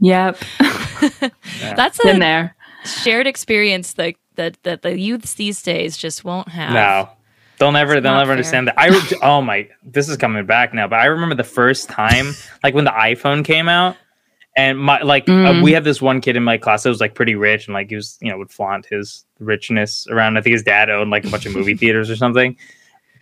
Yep. 0.00 0.38
That's 1.76 1.98
Been 2.02 2.16
a 2.16 2.20
there. 2.20 2.56
shared 2.84 3.26
experience 3.26 3.94
that, 3.94 4.14
that 4.36 4.62
that 4.64 4.82
the 4.82 4.98
youths 4.98 5.34
these 5.34 5.62
days 5.62 5.96
just 5.96 6.24
won't 6.24 6.48
have. 6.48 6.72
no 6.72 7.08
they'll 7.58 7.72
never 7.72 7.94
It's 7.94 8.02
they'll 8.02 8.12
never 8.14 8.26
fair. 8.26 8.32
understand 8.32 8.68
that 8.68 8.78
i 8.78 8.88
re- 8.88 9.18
oh 9.22 9.40
my 9.40 9.68
this 9.84 10.08
is 10.08 10.16
coming 10.16 10.44
back 10.44 10.74
now 10.74 10.86
but 10.88 10.98
i 10.98 11.06
remember 11.06 11.34
the 11.36 11.44
first 11.44 11.88
time 11.88 12.34
like 12.64 12.74
when 12.74 12.84
the 12.84 12.90
iphone 12.90 13.44
came 13.44 13.68
out 13.68 13.96
and 14.56 14.78
my 14.78 15.00
like 15.02 15.28
uh, 15.28 15.32
Mm. 15.32 15.62
we 15.62 15.72
had 15.72 15.84
this 15.84 16.00
one 16.00 16.20
kid 16.20 16.36
in 16.36 16.44
my 16.44 16.56
class 16.58 16.82
that 16.84 16.88
was 16.88 17.00
like 17.00 17.14
pretty 17.14 17.34
rich 17.34 17.66
and 17.66 17.74
like 17.74 17.88
he 17.90 17.96
was 17.96 18.18
you 18.20 18.30
know 18.30 18.38
would 18.38 18.50
flaunt 18.50 18.86
his 18.86 19.24
richness 19.40 20.06
around 20.10 20.36
i 20.38 20.40
think 20.40 20.52
his 20.52 20.62
dad 20.62 20.90
owned 20.90 21.10
like 21.10 21.24
a 21.24 21.30
bunch 21.30 21.44
of 21.46 21.52
movie 21.54 21.74
theaters 21.82 22.08
or 22.10 22.16
something 22.16 22.56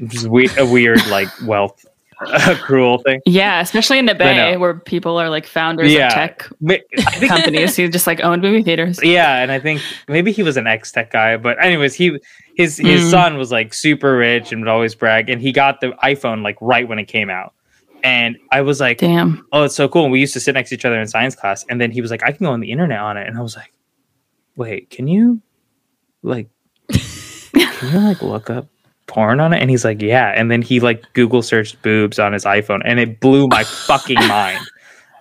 just 0.09 0.27
we- 0.27 0.51
a 0.59 0.67
weird 0.67 1.05
like 1.09 1.29
wealth 1.47 1.85
a 2.49 2.55
cruel 2.55 2.99
thing 2.99 3.21
Yeah, 3.27 3.61
especially 3.61 3.99
in 3.99 4.07
the. 4.07 4.15
Bay 4.15 4.57
where 4.57 4.75
people 4.75 5.19
are 5.21 5.29
like 5.29 5.45
founders 5.45 5.93
Yeah. 5.93 6.07
of 6.07 6.13
tech 6.13 6.49
think 6.65 6.83
companies 7.27 7.77
who 7.77 7.89
just 7.89 8.07
like 8.07 8.21
owned 8.21 8.43
movie 8.43 8.63
theaters. 8.63 9.01
yeah 9.03 9.43
and 9.43 9.51
i 9.51 9.59
think 9.59 9.81
maybe 10.07 10.31
he 10.31 10.43
was 10.45 10.57
an 10.57 10.69
ex-tech 10.69 11.11
guy 11.11 11.37
but 11.37 11.57
anyways 11.61 11.95
he 11.95 12.21
his 12.55 12.77
his 12.79 13.05
Mm. 13.07 13.11
son 13.11 13.39
was 13.39 13.51
like 13.51 13.75
super 13.75 14.17
rich 14.17 14.53
and 14.53 14.61
would 14.61 14.69
always 14.69 14.95
brag 14.95 15.31
and 15.31 15.43
he 15.43 15.51
got 15.51 15.81
the 15.81 15.89
iphone 16.05 16.43
like 16.45 16.57
right 16.61 16.87
when 16.87 16.99
it 17.01 17.07
came 17.07 17.29
out 17.31 17.55
and 18.03 18.37
i 18.51 18.61
was 18.61 18.81
like 18.81 18.99
Damn. 18.99 19.47
oh 19.53 19.65
it's 19.65 19.75
so 19.75 19.89
cool 19.89 20.05
and 20.05 20.13
we 20.13 20.21
used 20.21 20.35
to 20.35 20.41
sit 20.41 20.55
next 20.55 20.71
to 20.71 20.75
each 20.75 20.85
other 20.85 21.01
in 21.01 21.07
science 21.07 21.35
class 21.35 21.65
and 21.69 21.81
then 21.81 21.91
he 21.91 22.01
was 22.01 22.11
like 22.11 22.23
i 22.23 22.33
can 22.33 22.45
go 22.45 22.53
on 22.53 22.61
the 22.61 22.71
internet 22.71 22.99
on 22.99 23.17
it 23.17 23.27
and 23.27 23.39
i 23.39 23.41
was 23.41 23.57
like 23.57 23.73
wait 24.57 24.91
can 24.91 25.09
you 25.09 25.41
like 26.23 26.49
can 26.91 27.93
you 27.93 28.01
like 28.01 28.23
look 28.23 28.51
up 28.51 28.69
porn 29.13 29.41
on 29.41 29.53
it? 29.53 29.61
And 29.61 29.71
he's 29.71 29.85
like, 29.85 30.01
yeah. 30.01 30.33
And 30.35 30.51
then 30.51 30.63
he 30.63 30.81
like 30.81 31.13
Google 31.13 31.43
searched 31.43 31.81
boobs 31.83 32.19
on 32.19 32.33
his 32.33 32.45
iPhone, 32.45 32.81
and 32.85 32.99
it 32.99 33.21
blew 33.21 33.47
my 33.49 33.65
fucking 33.65 34.17
mind. 34.29 34.65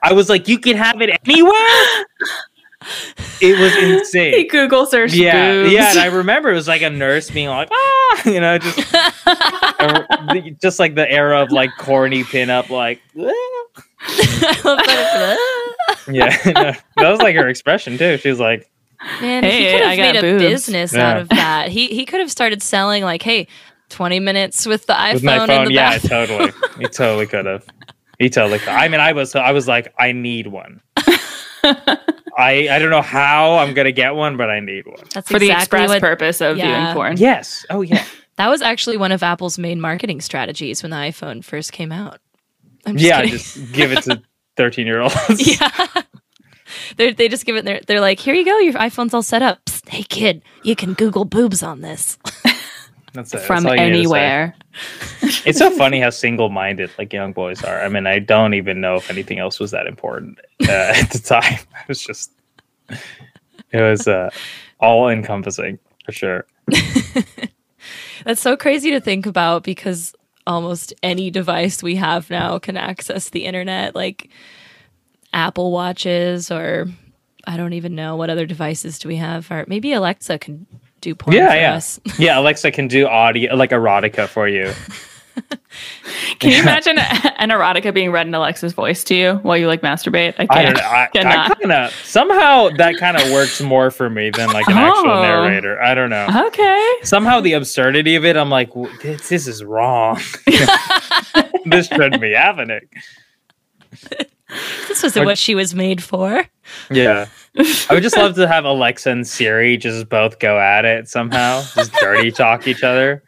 I 0.03 0.13
was 0.13 0.29
like, 0.29 0.47
you 0.47 0.57
can 0.57 0.77
have 0.77 1.01
it 1.01 1.19
anywhere. 1.27 1.51
It 3.41 3.59
was 3.59 3.73
He 3.79 3.93
insane. 3.93 4.47
Google 4.47 4.85
searched 4.85 5.13
Yeah, 5.13 5.51
boobs. 5.53 5.71
yeah, 5.73 5.91
and 5.91 5.99
I 5.99 6.05
remember 6.07 6.49
it 6.51 6.55
was 6.55 6.67
like 6.67 6.81
a 6.81 6.89
nurse 6.89 7.29
being 7.29 7.47
like, 7.49 7.69
ah, 7.71 8.21
you 8.29 8.39
know, 8.39 8.57
just 8.57 8.77
just 10.61 10.79
like 10.79 10.95
the 10.95 11.09
era 11.09 11.41
of 11.41 11.51
like 11.51 11.69
corny 11.77 12.23
pinup, 12.23 12.69
like, 12.69 13.01
"Ah." 13.17 13.31
I 14.03 14.61
love 14.65 14.77
that. 14.79 15.97
yeah, 16.11 16.35
no, 16.45 16.73
that 17.03 17.09
was 17.11 17.19
like 17.19 17.35
her 17.35 17.47
expression 17.47 17.97
too. 17.97 18.17
She 18.17 18.29
was 18.29 18.39
like, 18.39 18.67
Man, 19.21 19.43
Hey, 19.43 19.57
he 19.65 19.71
could 19.71 19.81
have 19.87 19.97
got 19.97 20.13
made 20.13 20.15
a 20.17 20.21
boobs. 20.21 20.43
business 20.43 20.93
Yeah. 20.93 21.09
out 21.11 21.17
of 21.17 21.29
that. 21.29 21.69
He 21.69 21.87
he 21.87 22.05
could 22.05 22.19
have 22.19 22.31
started 22.31 22.61
selling 22.63 23.03
like, 23.03 23.21
hey, 23.21 23.47
twenty 23.89 24.19
minutes 24.19 24.65
with 24.65 24.85
the 24.87 24.93
iPhone, 24.93 25.13
with 25.15 25.23
my 25.23 25.41
in 25.41 25.47
phone, 25.47 25.65
the 25.65 25.73
yeah, 25.73 25.97
bathroom. 25.99 26.27
totally, 26.27 26.51
he 26.79 26.85
totally 26.87 27.27
could 27.27 27.45
have. 27.45 27.65
He 28.19 28.29
totally. 28.29 28.59
Could. 28.59 28.69
I 28.69 28.87
mean, 28.87 28.99
I 28.99 29.13
was, 29.13 29.33
I 29.35 29.51
was 29.51 29.67
like, 29.67 29.93
I 29.97 30.11
need 30.11 30.47
one. 30.47 30.81
I, 31.63 32.67
I 32.69 32.79
don't 32.79 32.89
know 32.89 33.01
how 33.01 33.55
I'm 33.55 33.73
gonna 33.73 33.91
get 33.91 34.15
one, 34.15 34.37
but 34.37 34.49
I 34.49 34.59
need 34.59 34.85
one. 34.87 35.03
That's 35.13 35.29
for 35.29 35.39
the 35.39 35.47
exactly 35.47 35.79
express 35.83 35.89
what 35.89 36.01
purpose 36.01 36.41
of 36.41 36.57
Yeah. 36.57 36.81
viewing 36.81 36.93
porn. 36.93 37.17
Yes. 37.17 37.65
Oh 37.69 37.81
yeah. 37.81 38.03
that 38.37 38.47
was 38.47 38.61
actually 38.61 38.97
one 38.97 39.11
of 39.11 39.23
Apple's 39.23 39.57
main 39.57 39.81
marketing 39.81 40.21
strategies 40.21 40.81
when 40.83 40.89
the 40.91 40.97
iPhone 40.97 41.43
first 41.43 41.71
came 41.71 41.91
out. 41.91 42.19
I'm 42.85 42.97
just 42.97 43.05
yeah. 43.05 43.21
kidding. 43.21 43.31
Just 43.37 43.71
give 43.73 43.91
it 43.91 44.03
to 44.03 44.21
thirteen 44.57 44.87
year 44.87 45.01
olds. 45.01 45.15
yeah. 45.39 45.87
They're, 46.95 47.13
they 47.13 47.27
just 47.27 47.45
give 47.45 47.57
it. 47.57 47.65
They're, 47.65 47.81
they're 47.85 47.99
like, 47.99 48.19
here 48.19 48.33
you 48.33 48.45
go. 48.45 48.57
Your 48.59 48.73
iPhone's 48.73 49.13
all 49.13 49.21
set 49.21 49.41
up. 49.41 49.63
Psst, 49.65 49.89
hey 49.89 50.03
kid, 50.03 50.41
you 50.63 50.75
can 50.75 50.93
Google 50.93 51.25
boobs 51.25 51.61
on 51.63 51.81
this. 51.81 52.17
That's 53.13 53.33
it. 53.33 53.41
From 53.41 53.63
That's 53.63 53.79
all 53.79 53.85
you 53.85 53.91
need 53.91 54.03
to 54.03 54.09
say. 54.09 54.19
anywhere. 54.19 54.55
It's 55.45 55.57
so 55.57 55.69
funny 55.77 55.99
how 55.99 56.09
single 56.11 56.49
minded 56.49 56.91
like 56.97 57.11
young 57.11 57.33
boys 57.33 57.63
are. 57.63 57.81
I 57.81 57.89
mean, 57.89 58.07
I 58.07 58.19
don't 58.19 58.53
even 58.53 58.79
know 58.79 58.95
if 58.95 59.09
anything 59.09 59.39
else 59.39 59.59
was 59.59 59.71
that 59.71 59.87
important 59.87 60.39
uh, 60.61 60.71
at 60.95 61.09
the 61.11 61.19
time. 61.19 61.59
It 61.81 61.87
was 61.87 62.01
just, 62.01 62.31
it 62.89 63.81
was 63.81 64.07
uh, 64.07 64.29
all 64.79 65.09
encompassing 65.09 65.79
for 66.05 66.11
sure. 66.11 66.45
That's 68.23 68.41
so 68.41 68.55
crazy 68.55 68.91
to 68.91 69.01
think 69.01 69.25
about 69.25 69.63
because 69.63 70.15
almost 70.45 70.93
any 71.03 71.31
device 71.31 71.81
we 71.81 71.95
have 71.95 72.29
now 72.29 72.59
can 72.59 72.77
access 72.77 73.29
the 73.29 73.45
internet, 73.45 73.95
like 73.95 74.29
Apple 75.33 75.71
Watches 75.71 76.51
or 76.51 76.87
I 77.47 77.57
don't 77.57 77.73
even 77.73 77.95
know 77.95 78.15
what 78.15 78.29
other 78.29 78.45
devices 78.45 78.99
do 78.99 79.07
we 79.07 79.15
have. 79.17 79.49
Or 79.51 79.65
maybe 79.67 79.93
Alexa 79.93 80.39
can 80.39 80.67
do 81.01 81.13
porn 81.15 81.35
Yeah, 81.35 81.49
for 81.49 81.55
yeah. 81.55 81.73
us. 81.75 81.99
Yeah, 82.19 82.39
Alexa 82.39 82.71
can 82.71 82.87
do 82.87 83.07
audio 83.07 83.55
like 83.55 83.71
erotica 83.71 84.27
for 84.27 84.47
you. 84.47 84.71
Can 86.39 86.51
you 86.51 86.61
imagine 86.61 86.97
an 86.99 87.49
erotica 87.49 87.93
being 87.93 88.11
read 88.11 88.27
in 88.27 88.35
Alexa's 88.35 88.73
voice 88.73 89.03
to 89.05 89.15
you 89.15 89.33
while 89.43 89.55
you 89.55 89.65
like 89.67 89.81
masturbate? 89.81 90.33
I 90.37 90.45
can't. 90.45 90.51
I 90.51 90.63
don't 90.63 90.73
know. 90.75 90.81
I, 91.29 91.45
I 91.45 91.49
kind 91.55 91.71
of 91.71 91.93
somehow 92.03 92.69
that 92.77 92.97
kind 92.97 93.15
of 93.17 93.31
works 93.31 93.61
more 93.61 93.91
for 93.91 94.09
me 94.09 94.29
than 94.29 94.49
like 94.51 94.67
an 94.67 94.77
actual 94.77 95.09
Oh. 95.09 95.21
narrator. 95.21 95.81
I 95.81 95.93
don't 95.93 96.09
know. 96.09 96.27
Okay. 96.47 96.93
Somehow 97.03 97.39
the 97.39 97.53
absurdity 97.53 98.15
of 98.15 98.25
it, 98.25 98.35
I'm 98.35 98.49
like, 98.49 98.71
this, 99.01 99.29
this 99.29 99.47
is 99.47 99.63
wrong. 99.63 100.19
this 101.65 101.87
shouldn't 101.87 102.19
be 102.21 102.33
happening. 102.33 102.81
This 104.87 105.01
wasn't 105.03 105.25
what 105.25 105.37
she 105.37 105.55
was 105.55 105.73
made 105.73 106.03
for. 106.03 106.43
Yeah. 106.89 107.27
I 107.57 107.87
would 107.91 108.03
just 108.03 108.17
love 108.17 108.35
to 108.35 108.47
have 108.47 108.65
Alexa 108.65 109.09
and 109.09 109.25
Siri 109.27 109.77
just 109.77 110.09
both 110.09 110.39
go 110.39 110.59
at 110.59 110.85
it 110.85 111.07
somehow, 111.07 111.61
just 111.75 111.91
dirty 111.93 112.31
talk 112.31 112.67
each 112.67 112.83
other. 112.83 113.23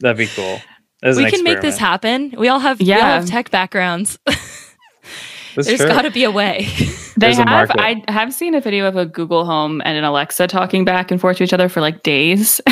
That'd 0.00 0.16
be 0.18 0.26
cool. 0.28 0.60
As 1.02 1.16
we 1.16 1.24
an 1.24 1.30
can 1.30 1.44
make 1.44 1.60
this 1.60 1.76
happen. 1.78 2.34
We 2.36 2.48
all 2.48 2.58
have 2.58 2.80
we 2.80 2.92
all 2.92 2.98
Yeah. 2.98 3.14
have 3.16 3.26
tech 3.26 3.50
backgrounds. 3.50 4.18
That's 4.26 5.68
There's 5.68 5.78
true. 5.80 5.88
got 5.88 6.02
to 6.02 6.10
be 6.10 6.24
a 6.24 6.30
way. 6.30 6.66
They 7.16 7.26
There's 7.28 7.38
a 7.38 7.42
have. 7.48 7.68
market. 7.68 7.80
I 7.80 8.02
have 8.12 8.34
seen 8.34 8.54
a 8.56 8.60
video 8.60 8.86
of 8.86 8.96
a 8.96 9.06
Google 9.06 9.44
Home 9.44 9.80
and 9.84 9.96
an 9.96 10.02
Alexa 10.02 10.48
talking 10.48 10.84
back 10.84 11.10
and 11.12 11.20
forth 11.20 11.36
to 11.36 11.44
each 11.44 11.52
other 11.52 11.68
for 11.68 11.80
like 11.80 12.02
days. 12.02 12.60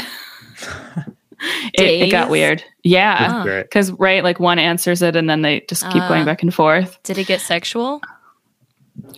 it, 1.74 1.80
it 2.02 2.10
got 2.10 2.30
weird. 2.30 2.62
Yeah. 2.84 3.18
That's 3.28 3.44
great. 3.44 3.62
Because, 3.64 3.90
right, 3.92 4.22
like 4.22 4.38
one 4.40 4.58
answers 4.58 5.02
it 5.02 5.16
and 5.16 5.28
then 5.28 5.42
they 5.42 5.60
just 5.68 5.82
keep 5.90 6.02
Ah. 6.02 6.08
going 6.08 6.24
back 6.24 6.42
and 6.42 6.52
forth. 6.54 7.02
Did 7.02 7.18
it 7.18 7.26
get 7.26 7.40
sexual? 7.40 8.00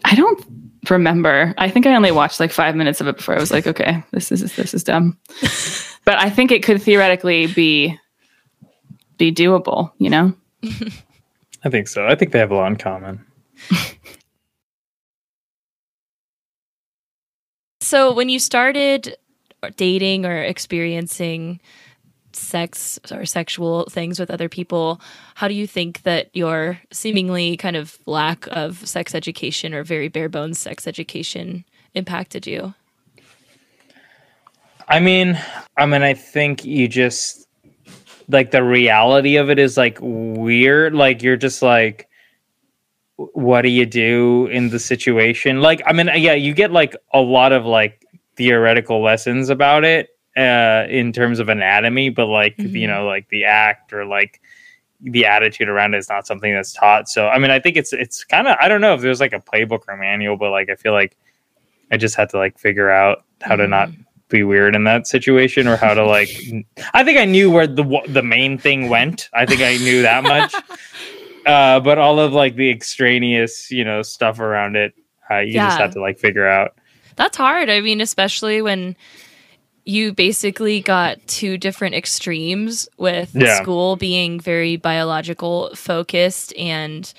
I 0.04 0.14
don't 0.14 0.44
remember. 0.90 1.54
I 1.58 1.68
think 1.70 1.86
I 1.86 1.94
only 1.94 2.12
watched 2.12 2.40
like 2.40 2.52
five 2.52 2.74
minutes 2.76 3.00
of 3.00 3.08
it 3.08 3.16
before 3.16 3.34
I 3.36 3.40
was 3.40 3.50
like, 3.50 3.66
okay, 3.66 4.02
this 4.12 4.30
is 4.32 4.54
this 4.56 4.74
is 4.74 4.84
dumb. 4.84 5.18
but 6.04 6.18
I 6.18 6.30
think 6.30 6.52
it 6.52 6.62
could 6.62 6.80
theoretically 6.82 7.46
be 7.48 7.98
be 9.18 9.32
doable, 9.32 9.92
you 9.98 10.10
know? 10.10 10.32
I 11.64 11.70
think 11.70 11.88
so. 11.88 12.06
I 12.06 12.14
think 12.14 12.32
they 12.32 12.38
have 12.38 12.50
a 12.50 12.54
lot 12.54 12.68
in 12.70 12.76
common. 12.76 13.24
So 17.80 18.12
when 18.14 18.28
you 18.28 18.38
started 18.38 19.16
dating 19.76 20.24
or 20.26 20.42
experiencing 20.42 21.60
sex 22.36 22.98
or 23.10 23.24
sexual 23.24 23.84
things 23.90 24.18
with 24.18 24.30
other 24.30 24.48
people, 24.48 25.00
how 25.34 25.48
do 25.48 25.54
you 25.54 25.66
think 25.66 26.02
that 26.02 26.28
your 26.34 26.80
seemingly 26.90 27.56
kind 27.56 27.76
of 27.76 27.98
lack 28.06 28.46
of 28.50 28.86
sex 28.86 29.14
education 29.14 29.74
or 29.74 29.84
very 29.84 30.08
bare 30.08 30.28
bones 30.28 30.58
sex 30.58 30.86
education 30.86 31.64
impacted 31.94 32.46
you? 32.46 32.74
I 34.88 35.00
mean, 35.00 35.38
I 35.76 35.86
mean, 35.86 36.02
I 36.02 36.14
think 36.14 36.64
you 36.64 36.88
just 36.88 37.48
like 38.28 38.50
the 38.50 38.62
reality 38.62 39.36
of 39.36 39.50
it 39.50 39.58
is 39.58 39.76
like 39.76 39.98
weird. 40.00 40.94
Like 40.94 41.22
you're 41.22 41.36
just 41.36 41.62
like, 41.62 42.08
what 43.16 43.62
do 43.62 43.68
you 43.68 43.86
do 43.86 44.46
in 44.46 44.70
the 44.70 44.78
situation? 44.78 45.60
Like, 45.60 45.82
I 45.86 45.92
mean, 45.92 46.10
yeah, 46.16 46.34
you 46.34 46.52
get 46.52 46.70
like 46.70 46.96
a 47.12 47.20
lot 47.20 47.52
of 47.52 47.64
like 47.64 48.04
theoretical 48.36 49.02
lessons 49.02 49.48
about 49.48 49.84
it 49.84 50.13
uh, 50.36 50.86
in 50.88 51.12
terms 51.12 51.38
of 51.38 51.48
anatomy, 51.48 52.10
but 52.10 52.26
like 52.26 52.54
you 52.58 52.68
Mhm. 52.68 52.88
know, 52.88 53.06
like 53.06 53.28
the 53.28 53.44
act 53.44 53.92
or 53.92 54.04
like 54.04 54.40
the 55.00 55.26
attitude 55.26 55.68
around 55.68 55.94
it 55.94 55.98
is 55.98 56.08
not 56.08 56.26
something 56.26 56.52
that's 56.54 56.72
taught. 56.72 57.08
So, 57.08 57.28
I 57.28 57.38
mean, 57.38 57.50
I 57.50 57.58
think 57.60 57.76
it's 57.76 57.92
it's 57.92 58.24
kind 58.24 58.48
of 58.48 58.56
I 58.60 58.68
don't 58.68 58.80
know 58.80 58.94
if 58.94 59.00
there's 59.00 59.20
like 59.20 59.32
a 59.32 59.40
playbook 59.40 59.80
or 59.88 59.96
manual, 59.96 60.36
but 60.36 60.50
like 60.50 60.70
I 60.70 60.76
feel 60.76 60.92
like 60.92 61.16
I 61.92 61.96
just 61.96 62.16
had 62.16 62.30
to 62.30 62.38
like 62.38 62.58
figure 62.58 62.90
out 62.90 63.24
how 63.42 63.56
to 63.56 63.68
not 63.68 63.90
be 64.30 64.42
weird 64.42 64.74
in 64.74 64.84
that 64.84 65.06
situation 65.06 65.68
or 65.68 65.76
how 65.76 65.92
to 65.94 66.04
like 66.04 66.30
I 66.94 67.04
think 67.04 67.18
I 67.18 67.26
knew 67.26 67.50
where 67.50 67.66
the 67.66 67.84
the 68.08 68.22
main 68.22 68.58
thing 68.58 68.88
went. 68.88 69.28
I 69.34 69.44
think 69.46 69.60
I 69.60 69.76
knew 69.76 70.02
that 70.02 70.22
much. 70.24 70.54
uh 71.46 71.78
but 71.80 71.98
all 71.98 72.18
of 72.18 72.32
like 72.32 72.56
the 72.56 72.70
extraneous, 72.70 73.70
you 73.70 73.84
know, 73.84 74.00
stuff 74.02 74.40
around 74.40 74.76
it, 74.76 74.94
uh, 75.30 75.38
you 75.40 75.52
just 75.60 75.78
have 75.78 75.92
to 75.92 76.00
like 76.00 76.18
figure 76.18 76.46
out. 76.48 76.74
That's 77.16 77.36
hard. 77.36 77.68
I 77.70 77.80
mean, 77.80 78.00
especially 78.00 78.62
when 78.62 78.96
you 79.84 80.12
basically 80.12 80.80
got 80.80 81.18
two 81.26 81.58
different 81.58 81.94
extremes 81.94 82.88
with 82.96 83.30
Yeah. 83.34 83.60
school 83.60 83.96
being 83.96 84.40
very 84.40 84.76
biological 84.76 85.74
focused 85.74 86.54
and 86.56 87.12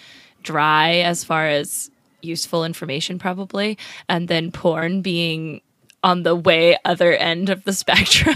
dry 0.43 0.95
as 0.97 1.23
far 1.23 1.47
as 1.47 1.89
useful 2.21 2.65
information 2.65 3.19
probably 3.19 3.78
and 4.10 4.28
then 4.28 4.51
porn 4.51 5.01
being 5.01 5.62
on 6.04 6.23
the 6.23 6.36
way 6.36 6.75
other 6.86 7.13
end 7.13 7.49
of 7.49 7.63
the 7.65 7.73
spectrum 7.84 8.36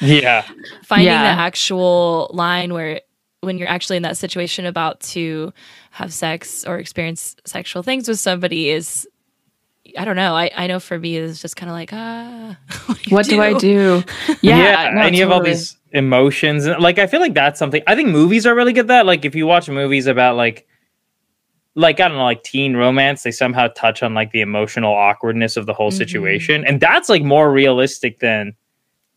Yeah. 0.00 0.42
finding 0.84 1.06
Yeah. 1.06 1.34
the 1.34 1.40
actual 1.40 2.30
line 2.32 2.72
where 2.72 3.00
when 3.40 3.58
you're 3.58 3.68
actually 3.68 3.96
in 3.96 4.02
that 4.04 4.16
situation 4.16 4.64
about 4.66 5.00
to 5.00 5.52
have 5.90 6.12
sex 6.12 6.64
or 6.64 6.78
experience 6.78 7.36
sexual 7.44 7.82
things 7.82 8.08
with 8.08 8.18
somebody 8.20 8.70
is 8.70 9.08
I 9.98 10.04
don't 10.04 10.16
know. 10.16 10.34
I, 10.34 10.50
I 10.56 10.66
know 10.66 10.78
for 10.80 10.98
me 10.98 11.16
it's 11.16 11.40
just 11.40 11.56
kind 11.56 11.70
of 11.70 11.74
like 11.74 11.90
ah, 11.92 12.56
What 13.08 13.26
do 13.26 13.40
I 13.40 13.54
do? 13.54 14.02
Yeah. 14.42 14.56
yeah 14.58 14.90
no, 14.94 15.00
and 15.02 15.16
you 15.16 15.22
have 15.22 15.32
all 15.32 15.42
these 15.42 15.76
emotions 15.92 16.66
and 16.66 16.80
like 16.82 16.98
I 16.98 17.06
feel 17.06 17.20
like 17.20 17.34
that's 17.34 17.58
something 17.58 17.82
I 17.86 17.94
think 17.94 18.08
movies 18.10 18.46
are 18.46 18.54
really 18.54 18.72
good 18.72 18.80
at 18.82 18.86
that. 18.88 19.06
Like 19.06 19.24
if 19.24 19.34
you 19.34 19.46
watch 19.46 19.68
movies 19.68 20.06
about 20.06 20.36
like 20.36 20.66
like 21.74 22.00
I 22.00 22.08
don't 22.08 22.16
know, 22.16 22.24
like 22.24 22.42
teen 22.42 22.74
romance, 22.76 23.22
they 23.22 23.30
somehow 23.30 23.68
touch 23.68 24.02
on 24.02 24.14
like 24.14 24.32
the 24.32 24.40
emotional 24.40 24.94
awkwardness 24.94 25.56
of 25.56 25.66
the 25.66 25.74
whole 25.74 25.90
Mhm. 25.90 25.96
situation, 25.98 26.64
and 26.64 26.80
that's 26.80 27.08
like 27.08 27.22
more 27.22 27.50
realistic 27.52 28.18
than 28.20 28.54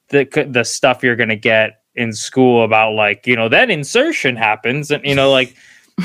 the 0.09 0.25
the 0.49 0.63
stuff 0.63 1.03
you're 1.03 1.15
gonna 1.15 1.35
get 1.37 1.81
in 1.95 2.11
school 2.13 2.63
about 2.63 2.93
like 2.93 3.25
you 3.27 3.35
know 3.35 3.47
that 3.49 3.69
insertion 3.69 4.35
happens, 4.35 4.91
and 4.91 5.03
you 5.05 5.15
know 5.15 5.31
like 5.31 5.55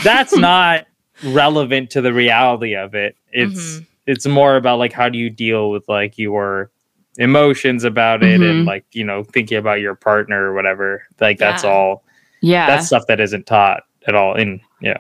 that's 0.05 0.37
not 0.37 0.87
relevant 1.25 1.91
to 1.91 2.01
the 2.01 2.13
reality 2.13 2.75
of 2.77 2.95
it. 2.95 3.17
It's 3.33 3.79
Mhm. 3.79 3.87
It's 4.07 4.27
more 4.27 4.57
about 4.57 4.79
like 4.79 4.93
how 4.93 5.09
do 5.09 5.19
you 5.19 5.31
deal 5.31 5.71
with 5.71 5.89
like 5.89 6.19
your 6.19 6.71
emotions 7.19 7.85
about 7.85 8.23
it 8.23 8.41
and 8.41 8.65
Mhm. 8.65 8.67
like 8.67 8.85
you 8.93 9.05
know 9.05 9.23
thinking 9.25 9.57
about 9.59 9.81
your 9.81 9.95
partner 9.95 10.51
or 10.51 10.55
whatever. 10.55 11.05
Like 11.21 11.39
that's 11.39 11.63
Yeah. 11.65 11.71
all 11.71 12.05
Yeah. 12.41 12.67
that's 12.67 12.87
stuff 12.89 13.07
that 13.09 13.21
isn't 13.21 13.47
taught 13.47 13.85
at 14.07 14.15
all 14.15 14.35
in 14.35 14.61
yeah 14.81 14.99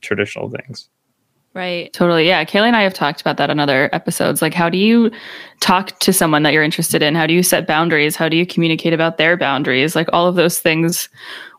traditional 0.00 0.48
things 0.50 0.88
Right. 1.52 1.92
Totally. 1.92 2.28
Yeah. 2.28 2.44
Kaylee 2.44 2.68
and 2.68 2.76
I 2.76 2.82
have 2.82 2.94
talked 2.94 3.20
about 3.20 3.36
that 3.38 3.50
on 3.50 3.58
other 3.58 3.90
episodes. 3.92 4.40
Like, 4.40 4.54
how 4.54 4.68
do 4.68 4.78
you 4.78 5.10
talk 5.58 5.98
to 5.98 6.12
someone 6.12 6.44
that 6.44 6.52
you're 6.52 6.62
interested 6.62 7.02
in? 7.02 7.16
How 7.16 7.26
do 7.26 7.34
you 7.34 7.42
set 7.42 7.66
boundaries? 7.66 8.14
How 8.14 8.28
do 8.28 8.36
you 8.36 8.46
communicate 8.46 8.92
about 8.92 9.18
their 9.18 9.36
boundaries? 9.36 9.96
Like, 9.96 10.08
all 10.12 10.28
of 10.28 10.36
those 10.36 10.60
things 10.60 11.08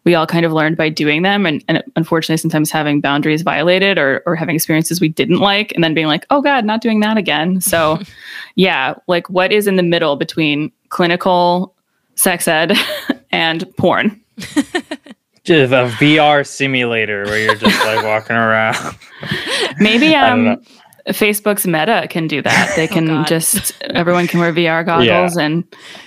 we 0.03 0.15
all 0.15 0.25
kind 0.25 0.45
of 0.45 0.51
learned 0.51 0.77
by 0.77 0.89
doing 0.89 1.21
them. 1.21 1.45
And, 1.45 1.63
and 1.67 1.83
unfortunately, 1.95 2.37
sometimes 2.37 2.71
having 2.71 3.01
boundaries 3.01 3.43
violated 3.43 3.97
or, 3.97 4.23
or 4.25 4.35
having 4.35 4.55
experiences 4.55 4.99
we 4.99 5.09
didn't 5.09 5.39
like 5.39 5.71
and 5.73 5.83
then 5.83 5.93
being 5.93 6.07
like, 6.07 6.25
oh 6.29 6.41
God, 6.41 6.65
not 6.65 6.81
doing 6.81 7.01
that 7.01 7.17
again. 7.17 7.61
So, 7.61 7.99
yeah, 8.55 8.95
like, 9.07 9.29
what 9.29 9.51
is 9.51 9.67
in 9.67 9.75
the 9.75 9.83
middle 9.83 10.15
between 10.15 10.71
clinical 10.89 11.75
sex 12.15 12.47
ed 12.47 12.75
and 13.31 13.65
porn? 13.77 14.19
Just 15.43 15.73
a 15.73 15.87
VR 16.03 16.45
simulator 16.45 17.23
where 17.25 17.39
you're 17.39 17.55
just 17.55 17.83
like 17.85 18.05
walking 18.05 18.35
around. 18.35 18.77
Maybe 19.79 20.13
um 20.15 20.61
Facebook's 21.07 21.65
Meta 21.65 22.05
can 22.09 22.27
do 22.27 22.43
that. 22.43 22.73
They 22.75 22.87
can 22.95 23.07
God. 23.07 23.27
just 23.27 23.73
everyone 23.81 24.27
can 24.27 24.39
wear 24.39 24.53
VR 24.53 24.85
goggles 24.85 25.35
and 25.37 25.63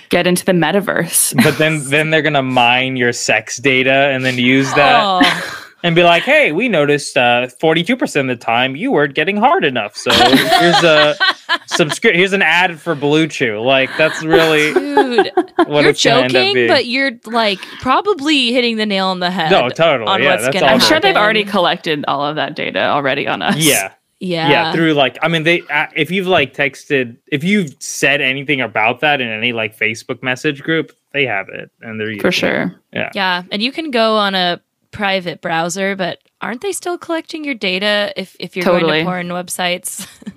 get 0.09 0.25
into 0.25 0.45
the 0.45 0.53
metaverse. 0.53 1.35
But 1.43 1.57
then 1.57 1.83
then 1.89 2.11
they're 2.11 2.21
gonna 2.21 2.41
mine 2.43 2.95
your 2.95 3.11
sex 3.11 3.57
data 3.57 4.09
and 4.13 4.23
then 4.23 4.37
use 4.37 4.73
that 4.75 5.01
Oh, 5.03 5.63
and 5.85 5.95
be 5.95 6.01
like, 6.03 6.23
hey, 6.23 6.51
we 6.51 6.67
noticed 6.67 7.15
uh, 7.15 7.47
42% 7.61 8.21
of 8.21 8.27
the 8.27 8.35
time 8.35 8.75
you 8.75 8.91
weren't 8.91 9.13
getting 9.13 9.37
hard 9.37 9.63
enough. 9.63 9.95
So 9.95 10.11
here's 10.11 10.83
a 10.83 11.15
subscription. 11.67 12.17
Here's 12.19 12.33
an 12.33 12.41
ad 12.41 12.79
for 12.79 12.95
BlueChew. 12.95 13.63
Like 13.63 13.91
that's 13.95 14.23
really 14.23 14.73
dude, 14.73 15.31
what 15.67 15.81
you're 15.81 15.89
it's 15.91 16.03
gonna 16.03 16.21
end 16.23 16.35
up 16.35 16.47
joking, 16.47 16.67
but 16.67 16.85
you're 16.87 17.11
like 17.25 17.59
probably 17.81 18.51
hitting 18.51 18.77
the 18.77 18.85
nail 18.87 19.07
on 19.07 19.19
the 19.19 19.29
head. 19.29 19.51
no, 19.51 19.69
totally. 19.69 20.09
on 20.09 20.23
yeah, 20.23 20.31
what's 20.31 20.43
that's 20.43 20.53
gonna 20.55 20.65
all. 20.65 20.71
I'm 20.73 20.79
sure 20.79 20.99
they've 20.99 21.15
already 21.15 21.43
collected 21.43 22.03
all 22.07 22.25
of 22.25 22.35
that 22.37 22.55
data 22.55 22.87
already 22.87 23.27
on 23.27 23.43
us. 23.43 23.57
Yeah, 23.57 23.91
Yeah. 24.19 24.49
yeah. 24.49 24.73
Through 24.73 24.93
like, 24.93 25.19
I 25.21 25.27
mean, 25.27 25.43
they 25.43 25.61
uh, 25.69 25.85
if 25.95 26.09
you've 26.09 26.27
like 26.27 26.55
texted, 26.55 27.17
if 27.31 27.43
you've 27.43 27.75
said 27.79 28.21
anything 28.21 28.59
about 28.59 29.01
that 29.01 29.21
in 29.21 29.27
any 29.29 29.53
like 29.53 29.77
Facebook 29.77 30.23
message 30.23 30.63
group, 30.63 30.91
they 31.13 31.27
have 31.27 31.47
it 31.49 31.69
and 31.81 31.99
they're 31.99 32.09
using 32.09 32.31
For 32.31 32.61
it. 32.63 32.71
Yeah. 32.91 33.11
Yeah, 33.13 33.43
and 33.51 33.61
you 33.61 33.71
can 33.71 33.91
go 33.91 34.17
on 34.17 34.33
a 34.33 34.61
private 34.95 35.41
browser, 35.41 35.95
but 35.95 36.19
aren't 36.41 36.61
they 36.61 36.71
still 36.71 36.97
collecting 36.97 37.43
your 37.43 37.55
data 37.55 38.13
if 38.15 38.35
if 38.39 38.55
you're 38.55 38.65
going 38.65 38.85
to 38.85 39.03
porn 39.03 39.27
websites? 39.29 40.07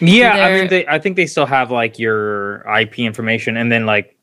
Yeah, 0.00 0.46
I 0.46 0.52
mean, 0.52 0.68
they, 0.68 0.86
I 0.86 1.00
think 1.00 1.16
they 1.16 1.26
still 1.26 1.44
have 1.46 1.72
like 1.72 1.98
your 1.98 2.60
IP 2.72 3.00
information, 3.00 3.56
and 3.56 3.72
then 3.72 3.84
like 3.84 4.16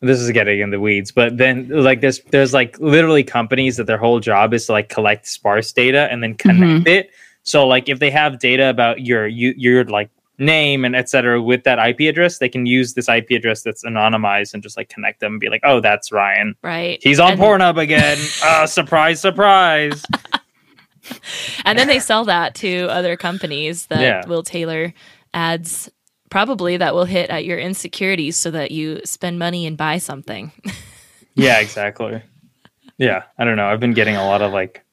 this 0.00 0.18
is 0.18 0.30
getting 0.32 0.60
in 0.60 0.70
the 0.70 0.80
weeds, 0.80 1.12
but 1.12 1.38
then 1.38 1.68
like 1.68 2.00
there's 2.00 2.20
there's 2.32 2.52
like 2.52 2.78
literally 2.80 3.22
companies 3.22 3.76
that 3.76 3.86
their 3.86 3.96
whole 3.96 4.18
job 4.20 4.52
is 4.52 4.66
to 4.66 4.72
like 4.72 4.88
collect 4.88 5.26
sparse 5.26 5.72
data 5.72 6.08
and 6.10 6.22
then 6.22 6.34
connect 6.34 6.60
mm-hmm. 6.60 6.88
it. 6.88 7.10
So 7.44 7.66
like 7.66 7.88
if 7.88 8.00
they 8.00 8.10
have 8.10 8.38
data 8.40 8.68
about 8.68 9.02
your 9.02 9.26
you, 9.26 9.54
your 9.56 9.84
like 9.84 10.10
name 10.38 10.84
and 10.84 10.96
et 10.96 11.08
cetera 11.08 11.40
with 11.40 11.62
that 11.64 11.78
IP 11.78 12.00
address, 12.08 12.38
they 12.38 12.48
can 12.48 12.66
use 12.66 12.94
this 12.94 13.08
IP 13.08 13.30
address 13.30 13.62
that's 13.62 13.84
anonymized 13.84 14.52
and 14.54 14.62
just 14.62 14.76
like 14.76 14.88
connect 14.88 15.20
them 15.20 15.32
and 15.34 15.40
be 15.40 15.48
like, 15.48 15.60
oh, 15.64 15.80
that's 15.80 16.10
Ryan. 16.10 16.54
right. 16.62 16.98
He's 17.02 17.20
on 17.20 17.32
and, 17.32 17.40
Pornhub 17.40 17.80
again. 17.80 18.18
uh, 18.42 18.66
surprise, 18.78 19.20
surprise. 19.20 20.02
And 21.66 21.78
then 21.78 21.86
they 21.86 21.98
sell 21.98 22.24
that 22.24 22.54
to 22.56 22.86
other 22.90 23.16
companies 23.16 23.86
that 23.86 24.00
Yeah. 24.00 24.26
will 24.26 24.42
tailor 24.42 24.94
ads 25.34 25.90
probably 26.30 26.78
that 26.78 26.94
will 26.94 27.04
hit 27.04 27.28
at 27.30 27.44
your 27.44 27.58
insecurities 27.58 28.36
so 28.38 28.50
that 28.50 28.70
you 28.70 29.00
spend 29.04 29.38
money 29.38 29.66
and 29.66 29.76
buy 29.76 29.98
something. 29.98 30.52
Yeah, 31.36 31.58
exactly. 31.58 32.22
Yeah, 32.96 33.24
I 33.36 33.44
don't 33.44 33.56
know. 33.56 33.66
I've 33.66 33.80
been 33.80 33.92
getting 33.92 34.14
a 34.14 34.24
lot 34.24 34.40
of 34.40 34.52
like 34.52 34.83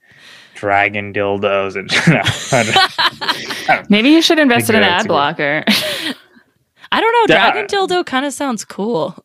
dragon 0.62 1.12
dildos 1.12 1.76
and 1.76 1.90
no, 3.80 3.84
Maybe 3.90 4.10
you 4.10 4.22
should 4.22 4.38
invest 4.38 4.70
in 4.70 4.76
an 4.76 4.84
ad 4.84 5.08
blocker. 5.08 5.64
I 6.94 7.02
don't 7.02 7.12
know, 7.30 7.34
Yeah. 7.36 7.52
Dragon 7.52 7.66
Dildo 7.68 8.06
kind 8.06 8.26
of 8.28 8.34
sounds 8.34 8.64
cool. 8.64 9.16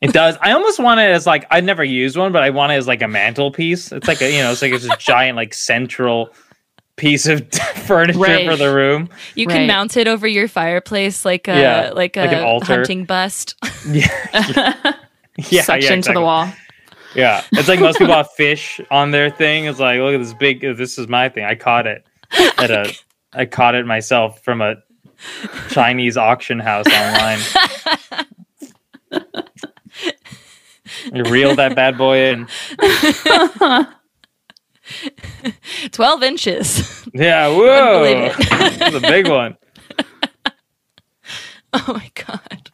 it 0.00 0.12
does. 0.12 0.36
I 0.40 0.50
almost 0.52 0.80
want 0.80 0.98
it 0.98 1.04
as 1.10 1.24
like 1.26 1.46
I 1.52 1.60
never 1.60 1.84
used 1.84 2.16
one, 2.16 2.32
but 2.32 2.42
I 2.42 2.50
want 2.50 2.72
it 2.72 2.76
as 2.76 2.88
like 2.88 3.00
a 3.02 3.06
mantelpiece. 3.08 3.92
It's 3.92 4.08
like 4.08 4.20
a 4.20 4.30
you 4.32 4.42
know, 4.42 4.50
it's 4.50 4.60
like 4.62 4.72
it's 4.72 4.84
a 4.86 4.96
giant 4.98 5.36
like 5.36 5.54
central 5.54 6.30
piece 6.96 7.26
of 7.26 7.46
furniture 7.86 8.18
Right. 8.18 8.46
for 8.48 8.56
the 8.56 8.74
room. 8.74 9.08
You 9.36 9.46
can 9.46 9.58
Right. 9.58 9.66
mount 9.68 9.96
it 9.96 10.08
over 10.08 10.26
your 10.26 10.48
fireplace 10.48 11.24
like 11.24 11.46
a 11.48 11.58
Yeah, 11.60 11.90
like 11.94 12.16
a 12.16 12.20
like 12.22 12.32
an 12.32 12.44
altar. 12.44 12.66
hunting 12.76 13.04
bust. 13.04 13.54
Yeah, 13.86 14.08
yeah, 15.50 15.62
Suction 15.62 15.96
yeah, 15.98 16.02
to 16.02 16.12
the 16.12 16.20
wall. 16.20 16.52
Yeah, 17.14 17.44
it's 17.52 17.68
like 17.68 17.80
most 17.80 17.98
people 17.98 18.14
have 18.14 18.30
fish 18.32 18.80
on 18.90 19.10
their 19.10 19.30
thing. 19.30 19.66
It's 19.66 19.78
like, 19.78 20.00
look 20.00 20.14
at 20.14 20.18
this 20.18 20.34
big. 20.34 20.60
This 20.60 20.98
is 20.98 21.08
my 21.08 21.28
thing. 21.28 21.44
I 21.44 21.54
caught 21.54 21.86
it 21.86 22.04
at 22.58 22.70
a. 22.70 22.92
I 23.34 23.46
caught 23.46 23.74
it 23.74 23.86
myself 23.86 24.42
from 24.42 24.60
a 24.60 24.76
Chinese 25.70 26.18
auction 26.18 26.58
house 26.58 26.86
online. 26.86 27.38
you 31.14 31.22
reel 31.24 31.56
that 31.56 31.74
bad 31.74 31.96
boy 31.96 32.28
in. 32.28 32.46
12 35.92 36.22
inches. 36.22 37.06
Yeah, 37.14 37.48
whoa, 37.48 38.32
that's 38.78 38.96
a 38.96 39.00
big 39.00 39.28
one. 39.28 39.56
Oh 41.72 41.84
my 41.88 42.10
god. 42.14 42.70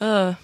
Uh, 0.00 0.34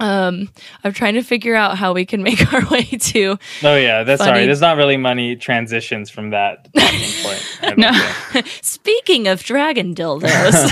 um, 0.00 0.48
I'm 0.82 0.92
trying 0.92 1.14
to 1.14 1.22
figure 1.22 1.54
out 1.54 1.76
how 1.78 1.92
we 1.92 2.04
can 2.04 2.22
make 2.22 2.52
our 2.52 2.66
way 2.68 2.82
to. 2.84 3.38
Oh 3.62 3.76
yeah, 3.76 4.02
that's 4.02 4.20
Funny. 4.20 4.30
sorry. 4.30 4.46
There's 4.46 4.60
not 4.60 4.76
really 4.76 4.96
money 4.96 5.36
transitions 5.36 6.10
from 6.10 6.30
that 6.30 6.64
point. 6.74 7.58
I 7.62 7.66
don't 7.68 7.78
No. 7.78 8.40
Speaking 8.62 9.28
of 9.28 9.42
dragon 9.42 9.94
dildos, 9.94 10.70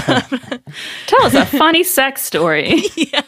Tell 1.07 1.27
us 1.27 1.35
a 1.35 1.47
funny 1.47 1.85
sex 1.85 2.23
story. 2.23 2.83
yeah, 2.97 3.23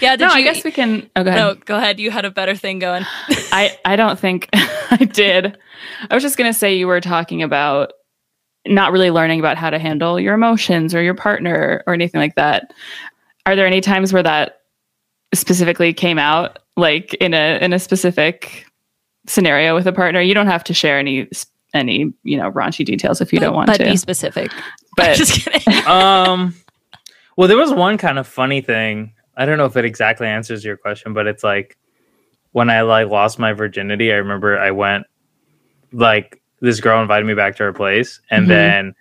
yeah. 0.00 0.16
Did 0.16 0.20
no, 0.20 0.26
you? 0.28 0.32
I 0.32 0.42
guess 0.42 0.64
we 0.64 0.70
can. 0.70 1.10
Oh, 1.16 1.24
go 1.24 1.30
ahead. 1.30 1.40
no, 1.40 1.54
go 1.54 1.76
ahead. 1.76 1.98
You 1.98 2.10
had 2.10 2.24
a 2.24 2.30
better 2.30 2.54
thing 2.54 2.78
going. 2.78 3.04
I, 3.52 3.76
I 3.84 3.96
don't 3.96 4.18
think 4.18 4.48
I 4.52 5.08
did. 5.12 5.56
I 6.10 6.14
was 6.14 6.22
just 6.22 6.36
going 6.36 6.52
to 6.52 6.58
say 6.58 6.76
you 6.76 6.86
were 6.86 7.00
talking 7.00 7.42
about 7.42 7.92
not 8.66 8.92
really 8.92 9.10
learning 9.10 9.40
about 9.40 9.58
how 9.58 9.70
to 9.70 9.78
handle 9.78 10.18
your 10.18 10.34
emotions 10.34 10.94
or 10.94 11.02
your 11.02 11.14
partner 11.14 11.82
or 11.86 11.92
anything 11.94 12.20
like 12.20 12.34
that. 12.36 12.72
Are 13.46 13.56
there 13.56 13.66
any 13.66 13.80
times 13.80 14.12
where 14.12 14.22
that 14.22 14.60
specifically 15.34 15.92
came 15.92 16.18
out 16.18 16.58
like 16.76 17.14
in 17.14 17.34
a 17.34 17.58
in 17.60 17.72
a 17.72 17.78
specific 17.78 18.66
scenario 19.26 19.74
with 19.74 19.86
a 19.86 19.92
partner? 19.92 20.20
You 20.20 20.34
don't 20.34 20.46
have 20.46 20.64
to 20.64 20.74
share 20.74 20.98
any 20.98 21.28
any, 21.74 22.12
you 22.22 22.36
know, 22.36 22.50
raunchy 22.52 22.84
details 22.84 23.20
if 23.20 23.32
you 23.32 23.40
don't 23.40 23.54
want 23.54 23.66
but 23.66 23.78
to. 23.78 23.84
But 23.84 23.90
be 23.90 23.96
specific. 23.96 24.50
but 24.96 25.16
Just 25.16 25.32
kidding. 25.40 25.86
um 25.86 26.54
well 27.36 27.48
there 27.48 27.56
was 27.56 27.72
one 27.72 27.98
kind 27.98 28.16
of 28.18 28.28
funny 28.28 28.60
thing 28.60 29.12
i 29.36 29.44
don't 29.44 29.58
know 29.58 29.64
if 29.64 29.76
it 29.76 29.84
exactly 29.84 30.24
answers 30.28 30.64
your 30.64 30.76
question 30.76 31.12
but 31.12 31.26
it's 31.26 31.42
like 31.42 31.76
when 32.52 32.70
i 32.70 32.82
like 32.82 33.08
lost 33.08 33.40
my 33.40 33.52
virginity 33.52 34.12
i 34.12 34.14
remember 34.14 34.56
i 34.56 34.70
went 34.70 35.04
like 35.90 36.40
this 36.60 36.78
girl 36.78 37.02
invited 37.02 37.26
me 37.26 37.34
back 37.34 37.56
to 37.56 37.64
her 37.64 37.72
place 37.72 38.20
and 38.30 38.44
Mhm. 38.44 38.48
then 38.48 38.94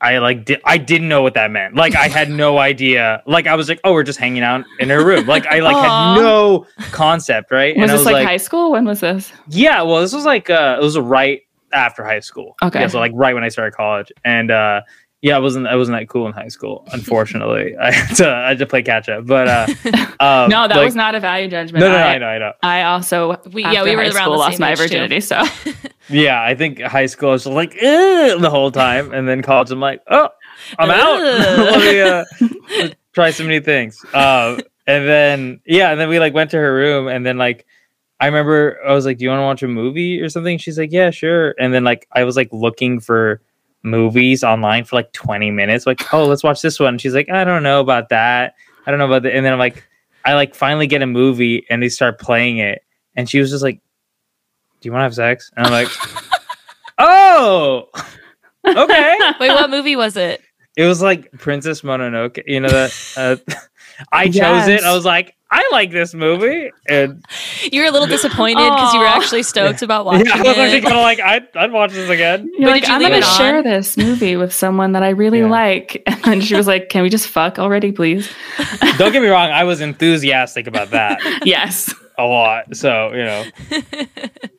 i 0.00 0.18
like 0.18 0.44
di- 0.44 0.60
i 0.64 0.78
didn't 0.78 1.08
know 1.08 1.22
what 1.22 1.34
that 1.34 1.50
meant 1.50 1.74
like 1.74 1.94
i 1.94 2.08
had 2.08 2.30
no 2.30 2.58
idea 2.58 3.22
like 3.26 3.46
i 3.46 3.54
was 3.54 3.68
like 3.68 3.80
oh 3.84 3.92
we're 3.92 4.02
just 4.02 4.18
hanging 4.18 4.42
out 4.42 4.64
in 4.78 4.88
her 4.88 5.04
room 5.04 5.26
like 5.26 5.46
i 5.46 5.60
like 5.60 5.76
Aw. 5.76 6.14
had 6.14 6.20
no 6.20 6.66
concept 6.92 7.50
right 7.50 7.76
was 7.76 7.82
and 7.82 7.90
this 7.90 8.06
i 8.06 8.10
was 8.10 8.12
like, 8.12 8.26
high 8.26 8.36
school? 8.36 8.72
When 8.72 8.84
was 8.84 9.00
this? 9.00 9.32
yeah, 9.48 9.82
well, 9.82 10.00
this 10.00 10.12
was 10.12 10.24
like 10.24 10.50
uh 10.50 10.78
it 10.80 10.84
was 10.84 10.98
right 10.98 11.42
after 11.72 12.04
high 12.04 12.20
school. 12.20 12.56
Okay. 12.62 12.80
Yeah, 12.80 12.88
so 12.88 12.98
like 12.98 13.12
right 13.14 13.34
when 13.34 13.44
I 13.44 13.48
started 13.48 13.74
college. 13.76 14.10
And 14.24 14.50
uh 14.50 14.82
yeah, 15.22 15.36
I 15.36 15.38
wasn't 15.38 15.66
I 15.66 15.76
wasn't 15.76 15.98
that 15.98 16.08
cool 16.08 16.26
in 16.26 16.32
high 16.32 16.48
school, 16.48 16.86
unfortunately. 16.92 17.76
I 17.80 17.90
had 17.92 18.14
to 18.16 18.28
I 18.28 18.48
had 18.48 18.58
to 18.58 18.66
play 18.66 18.82
catch 18.82 19.08
up. 19.08 19.26
But 19.26 19.48
uh 19.48 19.66
um, 20.20 20.50
no, 20.50 20.66
that 20.68 20.76
like- 20.76 20.84
was 20.86 20.94
not 20.96 21.14
a 21.14 21.20
value 21.20 21.48
judgment. 21.48 21.80
No, 21.80 21.88
no, 21.90 21.98
no, 21.98 22.04
I, 22.04 22.14
I 22.14 22.18
know, 22.18 22.26
I 22.26 22.38
know. 22.38 22.52
I 22.62 22.82
also 22.84 23.40
We- 23.52 23.62
yeah, 23.62 23.82
we 23.84 23.94
were 23.96 24.02
high 24.02 24.08
around 24.08 24.14
school 24.14 24.32
the 24.32 24.38
lost 24.38 24.56
same 24.56 24.60
my 24.60 24.70
age, 24.72 24.78
too. 24.78 24.82
virginity. 24.84 25.20
So 25.20 25.42
Yeah, 26.08 26.42
I 26.42 26.54
think 26.54 26.80
high 26.80 27.06
school 27.06 27.30
I 27.30 27.32
was 27.32 27.46
like 27.46 27.72
the 27.72 28.48
whole 28.50 28.70
time. 28.70 29.12
And 29.12 29.28
then 29.28 29.42
college 29.42 29.70
I'm 29.70 29.78
like, 29.80 30.02
oh, 30.08 30.28
I'm 30.78 30.90
out. 30.90 31.20
Let 31.20 31.78
me 31.80 32.00
uh 32.00 32.88
try 33.12 33.30
some 33.30 33.46
new 33.46 33.60
things. 33.60 34.02
Um 34.14 34.60
and 34.86 35.06
then 35.06 35.60
yeah, 35.66 35.90
and 35.90 36.00
then 36.00 36.08
we 36.08 36.18
like 36.18 36.34
went 36.34 36.50
to 36.52 36.56
her 36.56 36.74
room 36.74 37.08
and 37.08 37.24
then 37.26 37.36
like 37.38 37.66
I 38.18 38.26
remember 38.26 38.78
I 38.86 38.92
was 38.92 39.06
like, 39.06 39.16
"Do 39.16 39.24
you 39.24 39.30
want 39.30 39.40
to 39.40 39.44
watch 39.44 39.62
a 39.62 39.68
movie 39.68 40.20
or 40.20 40.28
something?" 40.28 40.58
She's 40.58 40.78
like, 40.78 40.92
"Yeah, 40.92 41.08
sure." 41.10 41.54
And 41.58 41.72
then 41.72 41.84
like 41.84 42.06
I 42.12 42.24
was 42.24 42.36
like 42.36 42.50
looking 42.52 43.00
for 43.00 43.40
movies 43.82 44.44
online 44.44 44.84
for 44.84 44.96
like 44.96 45.12
20 45.12 45.50
minutes, 45.50 45.86
like, 45.86 46.12
"Oh, 46.12 46.26
let's 46.26 46.42
watch 46.42 46.62
this 46.62 46.78
one." 46.78 46.98
She's 46.98 47.14
like, 47.14 47.28
"I 47.30 47.44
don't 47.44 47.62
know 47.62 47.80
about 47.80 48.08
that. 48.10 48.54
I 48.86 48.90
don't 48.90 48.98
know 48.98 49.06
about 49.06 49.22
that." 49.22 49.34
And 49.34 49.44
then 49.44 49.52
I'm 49.52 49.58
like, 49.58 49.86
I 50.24 50.34
like 50.34 50.54
finally 50.54 50.86
get 50.86 51.02
a 51.02 51.06
movie 51.06 51.64
and 51.70 51.82
they 51.82 51.88
start 51.88 52.20
playing 52.20 52.58
it, 52.58 52.82
and 53.16 53.28
she 53.28 53.38
was 53.38 53.50
just 53.50 53.62
like, 53.62 53.80
"Do 54.80 54.88
you 54.88 54.92
want 54.92 55.00
to 55.00 55.04
have 55.04 55.14
sex?" 55.14 55.50
And 55.56 55.66
I'm 55.66 55.72
like, 55.72 55.88
"Oh, 56.98 57.88
okay." 58.66 59.18
Wait, 59.40 59.50
what 59.50 59.70
movie 59.70 59.96
was 59.96 60.16
it? 60.16 60.42
It 60.76 60.86
was 60.86 61.02
like 61.02 61.30
Princess 61.32 61.82
Mononoke. 61.82 62.42
You 62.46 62.60
know 62.60 62.68
that 62.68 62.94
uh, 63.16 63.54
I 64.12 64.28
chose 64.28 64.68
it. 64.68 64.82
I 64.82 64.94
was 64.94 65.04
like, 65.04 65.34
I 65.52 65.68
like 65.72 65.90
this 65.90 66.14
movie, 66.14 66.70
and 66.88 67.24
You 67.72 67.80
were 67.82 67.88
a 67.88 67.90
little 67.90 68.06
disappointed 68.06 68.62
because 68.62 68.94
you 68.94 69.00
were 69.00 69.06
actually 69.06 69.42
stoked 69.42 69.82
about 69.82 70.04
watching 70.06 70.26
yeah, 70.26 70.36
I 70.36 70.42
was 70.42 70.56
actually 70.58 70.80
kind 70.82 70.94
of 70.94 71.02
like, 71.02 71.18
I'd, 71.20 71.56
I'd 71.56 71.72
watch 71.72 71.90
this 71.92 72.08
again. 72.08 72.48
You're 72.56 72.68
But 72.68 72.72
like, 72.74 72.82
did 72.82 72.88
you 72.88 72.94
I'm 72.94 73.00
gonna 73.02 73.16
it 73.16 73.24
on? 73.24 73.36
share 73.36 73.62
this 73.62 73.96
movie 73.96 74.36
with 74.36 74.52
someone 74.54 74.92
that 74.92 75.02
I 75.02 75.08
really 75.10 75.40
Yeah. 75.40 75.46
like. 75.50 76.02
And 76.06 76.22
then 76.24 76.40
she 76.40 76.54
was 76.54 76.66
like, 76.68 76.88
Can 76.88 77.02
we 77.02 77.08
just 77.10 77.26
fuck 77.26 77.58
already, 77.58 77.90
please? 77.90 78.30
Don't 78.98 79.10
get 79.12 79.22
me 79.22 79.28
wrong, 79.28 79.50
I 79.50 79.64
was 79.64 79.80
enthusiastic 79.80 80.66
about 80.68 80.90
that 80.90 81.18
yes. 81.44 81.92
a 82.18 82.24
lot. 82.24 82.76
So 82.76 83.10
you 83.12 83.24
know, 83.24 83.44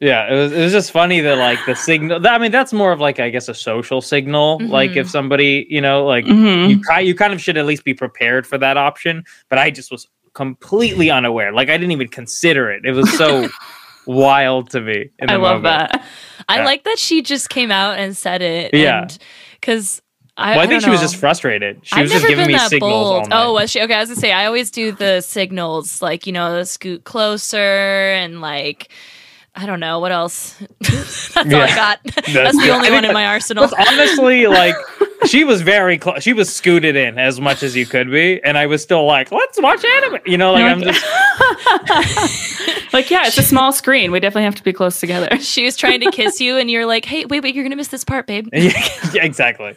yeah, 0.01 0.31
it 0.33 0.35
was 0.35 0.51
it 0.51 0.61
was 0.61 0.71
just 0.71 0.91
funny 0.91 1.19
that 1.21 1.37
like 1.37 1.59
the 1.65 1.75
signal. 1.75 2.25
I 2.27 2.37
mean, 2.37 2.51
that's 2.51 2.73
more 2.73 2.91
of 2.91 2.99
like 2.99 3.19
I 3.19 3.29
guess 3.29 3.47
a 3.47 3.53
social 3.53 4.01
signal. 4.01 4.59
Like 4.61 4.95
if 4.95 5.09
somebody, 5.09 5.67
you 5.69 5.79
know, 5.81 6.05
like 6.05 6.25
Mhm. 6.25 6.69
you 6.69 6.81
ki- 6.83 7.05
you 7.07 7.15
kind 7.15 7.31
of 7.33 7.39
should 7.41 7.57
at 7.57 7.65
least 7.65 7.83
be 7.85 7.93
prepared 7.93 8.47
for 8.47 8.57
that 8.57 8.77
option. 8.77 9.23
But 9.49 9.59
I 9.59 9.69
just 9.69 9.91
was 9.91 10.07
completely 10.33 11.09
unaware. 11.09 11.51
Like 11.53 11.69
I 11.69 11.77
didn't 11.77 11.91
even 11.91 12.07
consider 12.07 12.71
it. 12.71 12.85
It 12.85 12.91
was 12.91 13.11
so 13.17 13.49
wild 14.05 14.69
to 14.71 14.81
me. 14.81 15.09
I 15.27 15.35
love 15.35 15.61
moment. 15.61 15.91
that. 15.91 16.05
I 16.49 16.57
Yeah. 16.59 16.65
like 16.65 16.83
that 16.83 16.97
she 16.99 17.21
just 17.21 17.49
came 17.49 17.71
out 17.71 17.97
and 17.99 18.15
said 18.15 18.41
it. 18.41 18.73
Yeah. 18.73 19.07
Because 19.59 20.01
I, 20.37 20.51
Well, 20.51 20.59
I, 20.61 20.63
I 20.63 20.67
think 20.67 20.81
she 20.83 20.89
was 20.89 21.01
just 21.01 21.17
frustrated. 21.17 21.81
She 21.83 21.95
I've 21.95 22.03
was 22.03 22.11
just 22.13 22.27
giving 22.27 22.47
me 22.47 22.57
signals. 22.57 23.27
Oh, 23.31 23.53
was 23.53 23.69
she? 23.69 23.81
Okay, 23.81 23.93
I 23.93 23.99
was 23.99 24.09
gonna 24.09 24.19
say 24.19 24.31
I 24.31 24.45
always 24.45 24.71
do 24.71 24.91
the 24.91 25.21
signals, 25.21 26.01
like 26.01 26.25
you 26.25 26.33
know, 26.33 26.63
scoot 26.63 27.03
closer 27.03 27.57
and 28.13 28.41
like 28.41 28.89
I 29.53 29.65
don't 29.65 29.81
know 29.81 29.99
what 29.99 30.13
else. 30.13 30.57
That's 30.79 31.35
all 31.35 31.43
I 31.43 31.75
got. 31.75 31.99
That's, 32.05 32.33
That's- 32.33 32.57
the 32.57 32.69
only 32.71 32.89
one 32.89 33.03
in 33.03 33.13
my 33.13 33.25
arsenal. 33.25 33.67
But 33.67 33.87
honestly, 33.87 34.47
like 34.47 34.75
she 35.25 35.43
was 35.43 35.61
very 35.61 35.97
close. 35.97 36.23
She 36.23 36.33
was 36.33 36.53
scooted 36.53 36.95
in 36.95 37.17
as 37.17 37.39
much 37.39 37.63
as 37.63 37.75
you 37.75 37.85
could 37.85 38.09
be, 38.11 38.41
and 38.43 38.57
I 38.57 38.65
was 38.65 38.81
still 38.81 39.05
like, 39.05 39.31
"Let's 39.31 39.61
watch 39.61 39.83
anime." 39.83 40.19
You 40.25 40.37
know, 40.37 40.53
like 40.53 40.61
You're 40.61 40.69
I'm 40.69 40.81
just 40.81 41.03
Like, 42.93 43.09
yeah, 43.09 43.25
it's 43.25 43.37
a 43.37 43.43
small 43.43 43.71
screen. 43.71 44.11
We 44.11 44.19
definitely 44.19 44.43
have 44.43 44.55
to 44.55 44.63
be 44.63 44.73
close 44.73 44.99
together. 44.99 45.37
she 45.39 45.63
was 45.63 45.77
trying 45.77 46.01
to 46.01 46.11
kiss 46.11 46.41
you, 46.41 46.57
and 46.57 46.69
you're 46.69 46.85
like, 46.85 47.05
"Hey, 47.05 47.25
wait, 47.25 47.41
wait, 47.43 47.55
you're 47.55 47.63
gonna 47.63 47.75
miss 47.75 47.87
this 47.89 48.03
part, 48.03 48.27
babe." 48.27 48.47
yeah, 48.53 48.71
yeah, 49.13 49.23
exactly. 49.23 49.75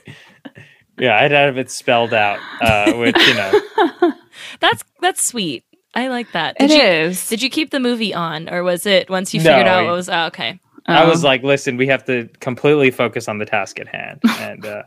Yeah, 0.98 1.16
I'd 1.20 1.30
have 1.32 1.58
it 1.58 1.70
spelled 1.70 2.12
out, 2.14 2.38
uh, 2.60 2.92
which 2.94 3.16
you 3.26 3.34
know, 3.34 4.12
That's 4.60 4.84
that's 5.00 5.22
sweet. 5.22 5.64
I 5.94 6.08
like 6.08 6.32
that. 6.32 6.56
It 6.58 6.68
Did 6.68 6.80
is. 7.10 7.30
you, 7.30 7.36
Did 7.36 7.42
you 7.44 7.50
keep 7.50 7.70
the 7.70 7.78
movie 7.80 8.12
on, 8.14 8.48
or 8.48 8.64
was 8.64 8.84
it 8.84 9.08
once 9.08 9.32
you 9.32 9.40
figured 9.40 9.66
No, 9.66 9.72
out 9.72 9.82
I- 9.84 9.86
what 9.86 9.92
was? 9.92 10.08
Oh, 10.08 10.26
okay. 10.26 10.58
I 10.86 11.04
was 11.04 11.24
Um, 11.24 11.28
like, 11.28 11.42
"Listen, 11.42 11.76
we 11.76 11.86
have 11.86 12.04
to 12.06 12.28
completely 12.40 12.90
focus 12.90 13.26
on 13.28 13.38
the 13.38 13.46
task 13.46 13.78
at 13.80 13.88
hand." 13.88 14.20
And 14.40 14.66
uh, 14.66 14.82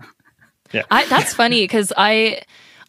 I, 0.92 1.06
that's 1.06 1.34
funny 1.34 1.64
because 1.64 1.94
I 1.96 2.42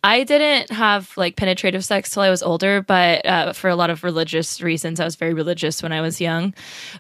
I 0.05 0.25
didn't 0.25 0.71
have 0.71 1.17
like 1.17 1.37
penetrative 1.37 1.85
sex 1.85 2.11
till 2.11 2.23
I 2.23 2.31
was 2.31 2.43
older, 2.43 2.83
but 2.83 3.27
uh, 3.27 3.53
for 3.53 3.69
a 3.69 3.77
lot 3.77 3.91
of 3.91 4.05
religious 4.05 4.61
reasons, 4.61 5.01
I 5.01 5.05
was 5.05 5.17
very 5.17 5.35
religious 5.35 5.83
when 5.83 5.93
I 5.93 6.01
was 6.01 6.21
young. 6.21 6.55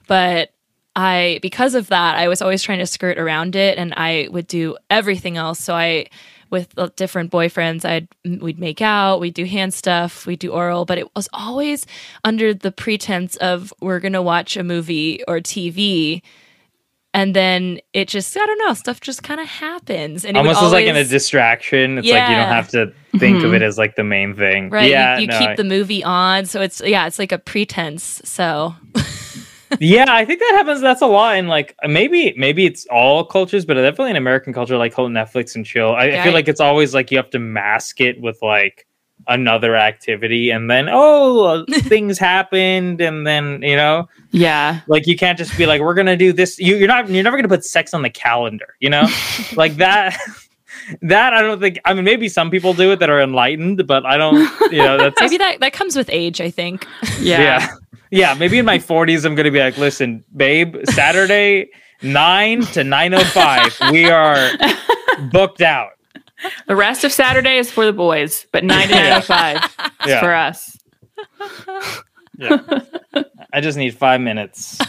But 0.06 0.52
I 0.96 1.38
because 1.42 1.74
of 1.74 1.88
that, 1.88 2.16
I 2.16 2.28
was 2.28 2.42
always 2.42 2.62
trying 2.62 2.80
to 2.80 2.86
skirt 2.86 3.18
around 3.18 3.54
it, 3.54 3.78
and 3.78 3.94
I 3.96 4.28
would 4.30 4.46
do 4.46 4.76
everything 4.90 5.36
else. 5.36 5.60
So 5.60 5.74
I 5.74 6.08
with 6.50 6.76
uh, 6.78 6.88
different 6.96 7.30
boyfriends 7.30 7.84
i'd 7.84 8.08
we'd 8.40 8.58
make 8.58 8.80
out 8.80 9.20
we'd 9.20 9.34
do 9.34 9.44
hand 9.44 9.74
stuff 9.74 10.26
we'd 10.26 10.38
do 10.38 10.50
oral 10.50 10.86
but 10.86 10.98
it 10.98 11.14
was 11.14 11.28
always 11.32 11.86
under 12.24 12.54
the 12.54 12.72
pretense 12.72 13.36
of 13.36 13.72
we're 13.80 14.00
gonna 14.00 14.22
watch 14.22 14.56
a 14.56 14.64
movie 14.64 15.22
or 15.28 15.40
tv 15.40 16.22
and 17.14 17.34
then 17.34 17.80
it 17.92 18.06
just 18.08 18.36
i 18.36 18.44
don't 18.46 18.58
know 18.58 18.74
stuff 18.74 19.00
just 19.00 19.22
kind 19.22 19.40
of 19.40 19.46
happens 19.46 20.24
and 20.24 20.36
it 20.36 20.40
would 20.40 20.46
almost 20.48 20.62
as 20.64 20.72
like 20.72 20.86
in 20.86 20.96
a 20.96 21.04
distraction. 21.04 21.98
It's 21.98 22.06
like 22.08 22.28
you 22.28 22.36
don't 22.36 22.48
have 22.48 22.68
to 22.68 22.92
think 23.18 23.38
of 23.42 23.50
Mhm. 23.52 23.56
it 23.56 23.62
as 23.62 23.78
like 23.78 23.96
the 23.96 24.04
main 24.04 24.34
thing. 24.36 24.70
right 24.70 24.90
Yeah. 24.90 25.16
you, 25.16 25.22
you 25.22 25.26
no, 25.28 25.38
keep 25.38 25.48
I- 25.50 25.54
the 25.56 25.64
movie 25.64 26.04
on 26.04 26.44
so 26.46 26.60
it's 26.60 26.80
yeah 26.84 27.06
it's 27.06 27.18
like 27.18 27.32
a 27.32 27.38
pretense 27.38 28.20
so 28.24 28.74
yeah, 29.80 30.06
I 30.08 30.24
think 30.24 30.40
that 30.40 30.54
happens. 30.56 30.80
That's 30.80 31.02
a 31.02 31.06
lot 31.06 31.36
in 31.36 31.46
like 31.46 31.74
maybe 31.86 32.32
maybe 32.38 32.64
it's 32.64 32.86
all 32.90 33.22
cultures, 33.22 33.66
but 33.66 33.74
definitely 33.74 34.10
in 34.12 34.16
American 34.16 34.54
culture, 34.54 34.78
like 34.78 34.94
whole 34.94 35.10
Netflix 35.10 35.54
and 35.56 35.66
chill. 35.66 35.92
I, 35.94 36.04
I 36.04 36.10
feel 36.22 36.32
I- 36.32 36.36
like 36.36 36.48
it's 36.48 36.60
always 36.60 36.94
like 36.94 37.10
you 37.10 37.18
have 37.18 37.28
to 37.30 37.38
mask 37.38 38.00
it 38.00 38.18
with 38.18 38.38
like 38.40 38.86
another 39.26 39.76
activity, 39.76 40.50
and 40.50 40.70
then 40.70 40.88
oh, 40.90 41.64
things 41.70 42.18
happened, 42.18 43.00
and 43.00 43.26
then 43.26 43.62
you 43.62 43.76
know, 43.76 44.08
yeah. 44.30 44.80
like 44.86 45.06
you 45.06 45.16
can't 45.16 45.38
just 45.38 45.56
be 45.56 45.66
like, 45.66 45.80
we're 45.80 45.94
gonna 45.94 46.16
do 46.16 46.32
this. 46.32 46.58
You, 46.58 46.76
you're 46.76 46.88
not. 46.88 47.08
You're 47.08 47.24
never 47.24 47.36
gonna 47.36 47.48
put 47.48 47.64
sex 47.64 47.94
on 47.94 48.02
the 48.02 48.10
calendar. 48.10 48.76
You 48.80 48.90
know, 48.90 49.08
like 49.56 49.76
that. 49.76 50.16
That 51.02 51.34
I 51.34 51.42
don't 51.42 51.60
think. 51.60 51.78
I 51.84 51.92
mean, 51.92 52.04
maybe 52.04 52.28
some 52.28 52.50
people 52.50 52.72
do 52.72 52.92
it 52.92 53.00
that 53.00 53.10
are 53.10 53.20
enlightened, 53.20 53.86
but 53.86 54.06
I 54.06 54.16
don't. 54.16 54.38
You 54.72 54.78
know, 54.78 54.96
that's 54.96 55.20
maybe 55.20 55.36
that 55.38 55.60
that 55.60 55.72
comes 55.72 55.96
with 55.96 56.08
age 56.10 56.40
i 56.40 56.50
think 56.50 56.86
Yeah. 57.20 57.40
yeah. 57.40 57.68
Yeah, 58.10 58.32
maybe 58.32 58.58
in 58.58 58.64
my 58.64 58.78
40s 58.78 59.26
I'm 59.26 59.34
going 59.34 59.44
to 59.44 59.50
be 59.50 59.58
like, 59.58 59.76
"Listen, 59.76 60.24
babe, 60.34 60.76
Saturday 60.86 61.68
9 62.00 62.60
to 62.62 62.80
9:05, 62.80 63.92
we 63.92 64.08
are 64.08 64.50
booked 65.30 65.60
out." 65.60 65.90
The 66.66 66.76
rest 66.76 67.04
of 67.04 67.12
Saturday 67.12 67.56
is 67.58 67.70
for 67.70 67.84
the 67.86 67.92
boys, 67.92 68.46
but 68.52 68.64
9 68.64 68.88
to 68.88 68.94
905 68.94 69.56
is 69.56 69.70
Yeah. 70.06 70.20
for 70.20 70.34
us. 70.34 70.76
Yeah. 72.40 72.60
I 73.52 73.60
just 73.60 73.76
need 73.76 73.96
5 73.96 74.20
minutes. 74.20 74.78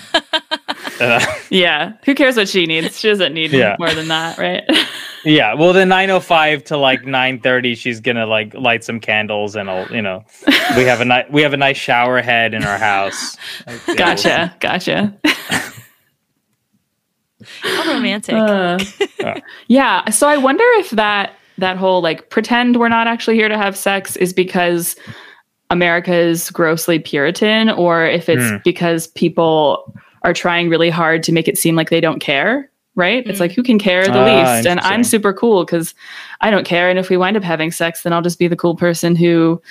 Uh, 1.01 1.25
Yeah. 1.49 1.93
Who 2.03 2.13
cares 2.13 2.35
what 2.35 2.49
she 2.49 2.65
needs? 2.65 2.99
She 2.99 3.07
doesn't 3.07 3.33
need 3.33 3.51
Yeah. 3.51 3.77
more 3.79 3.89
than 3.93 4.09
that, 4.09 4.37
right? 4.37 4.63
yeah, 5.23 5.53
well 5.53 5.71
then 5.71 5.87
9:05 5.87 6.65
to 6.65 6.77
like 6.77 7.03
9:30 7.03 7.77
she's 7.77 8.01
going 8.01 8.17
to 8.17 8.25
like 8.25 8.53
light 8.53 8.83
some 8.83 8.99
candles 8.99 9.55
and 9.55 9.69
I'll, 9.69 9.87
you 9.95 10.01
know, 10.01 10.25
we 10.75 10.83
have 10.83 10.99
a 10.99 11.05
nice 11.05 11.25
we 11.31 11.41
have 11.41 11.53
a 11.53 11.57
nice 11.57 11.77
shower 11.77 12.21
head 12.21 12.53
in 12.53 12.65
our 12.65 12.77
house. 12.77 13.37
Like, 13.65 13.87
you 13.87 13.93
know, 13.93 13.97
gotcha. 13.97 14.55
Gotcha. 14.59 15.17
how 17.61 17.93
romantic 17.93 18.35
Uh, 18.35 18.79
Yeah. 19.19 19.39
yeah. 19.67 20.09
So 20.09 20.27
I 20.27 20.35
wonder 20.37 20.65
if 20.79 20.89
that 20.91 21.33
that 21.59 21.77
whole 21.77 22.01
like 22.01 22.29
pretend 22.29 22.77
we're 22.77 22.89
not 22.89 23.07
actually 23.07 23.35
here 23.35 23.49
to 23.49 23.57
have 23.57 23.75
sex 23.77 24.15
is 24.15 24.33
because 24.33 24.95
America 25.69 26.13
is 26.13 26.49
grossly 26.51 26.99
Puritan, 26.99 27.69
or 27.69 28.05
if 28.05 28.27
it's 28.29 28.49
Hmm. 28.49 28.57
because 28.63 29.07
people 29.07 29.93
are 30.23 30.33
trying 30.33 30.69
really 30.69 30.89
hard 30.89 31.23
to 31.23 31.31
make 31.31 31.47
it 31.47 31.57
seem 31.57 31.75
like 31.75 31.89
they 31.89 32.01
don't 32.01 32.19
care. 32.19 32.69
Right? 32.95 33.25
It's 33.27 33.37
Mm. 33.37 33.41
like 33.41 33.51
who 33.53 33.63
can 33.63 33.79
care 33.79 34.03
the 34.05 34.19
Ah, 34.19 34.25
least, 34.55 34.67
and 34.67 34.79
I'm 34.81 35.05
super 35.05 35.31
cool 35.31 35.63
because 35.63 35.93
I 36.41 36.51
don't 36.51 36.65
care. 36.65 36.89
And 36.89 36.99
if 36.99 37.09
we 37.09 37.15
wind 37.15 37.37
up 37.37 37.43
having 37.43 37.71
sex, 37.71 38.01
then 38.03 38.11
I'll 38.11 38.21
just 38.23 38.39
be 38.39 38.47
the 38.49 38.57
cool 38.57 38.75
person 38.75 39.15
who 39.15 39.61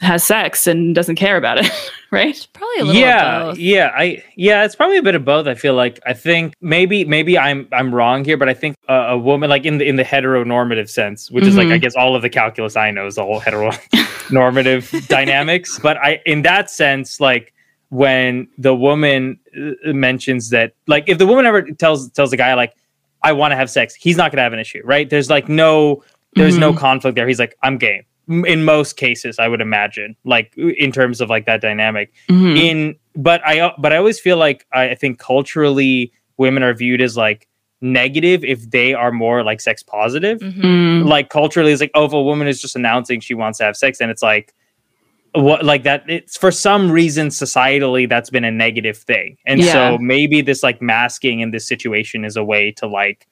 has 0.00 0.24
sex 0.24 0.66
and 0.66 0.94
doesn't 0.94 1.16
care 1.16 1.36
about 1.36 1.58
it. 1.58 1.70
right? 2.10 2.46
probably 2.54 2.78
a 2.80 2.84
little 2.84 3.00
yeah 3.00 3.40
of 3.40 3.46
both. 3.50 3.58
yeah 3.58 3.90
i 3.94 4.22
yeah 4.36 4.64
it's 4.64 4.74
probably 4.74 4.96
a 4.96 5.02
bit 5.02 5.14
of 5.14 5.24
both 5.24 5.46
i 5.46 5.54
feel 5.54 5.74
like 5.74 6.00
i 6.06 6.12
think 6.12 6.54
maybe 6.60 7.04
maybe 7.04 7.38
i'm 7.38 7.68
i'm 7.72 7.94
wrong 7.94 8.24
here 8.24 8.36
but 8.36 8.48
i 8.48 8.54
think 8.54 8.74
a, 8.88 8.94
a 8.94 9.18
woman 9.18 9.48
like 9.48 9.64
in 9.64 9.78
the 9.78 9.86
in 9.86 9.94
the 9.96 10.02
heteronormative 10.02 10.88
sense 10.90 11.30
which 11.30 11.44
is 11.46 11.56
like 11.56 11.68
i 11.68 11.78
Mhm. 11.78 11.82
guess 11.82 11.94
all 11.94 12.16
of 12.16 12.22
the 12.22 12.28
calculus 12.30 12.74
i 12.76 12.90
know 12.90 13.06
is 13.06 13.14
the 13.14 13.22
whole 13.22 13.40
heteronormative 13.40 15.06
dynamics 15.08 15.78
but 15.78 15.96
i 15.98 16.20
in 16.26 16.42
that 16.42 16.70
sense 16.70 17.20
like 17.20 17.52
when 17.90 18.48
the 18.58 18.74
woman 18.74 19.38
uh, 19.56 19.92
mentions 19.92 20.50
that 20.50 20.72
like 20.86 21.04
if 21.08 21.18
the 21.18 21.26
woman 21.26 21.46
ever 21.46 21.62
tells 21.62 22.10
tells 22.10 22.30
the 22.30 22.36
guy 22.36 22.54
like 22.54 22.74
i 23.22 23.32
want 23.32 23.52
to 23.52 23.56
have 23.56 23.70
sex 23.70 23.94
he's 23.94 24.16
not 24.16 24.30
gonna 24.32 24.42
have 24.42 24.52
an 24.52 24.58
issue 24.58 24.80
right 24.84 25.10
there's 25.10 25.30
like 25.30 25.48
no 25.48 26.02
there's 26.34 26.56
no 26.58 26.72
conflict 26.72 27.14
there 27.16 27.26
he's 27.28 27.38
like 27.38 27.56
i'm 27.62 27.76
game 27.78 28.00
M- 28.00 28.04
in 28.30 28.64
most 28.64 28.96
cases 28.96 29.38
i 29.38 29.48
would 29.48 29.60
imagine 29.60 30.14
like 30.24 30.54
in 30.56 30.92
terms 30.92 31.20
of 31.20 31.28
like 31.28 31.46
that 31.46 31.60
dynamic 31.60 32.12
Mhm. 32.28 32.56
in 32.58 32.96
but 33.16 33.40
i 33.44 33.72
but 33.78 33.92
i 33.92 33.96
always 33.96 34.20
feel 34.20 34.36
like 34.36 34.66
i 34.72 34.90
I 34.90 34.94
think 34.94 35.18
culturally 35.18 36.12
women 36.36 36.62
are 36.62 36.72
viewed 36.74 37.00
as 37.02 37.16
like 37.16 37.48
negative 37.82 38.44
if 38.44 38.70
they 38.70 38.94
are 38.94 39.10
more 39.10 39.42
like 39.42 39.60
sex 39.60 39.82
positive 39.82 40.38
Mhm. 40.40 40.62
Mm. 40.62 41.06
like 41.08 41.28
culturally 41.30 41.72
it's 41.72 41.80
like 41.80 41.90
oh 41.94 42.04
if 42.04 42.12
a 42.12 42.22
woman 42.22 42.46
is 42.46 42.60
just 42.60 42.76
announcing 42.76 43.20
she 43.20 43.34
wants 43.34 43.58
to 43.58 43.64
have 43.64 43.76
sex 43.76 44.00
and 44.00 44.10
it's 44.10 44.22
like 44.22 44.52
what 45.34 45.64
like 45.64 45.82
that 45.84 46.02
it's 46.08 46.36
for 46.36 46.50
some 46.50 46.90
reason 46.90 47.28
societally 47.28 48.08
that's 48.08 48.30
been 48.30 48.44
a 48.44 48.50
negative 48.50 48.98
thing 48.98 49.36
and 49.46 49.60
Yeah. 49.60 49.72
so 49.72 49.98
maybe 49.98 50.42
this 50.42 50.62
like 50.62 50.82
masking 50.82 51.40
in 51.40 51.52
this 51.52 51.66
situation 51.66 52.24
is 52.24 52.36
a 52.36 52.44
way 52.44 52.72
to 52.72 52.86
like 52.86 53.26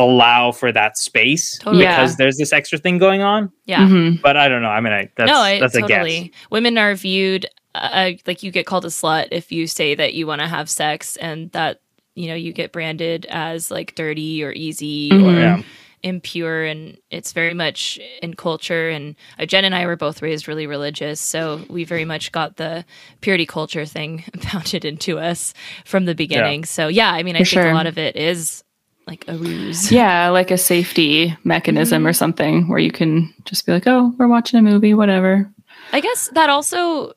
allow 0.00 0.50
for 0.50 0.72
that 0.72 0.96
space 0.96 1.58
Totally. 1.58 1.82
Yeah. 1.84 1.96
because 1.96 2.16
there's 2.16 2.36
this 2.38 2.52
extra 2.52 2.78
thing 2.78 2.98
going 2.98 3.20
on 3.22 3.52
yeah 3.66 3.86
Mhm. 3.86 4.20
but 4.22 4.36
i 4.36 4.48
don't 4.48 4.62
know 4.62 4.68
i 4.70 4.80
mean 4.80 4.92
I, 4.92 5.10
that's 5.16 5.30
no, 5.30 5.38
I, 5.38 5.60
that's 5.60 5.74
a 5.76 5.80
totally. 5.82 6.20
guess 6.20 6.30
Women 6.50 6.78
are 6.78 6.94
viewed 6.94 7.46
uh, 7.74 8.12
like 8.26 8.42
you 8.42 8.50
get 8.50 8.66
called 8.66 8.84
a 8.84 8.88
slut 8.88 9.28
if 9.30 9.52
you 9.52 9.66
say 9.66 9.94
that 9.94 10.14
you 10.14 10.26
want 10.26 10.40
to 10.40 10.48
have 10.48 10.68
sex, 10.68 11.16
and 11.18 11.52
that 11.52 11.80
you 12.16 12.26
know 12.28 12.34
you 12.34 12.52
get 12.52 12.72
branded 12.72 13.26
as 13.30 13.70
like 13.70 13.94
dirty 13.94 14.42
or 14.42 14.50
easy 14.52 15.10
Mhm. 15.10 15.22
or 15.24 15.38
yeah 15.38 15.62
impure, 16.02 16.64
and 16.64 16.96
it's 17.10 17.32
very 17.34 17.52
much 17.52 18.00
in 18.22 18.32
culture. 18.32 18.88
And 18.88 19.14
uh, 19.38 19.44
Jen 19.44 19.66
and 19.66 19.74
I 19.74 19.84
were 19.84 19.96
both 19.96 20.22
raised 20.22 20.48
really 20.48 20.66
religious, 20.66 21.20
so 21.20 21.60
we 21.68 21.84
very 21.84 22.06
much 22.06 22.32
got 22.32 22.56
the 22.56 22.86
purity 23.20 23.44
culture 23.44 23.84
thing 23.84 24.24
pounded 24.40 24.86
into 24.86 25.18
us 25.18 25.52
from 25.84 26.06
the 26.06 26.14
beginning. 26.14 26.64
So 26.64 26.88
yeah, 26.88 27.10
I 27.12 27.22
mean, 27.22 27.36
I 27.36 27.40
For 27.40 27.44
think 27.44 27.62
sure. 27.64 27.70
a 27.70 27.74
lot 27.74 27.86
of 27.86 27.98
it 27.98 28.16
is 28.16 28.64
like 29.06 29.24
a 29.28 29.36
ruse. 29.36 29.90
Yeah, 30.00 30.28
like 30.28 30.50
a 30.50 30.58
safety 30.58 31.36
mechanism 31.44 32.06
or 32.06 32.12
something 32.12 32.68
where 32.68 32.78
you 32.78 32.92
can 32.92 33.32
just 33.44 33.66
be 33.66 33.72
like, 33.72 33.86
oh, 33.86 34.14
we're 34.18 34.28
watching 34.28 34.58
a 34.58 34.62
movie, 34.62 34.94
whatever. 34.94 35.50
I 35.92 36.00
guess 36.00 36.28
that 36.34 36.50
also 36.50 37.14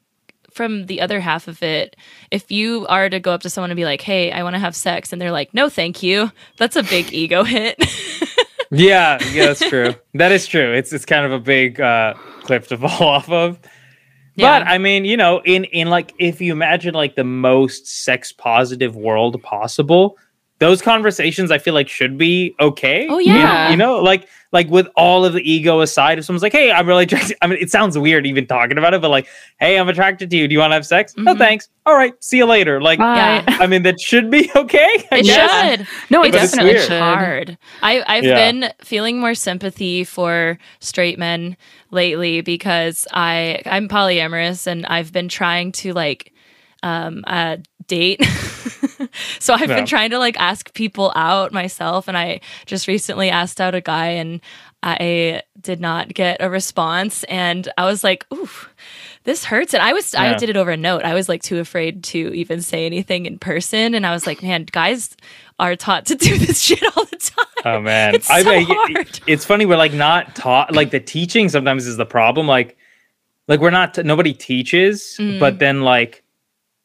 from 0.51 0.85
the 0.85 1.01
other 1.01 1.19
half 1.19 1.47
of 1.47 1.61
it, 1.63 1.95
if 2.31 2.51
you 2.51 2.85
are 2.87 3.09
to 3.09 3.19
go 3.19 3.31
up 3.31 3.41
to 3.41 3.49
someone 3.49 3.71
and 3.71 3.77
be 3.77 3.85
like, 3.85 4.01
"Hey, 4.01 4.31
I 4.31 4.43
want 4.43 4.53
to 4.55 4.59
have 4.59 4.75
sex," 4.75 5.11
and 5.11 5.21
they're 5.21 5.31
like, 5.31 5.53
"No, 5.53 5.67
thank 5.67 6.03
you," 6.03 6.31
that's 6.57 6.75
a 6.75 6.83
big 6.83 7.11
ego 7.13 7.43
hit. 7.43 7.83
Yeah, 8.75 9.19
yeah, 9.31 9.45
that's 9.45 9.69
true. 9.69 9.93
that 10.15 10.31
is 10.31 10.47
true. 10.47 10.73
It's 10.73 10.91
it's 10.91 11.05
kind 11.05 11.25
of 11.27 11.31
a 11.31 11.39
big 11.39 11.79
uh, 11.79 12.15
cliff 12.41 12.69
to 12.69 12.77
fall 12.77 13.07
off 13.07 13.29
of. 13.29 13.59
Yeah. 14.35 14.59
But 14.59 14.67
I 14.67 14.79
mean, 14.79 15.05
you 15.05 15.15
know, 15.15 15.41
in 15.45 15.65
in 15.65 15.91
like 15.91 16.11
if 16.17 16.41
you 16.41 16.51
imagine 16.51 16.95
like 16.95 17.15
the 17.15 17.23
most 17.23 17.85
sex 17.85 18.31
positive 18.31 18.95
world 18.95 19.41
possible, 19.43 20.17
those 20.59 20.81
conversations 20.81 21.51
I 21.51 21.57
feel 21.57 21.73
like 21.73 21.89
should 21.89 22.17
be 22.17 22.55
okay. 22.59 23.07
Oh, 23.09 23.17
You 23.19 23.33
know- 23.33 23.39
yeah. 23.39 23.69
you 23.71 23.75
know, 23.77 23.97
like 23.97 24.27
like 24.53 24.69
with 24.69 24.87
all 24.95 25.25
of 25.25 25.33
the 25.33 25.41
ego 25.51 25.81
aside, 25.81 26.19
if 26.19 26.25
someone's 26.25 26.43
like, 26.43 26.51
"Hey, 26.51 26.71
I'm 26.71 26.87
really 26.87 27.05
attracted," 27.05 27.35
I 27.41 27.47
mean, 27.47 27.57
it 27.59 27.71
sounds 27.71 27.97
weird 27.97 28.27
even 28.27 28.45
talking 28.45 28.77
about 28.77 28.93
it, 28.93 29.01
but 29.01 29.09
like, 29.09 29.27
"Hey, 29.59 29.79
I'm 29.79 29.89
attracted 29.89 30.29
to 30.29 30.37
you. 30.37 30.47
Do 30.47 30.53
you 30.53 30.59
want 30.59 30.69
to 30.71 30.75
have 30.75 30.85
sex?" 30.85 31.15
No, 31.17 31.33
Mhm. 31.33 31.37
thanks. 31.39 31.69
All 31.87 31.95
right, 31.95 32.13
see 32.23 32.37
you 32.37 32.45
later. 32.45 32.79
Like, 32.79 32.99
Bye. 32.99 33.15
Yeah. 33.47 33.57
I 33.59 33.65
mean, 33.65 33.81
that 33.81 33.99
should 33.99 34.29
be 34.29 34.51
okay. 34.55 35.05
I 35.11 35.17
it 35.17 35.23
guess. 35.25 35.77
should. 35.79 35.87
No, 36.11 36.23
it 36.23 36.27
It's 36.35 36.37
But 36.37 36.57
definitely 36.57 36.79
should. 36.81 36.91
hard. 37.01 37.57
I, 37.81 38.03
I've 38.07 38.23
Yeah. 38.23 38.35
been 38.35 38.71
feeling 38.83 39.19
more 39.19 39.33
sympathy 39.33 40.03
for 40.03 40.59
straight 40.79 41.17
men 41.17 41.57
lately 41.89 42.41
because 42.41 43.07
I 43.11 43.61
I'm 43.65 43.89
polyamorous 43.89 44.67
and 44.67 44.85
I've 44.85 45.11
been 45.11 45.29
trying 45.29 45.71
to 45.73 45.93
like 45.93 46.31
um 46.83 47.23
uh 47.25 47.57
date. 47.87 48.21
so 49.39 49.53
I've 49.53 49.69
Yeah. 49.69 49.75
been 49.75 49.85
trying 49.85 50.09
to 50.11 50.19
like 50.19 50.37
ask 50.39 50.73
people 50.73 51.11
out 51.15 51.51
myself 51.51 52.07
and 52.07 52.17
I 52.17 52.41
just 52.65 52.87
recently 52.87 53.29
asked 53.29 53.59
out 53.61 53.75
a 53.75 53.81
guy 53.81 54.07
and 54.07 54.41
I 54.81 55.43
did 55.61 55.79
not 55.79 56.13
get 56.13 56.37
a 56.41 56.49
response 56.49 57.23
and 57.25 57.69
I 57.77 57.85
was 57.85 58.03
like, 58.03 58.25
ooh, 58.33 58.49
this 59.23 59.45
hurts. 59.45 59.73
And 59.73 59.81
I 59.81 59.93
was 59.93 60.13
I 60.13 60.33
did 60.35 60.49
it 60.49 60.57
over 60.57 60.71
a 60.71 60.77
note. 60.77 61.03
I 61.03 61.13
was 61.13 61.29
like 61.29 61.41
too 61.41 61.59
afraid 61.59 62.03
to 62.05 62.33
even 62.33 62.61
say 62.61 62.85
anything 62.85 63.25
in 63.25 63.39
person. 63.39 63.95
And 63.95 64.05
I 64.05 64.11
was 64.11 64.27
like, 64.27 64.43
man, 64.43 64.65
guys 64.69 65.15
are 65.59 65.75
taught 65.77 66.05
to 66.07 66.15
do 66.15 66.37
this 66.45 66.59
shit 66.59 66.83
all 66.97 67.05
the 67.05 67.15
time. 67.17 67.45
Oh 67.65 67.79
man, 67.79 68.15
It's 68.15 68.27
so 68.27 68.43
mean, 68.43 68.65
hard. 68.67 69.19
It's 69.25 69.45
funny 69.45 69.65
we're 69.65 69.77
like 69.77 69.93
not 69.93 70.35
taught. 70.35 70.73
Like 70.73 70.91
the 70.91 70.99
teaching 70.99 71.47
sometimes 71.47 71.87
is 71.87 71.95
the 71.95 72.05
problem. 72.05 72.45
Like, 72.45 72.75
like 73.47 73.61
we're 73.61 73.69
not. 73.69 73.97
nobody 74.03 74.33
teaches, 74.33 75.15
Mm. 75.17 75.39
but 75.39 75.59
then 75.59 75.81
like 75.81 76.22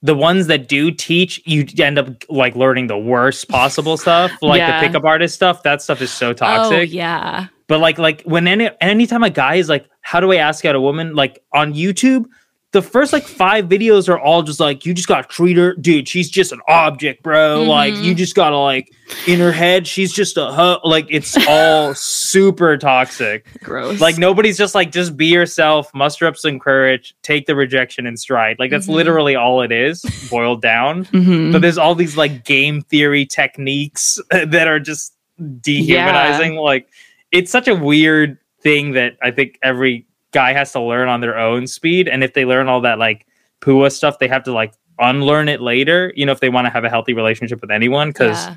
the 0.03 0.15
ones 0.15 0.47
that 0.47 0.69
do 0.69 0.91
teach, 0.91 1.41
you 1.45 1.67
end 1.79 1.99
up 1.99 2.09
like 2.29 2.55
learning 2.55 2.87
the 2.87 2.97
worst 2.99 3.49
possible 3.49 3.97
stuff. 3.97 4.31
Like 4.43 4.59
Yeah. 4.59 4.81
the 4.81 4.87
pickup 4.87 5.05
artist 5.05 5.35
stuff. 5.35 5.63
That 5.65 5.83
stuff 5.83 6.01
is 6.01 6.11
so 6.13 6.33
toxic. 6.33 6.67
Oh 6.67 6.71
toxic. 6.79 6.93
yeah. 6.93 7.47
But 7.67 7.81
like 7.81 7.99
like 7.99 8.23
when 8.23 8.47
any 8.47 8.71
anytime 8.81 9.23
a 9.25 9.31
guy 9.31 9.57
is 9.57 9.69
like, 9.69 9.87
how 10.03 10.21
do 10.21 10.33
I 10.33 10.37
ask 10.37 10.65
out 10.65 10.75
a 10.75 10.81
woman? 10.81 11.15
Like 11.15 11.43
on 11.53 11.75
YouTube, 11.75 12.27
the 12.73 12.83
first 12.83 13.15
like 13.15 13.25
five 13.25 13.65
videos 13.65 14.11
are 14.11 14.19
all 14.21 14.43
just 14.43 14.61
like, 14.61 14.85
you 14.85 14.93
just 14.93 15.09
gotta 15.09 15.27
treat 15.27 15.57
her, 15.57 15.75
dude. 15.77 16.07
She's 16.07 16.29
just 16.29 16.53
an 16.53 16.61
object, 16.69 17.23
bro. 17.23 17.63
Like 17.63 17.95
Mhm. 17.95 18.05
you 18.05 18.15
just 18.15 18.35
gotta 18.35 18.59
like 18.59 18.93
in 19.27 19.39
her 19.41 19.53
head, 19.53 19.87
she's 19.87 20.13
just 20.13 20.37
a 20.37 20.53
hu-. 20.53 20.87
like 20.87 21.07
it's 21.09 21.35
all 21.49 21.95
super 21.95 22.77
toxic. 22.77 23.47
Gross. 23.65 24.03
Like 24.03 24.19
nobody's 24.19 24.59
just 24.59 24.75
like 24.75 24.93
just 24.93 25.17
be 25.17 25.29
yourself, 25.29 25.91
muster 25.95 26.27
up 26.27 26.37
some 26.37 26.59
courage, 26.59 27.15
take 27.23 27.47
the 27.47 27.55
rejection 27.57 28.07
in 28.07 28.19
stride. 28.19 28.57
Like 28.59 28.71
that's 28.71 28.87
Mhm. 28.87 28.95
literally 28.97 29.35
all 29.35 29.63
it 29.63 29.73
is, 29.73 30.03
boiled 30.31 30.61
down. 30.61 31.05
Mhm. 31.13 31.53
But 31.53 31.63
there's 31.63 31.79
all 31.79 31.95
these 31.95 32.19
like 32.19 32.45
game 32.45 32.83
theory 32.83 33.25
techniques 33.25 34.21
that 34.31 34.69
are 34.69 34.79
just 34.81 35.15
dehumanizing. 35.63 36.57
Like 36.57 36.89
it's 37.33 37.51
such 37.51 37.69
a 37.69 37.75
weird 37.75 38.37
thing 38.61 38.93
that 38.93 39.17
I 39.23 39.31
think 39.31 39.59
every 39.63 40.05
guy 40.41 40.53
has 40.53 40.71
to 40.73 40.81
learn 40.81 41.09
on 41.09 41.21
their 41.21 41.37
own 41.39 41.67
speed. 41.67 42.05
And 42.09 42.23
if 42.23 42.33
they 42.35 42.45
learn 42.45 42.69
all 42.69 42.81
that 42.83 42.99
like 42.99 43.27
pua 43.61 43.91
stuff, 43.91 44.19
they 44.21 44.29
have 44.29 44.45
to 44.45 44.53
like 44.53 44.73
unlearn 45.01 45.49
it 45.49 45.61
later, 45.61 46.13
you 46.17 46.25
know, 46.27 46.33
if 46.33 46.41
they 46.41 46.49
want 46.57 46.67
to 46.67 46.71
have 46.71 46.85
a 46.85 46.89
healthy 46.89 47.13
relationship 47.13 47.61
with 47.61 47.71
anyone. 47.71 48.13
Cause 48.13 48.47
Yeah. 48.47 48.57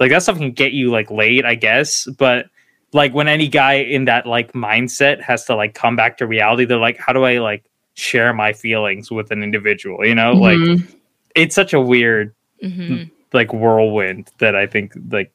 like 0.00 0.10
that 0.10 0.22
stuff 0.22 0.38
can 0.38 0.50
get 0.52 0.72
you 0.72 0.90
like 0.90 1.10
late, 1.10 1.44
I 1.44 1.54
guess. 1.54 2.06
But 2.18 2.46
like 2.92 3.14
when 3.14 3.28
any 3.28 3.48
guy 3.48 3.74
in 3.96 4.04
that 4.06 4.26
like 4.26 4.52
mindset 4.52 5.20
has 5.22 5.44
to 5.46 5.54
like 5.54 5.74
come 5.74 5.94
back 5.96 6.18
to 6.18 6.26
reality, 6.26 6.64
they're 6.64 6.78
like, 6.88 6.98
how 6.98 7.12
do 7.12 7.22
I 7.24 7.38
like 7.38 7.62
share 7.94 8.32
my 8.34 8.52
feelings 8.52 9.10
with 9.10 9.30
an 9.30 9.42
individual? 9.42 10.04
You 10.04 10.14
know, 10.14 10.32
like 10.32 10.58
Mhm. 10.58 10.94
it's 11.36 11.54
such 11.54 11.72
a 11.72 11.80
weird 11.80 12.34
Mhm. 12.64 13.10
like 13.32 13.52
whirlwind 13.52 14.28
that 14.38 14.54
I 14.56 14.66
think 14.66 14.92
like 15.10 15.30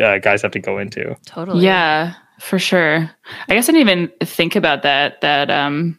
uh, 0.00 0.18
guys 0.18 0.40
have 0.42 0.52
to 0.52 0.60
go 0.60 0.78
into. 0.78 1.16
Totally. 1.26 1.64
Yeah, 1.64 2.14
for 2.40 2.58
sure. 2.58 3.10
I 3.48 3.54
guess 3.54 3.68
I 3.68 3.72
didn't 3.72 3.88
even 3.88 4.12
think 4.26 4.56
about 4.56 4.82
that. 4.82 5.20
That 5.20 5.50
um, 5.50 5.98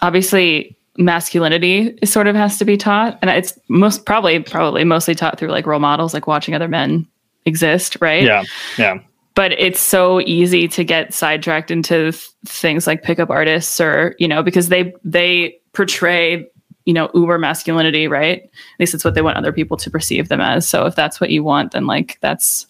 obviously 0.00 0.76
masculinity 0.98 1.98
is 2.00 2.10
sort 2.10 2.26
of 2.26 2.34
has 2.34 2.58
to 2.58 2.64
be 2.64 2.76
taught, 2.76 3.18
and 3.20 3.30
it's 3.30 3.58
most 3.68 4.06
probably 4.06 4.40
probably 4.40 4.84
mostly 4.84 5.14
taught 5.14 5.38
through 5.38 5.50
like 5.50 5.66
role 5.66 5.80
models, 5.80 6.14
like 6.14 6.26
watching 6.26 6.54
other 6.54 6.68
men 6.68 7.06
exist, 7.44 7.98
right? 8.00 8.24
Yeah, 8.24 8.44
yeah, 8.78 8.98
But 9.34 9.52
it's 9.52 9.80
so 9.80 10.20
easy 10.22 10.68
to 10.68 10.84
get 10.84 11.12
sidetracked 11.12 11.70
into 11.70 12.12
th- 12.12 12.28
things 12.46 12.86
like 12.86 13.02
pickup 13.02 13.30
artists, 13.30 13.80
or 13.80 14.16
you 14.18 14.26
know, 14.26 14.42
because 14.42 14.68
they 14.68 14.94
they 15.04 15.58
portray 15.74 16.48
you 16.86 16.94
know 16.94 17.10
uber 17.14 17.38
masculinity, 17.38 18.08
right? 18.08 18.42
At 18.42 18.80
least 18.80 18.94
it's 18.94 19.04
what 19.04 19.14
they 19.14 19.22
want 19.22 19.36
other 19.36 19.52
people 19.52 19.76
to 19.76 19.90
perceive 19.90 20.28
them 20.28 20.40
as. 20.40 20.66
So 20.66 20.86
if 20.86 20.94
that's 20.94 21.20
what 21.20 21.30
you 21.30 21.44
want, 21.44 21.72
then 21.72 21.86
like 21.86 22.18
that's 22.22 22.66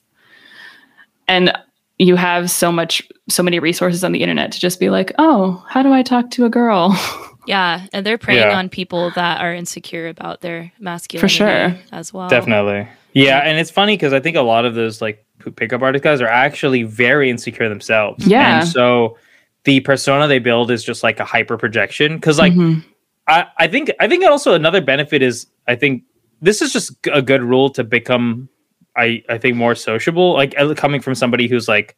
and 1.29 1.57
you 1.99 2.17
have 2.17 2.51
so 2.51 2.71
much 2.71 3.03
so 3.29 3.43
many 3.43 3.59
resources 3.59 4.05
on 4.05 4.13
the 4.13 4.23
internet 4.23 4.53
to 4.53 4.61
just 4.61 4.79
be 4.81 4.91
like 4.91 5.13
oh 5.19 5.65
how 5.69 5.83
do 5.83 5.93
i 5.93 6.03
talk 6.03 6.31
to 6.31 6.45
a 6.45 6.51
girl 6.51 6.95
Yeah. 7.49 7.87
And 7.93 8.05
they're 8.05 8.19
preying 8.19 8.41
Yeah. 8.41 8.59
on 8.59 8.69
people 8.69 9.13
that 9.13 9.41
are 9.41 9.55
insecure 9.55 10.09
about 10.09 10.41
their 10.41 10.73
masculinity 10.81 11.21
for 11.25 11.29
sure. 11.33 11.77
as 11.93 12.13
well. 12.13 12.29
definitely. 12.29 12.89
Yeah, 13.13 13.39
and 13.39 13.57
it's 13.61 13.71
funny 13.71 13.93
because 13.95 14.13
I 14.13 14.19
think 14.19 14.37
a 14.37 14.41
lot 14.43 14.65
of 14.65 14.75
those 14.75 15.01
like 15.01 15.25
pickup 15.55 15.81
artist 15.81 16.03
guys 16.03 16.21
are 16.21 16.27
actually 16.27 16.83
very 16.83 17.31
insecure 17.31 17.69
themselves. 17.69 18.27
Yeah. 18.27 18.59
and 18.59 18.69
so 18.69 19.17
the 19.63 19.79
persona 19.79 20.27
they 20.27 20.41
build 20.41 20.73
is 20.73 20.83
just 20.83 21.05
like 21.05 21.21
a 21.21 21.25
hyper 21.25 21.57
projection. 21.57 22.17
Because 22.17 22.37
like 22.37 22.53
Mhm. 22.53 22.83
I, 23.29 23.47
I 23.59 23.69
think 23.69 23.93
I 24.01 24.09
think 24.09 24.25
also 24.25 24.55
another 24.55 24.81
benefit 24.81 25.23
is 25.23 25.47
I 25.69 25.77
think 25.77 26.03
this 26.43 26.61
is 26.61 26.73
just 26.73 26.95
a 27.13 27.23
good 27.23 27.45
rule 27.45 27.71
to 27.71 27.85
become 27.85 28.49
I 28.97 29.23
I 29.29 29.39
think 29.39 29.57
more 29.57 29.75
sociable. 29.75 30.33
Like 30.35 30.55
coming 30.77 31.01
from 31.01 31.15
somebody 31.15 31.49
who's 31.49 31.69
like 31.69 31.97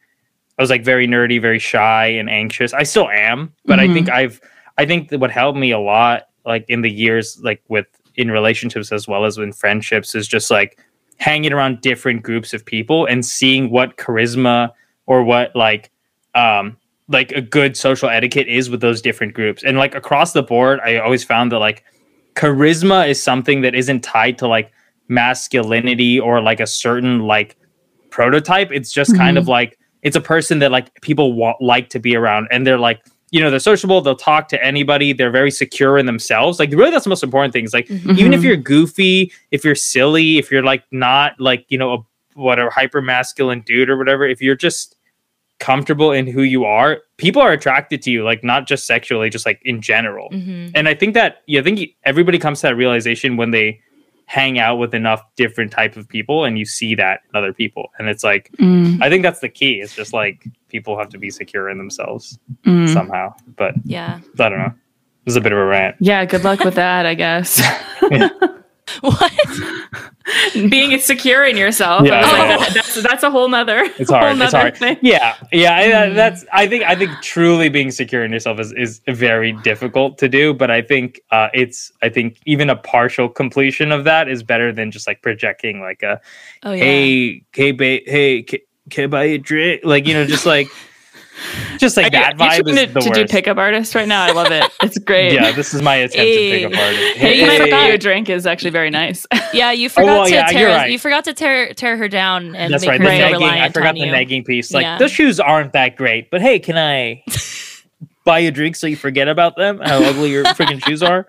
I 0.58 0.62
was 0.62 0.70
like 0.70 0.84
very 0.84 1.06
nerdy, 1.06 1.40
very 1.40 1.58
shy 1.58 2.06
and 2.06 2.28
anxious. 2.28 2.72
I 2.72 2.82
still 2.82 3.08
am, 3.08 3.52
but 3.64 3.78
I 3.78 3.86
Mhm. 3.86 3.94
think 3.94 4.10
I've 4.10 4.40
I 4.76 4.86
think 4.86 5.08
that 5.10 5.18
what 5.20 5.30
helped 5.30 5.58
me 5.58 5.70
a 5.70 5.78
lot 5.78 6.24
like 6.44 6.64
in 6.68 6.82
the 6.82 6.90
years 6.90 7.38
like 7.42 7.62
with 7.68 7.86
in 8.16 8.30
relationships 8.30 8.90
as 8.90 9.06
well 9.06 9.24
as 9.24 9.38
in 9.38 9.52
friendships 9.52 10.14
is 10.14 10.26
just 10.26 10.50
like 10.50 10.78
hanging 11.18 11.52
around 11.52 11.80
different 11.80 12.22
groups 12.22 12.52
of 12.54 12.64
people 12.64 13.06
and 13.06 13.24
seeing 13.24 13.70
what 13.70 13.96
charisma 13.96 14.70
or 15.06 15.22
what 15.22 15.54
like 15.54 15.90
um 16.34 16.76
like 17.08 17.32
a 17.32 17.40
good 17.40 17.76
social 17.76 18.08
etiquette 18.08 18.46
is 18.48 18.68
with 18.68 18.80
those 18.82 19.00
different 19.00 19.32
groups. 19.34 19.62
And 19.64 19.78
like 19.78 19.94
across 19.94 20.32
the 20.32 20.42
board, 20.42 20.78
I 20.84 20.98
always 20.98 21.24
found 21.24 21.50
that 21.52 21.58
like 21.58 21.82
charisma 22.34 23.08
is 23.08 23.22
something 23.22 23.62
that 23.62 23.74
isn't 23.74 24.02
tied 24.02 24.38
to 24.38 24.46
like 24.48 24.70
masculinity 25.08 26.18
or 26.20 26.40
like 26.40 26.60
a 26.60 26.66
certain 26.66 27.20
like 27.20 27.56
prototype. 28.10 28.70
It's 28.72 28.92
just 28.92 29.16
kind 29.16 29.36
Mhm. 29.36 29.40
of 29.40 29.48
like 29.48 29.78
it's 30.02 30.16
a 30.16 30.20
person 30.20 30.58
that 30.60 30.70
like 30.70 31.00
people 31.02 31.32
wa- 31.32 31.56
like 31.60 31.88
to 31.90 31.98
be 31.98 32.14
around 32.16 32.48
and 32.50 32.66
they're 32.66 32.78
like 32.78 33.00
you 33.30 33.40
know 33.42 33.50
they're 33.50 33.58
sociable 33.58 34.00
they'll 34.00 34.14
talk 34.16 34.48
to 34.48 34.64
anybody 34.64 35.12
they're 35.12 35.30
very 35.30 35.50
secure 35.50 35.98
in 35.98 36.06
themselves 36.06 36.58
like 36.58 36.70
really 36.70 36.90
that's 36.90 37.04
the 37.04 37.10
most 37.10 37.22
important 37.22 37.52
thing 37.52 37.64
is 37.64 37.74
like 37.74 37.86
Mhm. 37.88 38.16
even 38.18 38.32
if 38.32 38.40
Mhm. 38.40 38.44
you're 38.44 38.56
goofy 38.56 39.30
if 39.50 39.64
you're 39.64 39.74
silly 39.74 40.38
if 40.38 40.50
you're 40.50 40.62
like 40.62 40.84
not 40.92 41.38
like 41.38 41.66
you 41.68 41.76
know 41.76 41.92
a 41.94 41.98
whatever 42.40 42.70
hyper 42.70 43.02
masculine 43.02 43.60
dude 43.66 43.90
or 43.90 43.98
whatever 43.98 44.26
if 44.26 44.40
you're 44.40 44.54
just 44.56 44.96
comfortable 45.58 46.10
in 46.12 46.26
who 46.26 46.42
you 46.42 46.64
are 46.64 46.98
people 47.18 47.42
are 47.42 47.52
attracted 47.52 48.00
to 48.02 48.10
you 48.10 48.22
like 48.24 48.42
not 48.44 48.66
just 48.66 48.86
sexually 48.86 49.28
just 49.28 49.44
like 49.44 49.60
in 49.64 49.82
general 49.82 50.30
Mhm. 50.30 50.70
and 50.74 50.88
i 50.88 50.94
think 50.94 51.12
that 51.14 51.42
yeah, 51.46 51.60
i 51.60 51.62
think 51.64 51.80
everybody 52.04 52.38
comes 52.38 52.60
to 52.60 52.68
that 52.68 52.76
realization 52.76 53.36
when 53.36 53.50
they 53.50 53.80
hang 54.28 54.58
out 54.58 54.76
with 54.76 54.94
enough 54.94 55.22
different 55.36 55.72
type 55.72 55.96
of 55.96 56.06
people 56.06 56.44
and 56.44 56.58
you 56.58 56.66
see 56.66 56.94
that 56.94 57.20
in 57.30 57.36
other 57.38 57.50
people. 57.52 57.88
And 57.98 58.08
it's 58.10 58.22
like 58.22 58.50
Mm, 58.58 59.02
i 59.02 59.08
think 59.08 59.22
that's 59.22 59.40
the 59.40 59.48
key. 59.48 59.80
It's 59.80 59.94
just 59.94 60.12
like 60.12 60.46
people 60.68 60.98
have 60.98 61.08
to 61.10 61.18
be 61.18 61.30
secure 61.30 61.70
in 61.70 61.78
themselves 61.78 62.38
mm. 62.64 62.92
somehow. 62.92 63.34
But 63.56 63.74
Yeah. 63.84 64.20
i 64.38 64.48
don't 64.50 64.58
know. 64.58 64.74
This 65.24 65.32
is 65.32 65.36
a 65.36 65.40
bit 65.40 65.52
of 65.52 65.58
a 65.58 65.64
rant. 65.64 65.96
Yeah 65.98 66.24
good 66.26 66.44
luck 66.44 66.60
with 66.60 66.74
that 66.74 67.06
i 67.06 67.14
guess 67.14 67.60
What? 69.08 69.32
being 70.70 70.92
insecure 70.92 71.44
in 71.44 71.56
yourself. 71.56 72.04
Yeah, 72.04 72.22
oh. 72.24 72.60
like, 72.60 72.74
that's 72.74 73.02
that's 73.02 73.22
a 73.22 73.30
whole 73.30 73.48
nother 73.48 73.80
it's 73.98 74.10
hard 74.10 74.32
whole 74.36 74.42
it's 74.42 74.52
hard 74.52 74.76
thing. 74.76 74.98
yeah 75.00 75.36
yeah 75.52 75.76
I, 75.76 75.82
Mhm. 75.88 76.14
that's 76.14 76.44
i 76.52 76.66
think 76.66 76.84
i 76.84 76.94
think 76.94 77.10
truly 77.22 77.68
being 77.70 77.90
secure 77.90 78.24
in 78.24 78.32
yourself 78.32 78.60
is 78.60 78.72
is 78.72 79.00
very 79.08 79.52
difficult 79.52 80.18
to 80.18 80.28
do 80.28 80.52
but 80.52 80.70
i 80.70 80.82
think 80.82 81.20
uh 81.30 81.48
it's 81.54 81.90
i 82.02 82.08
think 82.10 82.38
even 82.44 82.68
a 82.68 82.76
partial 82.76 83.28
completion 83.28 83.90
of 83.92 84.04
that 84.04 84.28
is 84.28 84.42
better 84.42 84.70
than 84.72 84.90
just 84.90 85.06
like 85.06 85.22
projecting 85.22 85.80
like 85.80 86.02
a 86.02 86.20
Oh 86.64 86.72
yeah. 86.72 86.82
hey, 86.84 87.42
hey, 87.54 87.72
ba- 87.72 88.02
hey, 88.06 88.42
can, 88.42 88.60
can 88.90 89.04
I 89.04 89.06
buy 89.06 89.24
a 89.24 89.38
drink? 89.38 89.82
Like, 89.84 90.06
you 90.08 90.14
know, 90.14 90.26
just 90.26 90.44
like, 90.44 90.66
just 91.78 91.96
like 91.96 92.12
Are 92.12 92.16
you- 92.16 92.22
that 92.22 92.32
you 92.32 92.38
vibe 92.38 92.64
trying 92.64 92.78
is 92.78 92.86
to, 92.88 92.92
the 92.94 93.00
to 93.00 93.10
do 93.10 93.26
pickup 93.26 93.56
artist 93.58 93.94
right 93.94 94.08
now. 94.08 94.22
I 94.24 94.32
love 94.32 94.50
it. 94.52 94.64
It's 94.82 94.98
great. 95.04 95.32
yeah, 95.34 95.52
this 95.52 95.72
is 95.74 95.82
my 95.82 95.94
attempt 95.96 96.16
Hey. 96.16 96.62
to 96.62 96.68
pick 96.68 96.74
apart. 96.78 96.94
Hey, 97.16 97.40
you 97.40 97.64
forgot 97.64 97.86
your 97.88 97.98
drink 97.98 98.28
is 98.28 98.46
actually 98.46 98.70
very 98.70 98.90
nice. 98.90 99.26
Yeah, 99.54 99.72
you 99.72 99.86
oh, 99.86 99.88
forgot 99.88 100.06
well, 100.06 100.24
to 100.26 100.30
yeah, 100.30 100.46
tear 100.48 100.68
right. 100.68 100.90
you 100.92 100.98
forgot 100.98 101.24
to 101.24 101.32
tear 101.32 101.72
tear 101.72 101.96
her 101.96 102.06
down 102.06 102.54
and 102.54 102.70
That's 102.70 102.82
make 102.84 102.90
right. 102.90 103.00
her 103.00 103.06
The 103.06 103.10
feel 103.12 103.18
nagging. 103.20 103.38
reliant 103.40 103.62
I 103.62 103.68
forgot 103.72 103.94
the 103.94 104.00
you. 104.00 104.12
nagging 104.12 104.44
piece. 104.44 104.74
Like 104.74 104.82
Yeah. 104.82 104.98
the 104.98 105.08
shoes 105.08 105.40
aren't 105.40 105.72
that 105.72 105.96
great, 105.96 106.30
but 106.30 106.42
hey, 106.42 106.58
can 106.58 106.76
I 106.76 107.24
buy 108.24 108.40
you 108.40 108.48
a 108.48 108.50
drink 108.50 108.76
so 108.76 108.86
you 108.86 108.96
forget 108.96 109.26
about 109.26 109.56
them? 109.56 109.78
How 109.82 110.02
ugly 110.04 110.30
your 110.30 110.44
freaking 110.44 110.84
shoes 110.84 111.02
are. 111.02 111.28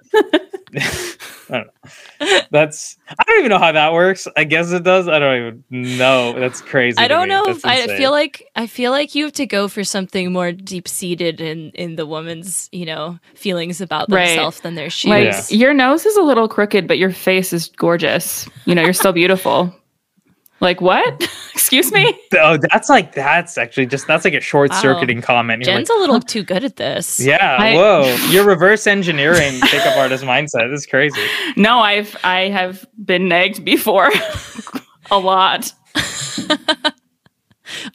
I 1.52 1.58
know. 1.60 2.40
That's 2.52 2.98
I 3.10 3.24
don't 3.28 3.40
even 3.40 3.50
know 3.50 3.58
how 3.60 3.72
that 3.72 3.94
works. 3.94 4.28
I 4.38 4.44
guess 4.44 4.72
it 4.72 4.84
does. 4.84 5.08
I 5.08 5.20
don't 5.20 5.64
even 5.72 5.98
know. 5.98 6.40
That's 6.40 6.62
crazy. 6.62 6.98
I 6.98 7.08
don't 7.08 7.28
know. 7.28 7.46
If, 7.48 7.66
I 7.66 7.88
feel 7.98 8.12
like 8.12 8.48
I 8.56 8.68
feel 8.68 8.92
like 8.92 9.16
you 9.16 9.26
have 9.26 9.34
to 9.34 9.46
go 9.46 9.68
for 9.68 9.84
something 9.84 10.32
more 10.32 10.52
deep 10.52 10.88
seated 10.88 11.42
in 11.42 11.72
in 11.72 11.96
the 11.96 12.06
woman's 12.06 12.70
you 12.72 12.86
know 12.86 13.20
feelings 13.36 13.82
about 13.82 14.12
Right. 14.12 14.54
than 14.62 14.76
their 14.76 14.90
shoes. 14.90 15.10
like 15.10 15.26
Yeah. 15.26 15.44
your 15.50 15.74
nose 15.74 16.06
is 16.06 16.16
a 16.18 16.22
little 16.22 16.48
crooked, 16.48 16.88
but 16.88 16.98
your 16.98 17.12
face 17.12 17.54
is 17.54 17.70
gorgeous. 17.78 18.48
You 18.66 18.76
know, 18.76 18.84
you're 18.84 18.94
still 18.94 19.14
beautiful. 19.14 19.74
Like 20.62 20.82
what? 20.82 21.22
Excuse 21.54 21.92
me? 21.92 22.20
Oh, 22.34 22.58
that's 22.72 22.90
like 22.90 23.14
that's 23.14 23.58
actually 23.58 23.86
just 23.86 24.08
that's 24.08 24.26
like 24.26 24.34
a 24.34 24.42
short 24.42 24.74
circuiting 24.74 25.22
comment. 25.22 25.64
You're 25.64 25.74
Jen's 25.76 25.90
like, 25.90 25.98
a 25.98 26.02
little 26.02 26.20
too 26.20 26.44
good 26.44 26.64
at 26.64 26.76
this. 26.76 27.20
yeah, 27.20 27.58
I- 27.60 27.76
whoa, 27.76 28.16
you're 28.30 28.46
reverse 28.46 28.88
engineering 28.88 29.60
pickup 29.62 29.98
artist 29.98 30.24
mindset. 30.24 30.70
This 30.72 30.82
is 30.82 30.86
crazy. 30.86 31.22
No, 31.56 31.80
I've 31.80 32.16
I 32.24 32.50
have 32.50 32.86
been 33.04 33.28
nagged 33.28 33.64
before. 33.64 34.10
a 35.12 35.20
lot. 35.20 35.72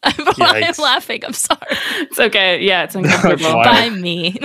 I'm, 0.02 0.18
I'm 0.40 0.74
laughing. 0.78 1.24
I'm 1.24 1.32
sorry. 1.32 1.76
It's 2.00 2.20
okay. 2.20 2.62
Yeah, 2.62 2.84
it's 2.84 2.94
uncomfortable. 2.94 3.56
Wow. 3.56 3.64
By 3.64 3.90
me. 3.90 4.38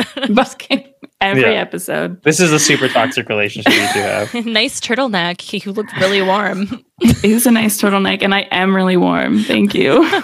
But 1.20 1.28
every 1.28 1.42
Yeah. 1.54 1.62
episode. 1.62 2.22
This 2.24 2.40
is 2.40 2.52
a 2.54 2.60
super 2.60 2.88
toxic 2.88 3.28
relationship 3.28 3.74
you 3.74 3.88
two 3.94 4.00
have. 4.00 4.34
nice 4.46 4.80
turtleneck. 4.80 5.64
You 5.66 5.74
look 5.74 5.92
really 5.98 6.22
warm. 6.22 6.84
It 7.02 7.24
is 7.26 7.46
a 7.46 7.52
nice 7.52 7.82
turtleneck, 7.82 8.24
and 8.24 8.34
I 8.34 8.42
am 8.52 8.74
really 8.76 8.96
warm. 8.98 9.44
Thank 9.44 9.74
you. 9.76 10.10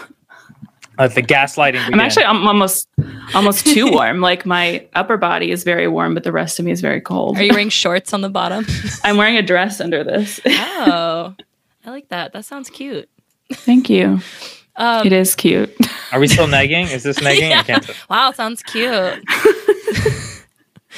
Uh, 0.98 1.10
the 1.10 1.22
gaslighting. 1.22 1.82
I'm 1.92 2.00
actually 2.00 2.24
I'm 2.24 2.48
almost 2.48 2.88
almost 3.34 3.66
too 3.68 3.92
warm. 3.92 4.22
Like 4.22 4.46
my 4.46 4.88
upper 4.96 5.18
body 5.18 5.52
is 5.52 5.66
very 5.66 5.90
warm, 5.90 6.14
but 6.14 6.24
the 6.24 6.32
rest 6.32 6.58
of 6.58 6.64
me 6.64 6.72
is 6.72 6.80
very 6.80 7.02
cold. 7.02 7.38
Are 7.38 7.44
you 7.44 7.52
wearing 7.52 7.68
shorts 7.68 8.14
on 8.14 8.22
the 8.22 8.30
bottom? 8.30 8.66
I'm 9.04 9.18
wearing 9.18 9.36
a 9.36 9.42
dress 9.42 9.82
under 9.82 10.06
this. 10.06 10.40
Oh, 10.46 11.36
I 11.86 11.90
like 11.90 12.08
that. 12.08 12.32
That 12.32 12.46
sounds 12.46 12.70
cute. 12.70 13.10
Thank 13.52 13.90
you. 13.90 14.22
Um, 14.78 15.06
It 15.06 15.12
is 15.12 15.36
cute. 15.36 15.76
Are 16.14 16.20
we 16.22 16.30
still 16.30 16.48
nagging? 16.48 16.88
Is 16.88 17.04
this 17.04 17.20
nagging? 17.22 17.52
I 17.52 17.64
can't. 17.64 17.84
tell. 17.84 17.96
Wow, 18.10 18.32
sounds 18.32 18.64
cute. 18.64 19.22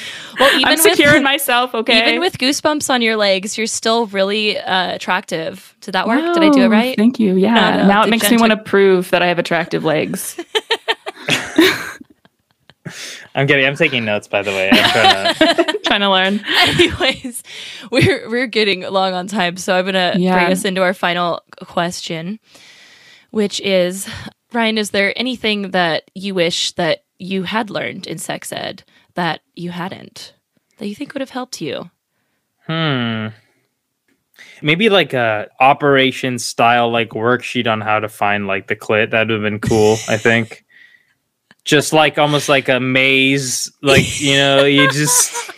well, 0.40 0.52
even 0.54 0.64
I'm 0.66 0.72
with, 0.74 0.80
secure 0.82 1.16
in 1.16 1.22
myself. 1.34 1.74
Okay. 1.74 2.08
even 2.08 2.20
with 2.20 2.38
goosebumps 2.38 2.90
on 2.90 3.02
your 3.02 3.16
legs, 3.16 3.56
you're 3.58 3.66
still 3.66 4.06
really 4.06 4.58
uh, 4.58 4.94
attractive. 4.94 5.74
Did 5.80 5.92
that 5.92 6.06
work? 6.06 6.20
Did 6.34 6.42
I 6.42 6.50
do 6.50 6.62
it 6.62 6.68
right? 6.68 6.96
Thank 6.96 7.18
you. 7.20 7.36
Yeah. 7.36 7.54
No, 7.54 7.76
no, 7.82 7.88
now 7.88 8.00
it 8.02 8.04
did 8.06 8.10
makes 8.10 8.24
Jen 8.28 8.36
me 8.36 8.40
want 8.40 8.50
to 8.52 8.56
prove 8.58 9.10
that 9.10 9.22
I 9.22 9.26
have 9.26 9.38
attractive 9.38 9.84
legs. 9.84 10.38
I'm 13.34 13.46
getting. 13.46 13.66
I'm 13.66 13.76
taking 13.76 14.04
notes. 14.04 14.26
By 14.26 14.42
the 14.42 14.50
way, 14.50 14.70
I'm 14.72 14.90
trying 14.90 15.34
to. 15.34 15.78
Trying 15.84 16.00
to 16.00 16.10
learn. 16.10 16.40
Anyways, 16.68 17.42
we're 17.90 18.28
we're 18.30 18.46
getting 18.46 18.80
long 18.82 19.12
on 19.12 19.26
time, 19.26 19.56
so 19.58 19.76
I'm 19.76 19.84
gonna 19.84 20.14
Yeah. 20.16 20.34
bring 20.38 20.52
us 20.52 20.64
into 20.64 20.82
our 20.82 20.94
final 20.94 21.42
question, 21.66 22.40
which 23.30 23.60
is 23.60 24.08
Ryan, 24.52 24.78
is 24.78 24.90
there 24.90 25.12
anything 25.16 25.70
that 25.72 26.10
you 26.14 26.34
wish 26.34 26.72
that 26.72 27.04
you 27.18 27.42
had 27.42 27.68
learned 27.68 28.06
in 28.06 28.16
sex 28.18 28.52
ed 28.52 28.82
that 29.18 29.40
you 29.56 29.72
hadn't? 29.72 30.32
That 30.76 30.86
you 30.86 30.94
think 30.94 31.12
would 31.12 31.20
have 31.20 31.30
helped 31.30 31.60
you? 31.60 31.90
Hmm. 32.68 33.28
Maybe 34.62 34.88
like 34.90 35.12
a 35.12 35.48
operation 35.58 36.38
style 36.38 36.88
like 36.92 37.10
worksheet 37.10 37.66
on 37.66 37.80
how 37.80 37.98
to 37.98 38.08
find 38.08 38.46
like 38.46 38.68
the 38.68 38.76
clit. 38.76 39.10
That 39.10 39.26
would 39.26 39.30
have 39.30 39.42
been 39.42 39.58
cool. 39.58 39.96
I 40.08 40.18
think. 40.18 40.64
Just 41.64 41.92
like 41.92 42.16
almost 42.16 42.48
like 42.48 42.68
a 42.68 42.78
maze, 42.78 43.70
like 43.82 44.20
you 44.20 44.36
know, 44.36 44.64
you 44.64 44.88
just 44.90 45.52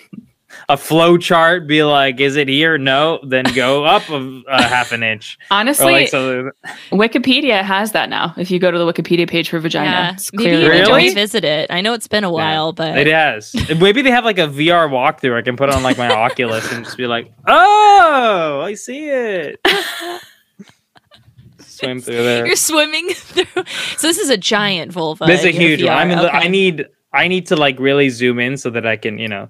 a 0.72 0.76
flow 0.76 1.18
chart. 1.18 1.66
Be 1.66 1.82
like, 1.82 2.20
is 2.20 2.36
it 2.36 2.48
here? 2.48 2.78
No, 2.78 3.18
then 3.26 3.44
go 3.54 3.84
up 3.84 4.08
a, 4.08 4.42
a 4.48 4.62
half 4.62 4.92
an 4.92 5.02
inch. 5.02 5.36
Honestly, 5.50 5.92
like 5.92 6.08
so. 6.08 6.50
Wikipedia 6.90 7.62
has 7.62 7.92
that 7.92 8.08
now. 8.08 8.32
If 8.36 8.50
you 8.50 8.58
go 8.58 8.70
to 8.70 8.78
the 8.78 8.84
Wikipedia 8.90 9.28
page 9.28 9.50
for 9.50 9.58
vagina, 9.58 9.90
Yeah, 9.90 10.12
it's 10.12 10.32
maybe 10.32 10.44
clearly 10.44 10.62
you 10.64 10.70
need 10.70 10.84
to 10.84 10.90
Really? 10.92 11.08
revisit 11.08 11.44
it. 11.44 11.70
I 11.70 11.80
know 11.80 11.92
it's 11.92 12.08
been 12.08 12.24
a 12.24 12.30
while, 12.30 12.72
but 12.72 12.96
It 12.96 13.06
has. 13.08 13.54
Maybe 13.78 14.02
they 14.02 14.10
have 14.10 14.24
like 14.24 14.38
a 14.38 14.46
VR 14.48 14.88
walkthrough. 14.88 15.36
I 15.36 15.42
can 15.42 15.56
put 15.56 15.70
on 15.70 15.82
like 15.82 15.98
my 15.98 16.08
Oculus 16.14 16.70
and 16.72 16.84
just 16.84 16.96
be 16.96 17.06
like, 17.06 17.32
"Oh, 17.46 18.62
I 18.64 18.74
see 18.74 19.08
it." 19.08 19.60
Swim 21.60 22.00
through 22.00 22.14
there. 22.22 22.46
you're 22.46 22.56
swimming 22.56 23.08
through. 23.14 23.64
So 23.96 24.06
this 24.06 24.18
is 24.18 24.28
a 24.28 24.36
giant 24.36 24.92
vulva. 24.92 25.24
This 25.24 25.40
is 25.40 25.46
a 25.46 25.48
in 25.50 25.54
your 25.60 25.68
huge 25.70 25.82
one. 25.84 25.92
I 25.92 26.04
mean, 26.04 26.18
Okay. 26.18 26.28
I 26.28 26.48
need 26.48 26.86
I 27.12 27.26
need 27.28 27.46
to 27.46 27.56
like 27.56 27.78
really 27.80 28.08
zoom 28.10 28.38
in 28.38 28.56
so 28.56 28.70
that 28.70 28.86
I 28.86 28.96
can, 28.96 29.18
you 29.18 29.28
know, 29.28 29.48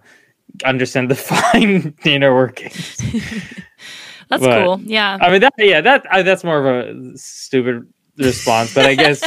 understand 0.64 1.11
the 1.11 1.14
fine 1.16 1.94
inner 2.05 2.34
workings. 2.34 2.96
That's 4.28 4.42
but- 4.42 4.64
cool. 4.64 4.80
Yeah. 4.84 5.18
I 5.20 5.30
mean, 5.30 5.40
that 5.40 5.53
yeah, 5.59 5.80
that 5.80 6.07
I, 6.11 6.22
that's 6.22 6.44
more 6.44 6.59
of 6.59 6.66
a 6.86 7.18
stupid 7.18 7.86
response, 8.16 8.72
but 8.74 8.86
I 8.86 8.94
guess 8.94 9.22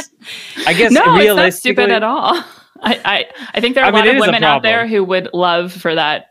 I 0.66 0.72
guess 0.78 0.92
no, 0.92 1.16
it's 1.18 1.36
not 1.36 1.52
stupid 1.52 1.90
at 1.90 2.02
all. 2.02 2.34
I, 2.80 3.00
I, 3.04 3.24
I 3.54 3.60
think 3.60 3.74
there 3.74 3.84
are 3.84 3.86
I 3.86 3.90
a 3.90 3.92
mean, 3.92 4.06
lot 4.06 4.14
of 4.14 4.20
women 4.20 4.44
out 4.44 4.62
there 4.62 4.86
who 4.86 5.04
would 5.04 5.28
love 5.34 5.72
for 5.72 5.94
that 5.94 6.30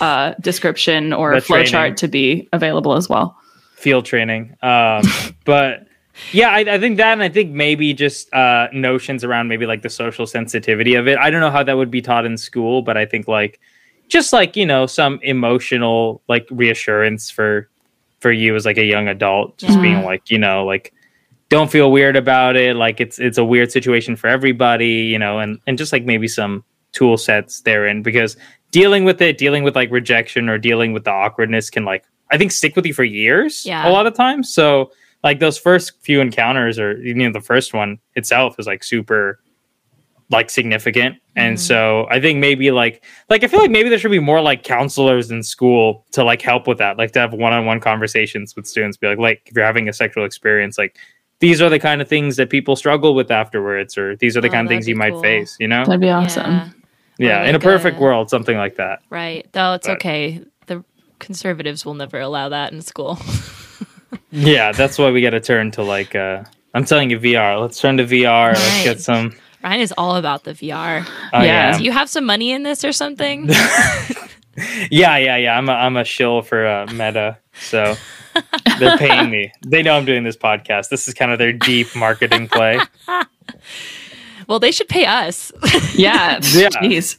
uh, 0.00 0.34
description 0.40 1.12
or 1.12 1.34
The 1.34 1.40
flow 1.40 1.62
chart 1.64 1.96
to 1.98 2.08
be 2.08 2.48
available 2.52 2.94
as 2.94 3.08
well. 3.08 3.36
field 3.76 4.04
training. 4.04 4.54
Um, 4.62 5.02
but 5.44 5.86
yeah, 6.32 6.50
I, 6.50 6.58
I 6.60 6.78
think 6.80 6.96
that, 6.96 7.12
and 7.12 7.22
I 7.22 7.28
think 7.28 7.52
maybe 7.52 7.94
just 7.94 8.32
uh, 8.34 8.66
notions 8.72 9.22
around 9.22 9.46
maybe 9.48 9.66
like 9.66 9.82
the 9.82 9.90
social 9.90 10.26
sensitivity 10.26 10.94
of 10.94 11.06
it. 11.08 11.18
I 11.18 11.30
don't 11.30 11.40
know 11.40 11.50
how 11.50 11.62
that 11.62 11.76
would 11.76 11.90
be 11.90 12.02
taught 12.02 12.24
in 12.26 12.36
school, 12.36 12.82
but 12.82 12.96
I 12.96 13.06
think 13.06 13.28
like 13.28 13.60
just 14.08 14.32
like 14.32 14.56
you 14.56 14.66
know 14.66 14.86
some 14.86 15.18
emotional 15.22 16.22
like 16.28 16.46
reassurance 16.50 17.30
for 17.30 17.68
for 18.20 18.32
you 18.32 18.54
as 18.56 18.64
like 18.66 18.78
a 18.78 18.84
young 18.84 19.06
adult, 19.08 19.56
just 19.58 19.74
Yeah. 19.76 19.82
being 19.82 20.04
like 20.04 20.30
you 20.30 20.38
know 20.38 20.64
like 20.64 20.92
don't 21.50 21.70
feel 21.70 21.90
weird 21.90 22.16
about 22.16 22.56
it. 22.56 22.76
Like 22.76 23.00
it's 23.00 23.18
it's 23.18 23.38
a 23.38 23.44
weird 23.44 23.72
situation 23.72 24.16
for 24.16 24.26
everybody, 24.28 24.88
you 25.12 25.18
know, 25.18 25.38
and 25.38 25.58
and 25.66 25.78
just 25.78 25.92
like 25.92 26.04
maybe 26.04 26.28
some 26.28 26.64
tool 26.92 27.16
sets 27.16 27.60
therein 27.62 28.02
because 28.02 28.36
dealing 28.70 29.04
with 29.04 29.20
it, 29.22 29.38
dealing 29.38 29.62
with 29.62 29.76
like 29.76 29.90
rejection 29.90 30.48
or 30.48 30.58
dealing 30.58 30.92
with 30.92 31.04
the 31.04 31.10
awkwardness 31.10 31.70
can 31.70 31.84
like 31.84 32.04
I 32.30 32.36
think 32.36 32.52
stick 32.52 32.76
with 32.76 32.84
you 32.86 32.92
for 32.94 33.04
years 33.04 33.64
Yeah. 33.64 33.88
a 33.88 33.90
lot 33.90 34.06
of 34.06 34.14
times. 34.14 34.52
So 34.52 34.90
like 35.24 35.38
those 35.40 35.58
first 35.58 35.92
few 36.02 36.20
encounters 36.20 36.78
or 36.78 36.98
you 37.00 37.14
know 37.14 37.32
the 37.32 37.40
first 37.40 37.72
one 37.74 37.98
itself 38.14 38.56
is 38.58 38.66
like 38.66 38.84
super 38.84 39.38
like 40.30 40.50
significant. 40.50 41.16
And 41.36 41.56
Mhm. 41.56 41.60
so 41.60 42.06
I 42.10 42.20
think 42.20 42.38
maybe 42.38 42.70
like 42.70 43.02
like 43.30 43.44
I 43.44 43.46
feel 43.46 43.60
like 43.60 43.70
maybe 43.70 43.88
there 43.88 43.98
should 43.98 44.10
be 44.10 44.18
more 44.18 44.40
like 44.40 44.62
counselors 44.62 45.30
in 45.30 45.42
school 45.42 46.04
to 46.12 46.22
like 46.24 46.42
help 46.42 46.66
with 46.66 46.78
that, 46.78 46.98
like 46.98 47.12
to 47.12 47.20
have 47.20 47.32
one-on-one 47.32 47.80
conversations 47.80 48.54
with 48.56 48.66
students 48.66 48.96
be 48.96 49.06
like 49.08 49.18
like 49.18 49.42
if 49.46 49.56
you're 49.56 49.64
having 49.64 49.88
a 49.88 49.92
sexual 49.92 50.24
experience 50.24 50.76
like 50.78 50.96
these 51.40 51.62
are 51.62 51.70
the 51.70 51.78
kind 51.78 52.02
of 52.02 52.08
things 52.08 52.36
that 52.36 52.50
people 52.50 52.74
struggle 52.76 53.14
with 53.14 53.30
afterwards 53.30 53.96
or 53.96 54.16
these 54.16 54.36
are 54.36 54.40
the 54.40 54.48
Oh, 54.48 54.52
kind 54.52 54.66
of 54.66 54.68
things 54.70 54.86
be 54.86 54.90
you 54.90 54.96
might 54.96 55.18
face, 55.22 55.56
you 55.60 55.68
know? 55.68 55.84
That'd 55.84 56.00
be 56.00 56.10
awesome. 56.10 56.50
Yeah. 56.50 56.68
Yeah, 57.20 57.42
Or 57.42 57.44
in 57.46 57.54
a 57.54 57.60
perfect 57.60 57.96
a- 57.96 58.00
world 58.00 58.28
something 58.28 58.56
like 58.56 58.74
that. 58.76 59.00
Right. 59.08 59.46
Though 59.52 59.74
it's 59.74 59.86
But- 59.86 59.96
okay. 59.98 60.40
The 60.66 60.84
conservatives 61.20 61.86
will 61.86 61.94
never 61.94 62.18
allow 62.20 62.48
that 62.50 62.72
in 62.72 62.82
school. 62.82 63.18
Yeah, 64.30 64.72
that's 64.72 64.98
why 64.98 65.10
we 65.10 65.22
got 65.22 65.30
to 65.30 65.40
turn 65.40 65.70
to 65.72 65.82
like 65.82 66.14
uh 66.14 66.42
I'm 66.74 66.84
telling 66.84 67.10
you 67.10 67.18
VR. 67.18 67.60
Let's 67.60 67.80
turn 67.80 67.96
to 67.96 68.04
VR. 68.04 68.48
Let's 68.52 68.60
Right. 68.76 68.84
get 68.84 69.00
some 69.00 69.32
Ryan 69.62 69.80
is 69.80 69.92
all 69.98 70.16
about 70.16 70.44
the 70.44 70.52
VR. 70.52 71.06
Oh, 71.32 71.42
Yeah. 71.42 71.76
Do 71.76 71.84
you 71.84 71.92
have 71.92 72.08
some 72.08 72.24
money 72.24 72.52
in 72.52 72.62
this 72.62 72.84
or 72.84 72.92
something? 72.92 73.48
Yeah, 74.90 75.16
yeah, 75.18 75.36
yeah. 75.36 75.56
I'm 75.56 75.68
a, 75.68 75.72
I'm 75.72 75.96
a 75.96 76.02
shill 76.04 76.42
for 76.42 76.66
uh, 76.66 76.86
Meta, 76.86 77.38
so 77.60 77.94
they're 78.80 78.98
paying 78.98 79.30
me. 79.30 79.52
They 79.64 79.82
know 79.82 79.96
I'm 79.96 80.04
doing 80.04 80.24
this 80.24 80.36
podcast. 80.36 80.88
This 80.88 81.06
is 81.06 81.14
kind 81.14 81.30
of 81.30 81.38
their 81.38 81.52
deep 81.52 81.94
marketing 81.94 82.48
play. 82.48 82.80
well, 84.48 84.58
they 84.58 84.72
should 84.72 84.88
pay 84.88 85.06
us. 85.06 85.52
Yeah. 85.94 86.40
Yeah. 86.52 86.68
Jeez. 86.70 87.18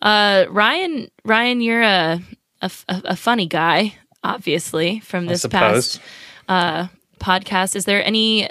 Uh, 0.00 0.46
Ryan, 0.48 1.10
Ryan, 1.24 1.60
you're 1.60 1.82
a 1.82 2.20
a 2.62 3.16
funny 3.16 3.46
guy, 3.46 3.94
obviously, 4.24 5.00
from 5.00 5.26
this 5.26 5.44
past 5.46 6.00
uh, 6.48 6.86
podcast. 7.20 7.76
Is 7.76 7.84
there 7.84 8.04
any 8.04 8.48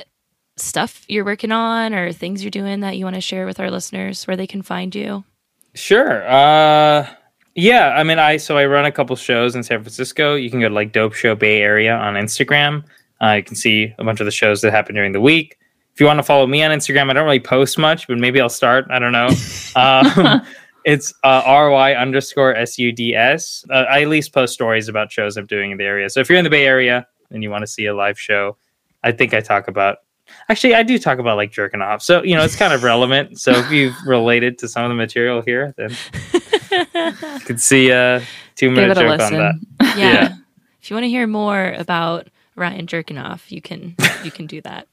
stuff 0.58 1.06
you're 1.08 1.26
working 1.26 1.52
on 1.52 1.94
or 1.94 2.12
things 2.12 2.44
you're 2.44 2.52
doing 2.52 2.82
that 2.82 2.98
you 2.98 3.06
want 3.06 3.16
to 3.16 3.22
share 3.22 3.46
with 3.46 3.60
our 3.60 3.72
listeners 3.72 4.26
where 4.28 4.38
they 4.38 4.48
can 4.48 4.62
find 4.62 4.94
you? 4.94 5.24
Sure. 5.74 6.28
Uh, 6.28 7.08
yeah. 7.56 7.90
I 7.90 8.04
mean, 8.04 8.20
I 8.20 8.38
so 8.38 8.58
I 8.58 8.66
run 8.66 8.86
a 8.86 8.92
couple 8.92 9.16
shows 9.16 9.56
in 9.56 9.64
San 9.64 9.82
Francisco. 9.82 10.36
You 10.36 10.50
can 10.50 10.60
go 10.60 10.70
to 10.70 10.74
like 10.74 10.92
Dope 10.92 11.14
Show 11.14 11.36
Bay 11.36 11.62
Area 11.62 11.96
on 11.96 12.16
Instagram. 12.16 12.84
Uh, 13.22 13.34
you 13.34 13.44
can 13.44 13.56
see 13.56 13.94
a 14.00 14.04
bunch 14.04 14.20
of 14.20 14.26
the 14.26 14.32
shows 14.32 14.62
that 14.62 14.72
happen 14.72 14.96
during 14.96 15.12
the 15.12 15.22
week. 15.22 15.58
if 15.94 16.00
you 16.00 16.06
want 16.06 16.20
to 16.20 16.24
follow 16.24 16.48
me 16.48 16.64
on 16.64 16.72
Instagram, 16.72 17.10
I 17.10 17.14
don't 17.14 17.26
really 17.26 17.40
post 17.40 17.78
much, 17.78 18.08
but 18.08 18.18
maybe 18.18 18.42
I'll 18.42 18.50
start. 18.50 18.86
I 18.90 19.00
don't 19.00 19.12
know. 19.12 19.30
Um, 19.74 20.42
it's 20.84 21.14
uh, 21.24 21.44
ry 21.46 21.94
underscore 21.94 22.56
suds. 22.66 23.66
Uh, 23.70 23.74
I 23.74 24.02
at 24.02 24.08
least 24.08 24.34
post 24.34 24.54
stories 24.54 24.90
about 24.90 25.12
shows 25.12 25.38
I'm 25.38 25.46
doing 25.46 25.72
in 25.72 25.78
the 25.78 25.84
area. 25.84 26.10
So 26.10 26.20
if 26.20 26.30
you're 26.30 26.38
in 26.38 26.44
the 26.44 26.50
Bay 26.50 26.66
Area 26.66 27.08
and 27.30 27.44
you 27.44 27.50
want 27.50 27.62
to 27.62 27.68
see 27.68 27.86
a 27.86 27.96
live 27.96 28.20
show, 28.20 28.58
I 29.04 29.12
think 29.12 29.34
I 29.34 29.42
talk 29.42 29.68
about. 29.68 30.00
Actually, 30.50 30.76
I 30.76 30.84
do 30.84 30.98
talk 30.98 31.20
about 31.20 31.38
like 31.38 31.52
jerking 31.52 31.82
off. 31.82 32.02
So 32.02 32.24
you 32.24 32.36
know, 32.36 32.44
it's 32.44 32.56
kind 32.56 32.74
of 32.74 32.84
relevant. 32.84 33.40
So 33.40 33.52
if 33.52 33.72
you've 33.72 33.96
related 34.06 34.58
to 34.60 34.68
some 34.68 34.84
of 34.84 34.90
the 34.90 34.96
material 34.96 35.42
here, 35.42 35.74
then 35.78 35.96
you 37.34 37.40
could 37.42 37.62
see 37.62 37.90
a 37.90 38.24
two 38.56 38.70
minute 38.72 38.96
joke 38.96 39.20
on 39.20 39.34
that. 39.34 39.56
Yeah. 39.82 39.96
Yeah. 39.98 40.36
If 40.82 40.90
you 40.90 40.96
want 40.96 41.04
to 41.04 41.10
hear 41.10 41.28
more 41.28 41.74
about 41.78 42.28
Ryan 42.56 42.88
jerking 42.88 43.18
off, 43.18 43.52
you 43.52 43.62
can 43.62 43.96
you 44.24 44.32
can 44.32 44.48
do 44.48 44.62
that. 44.62 44.88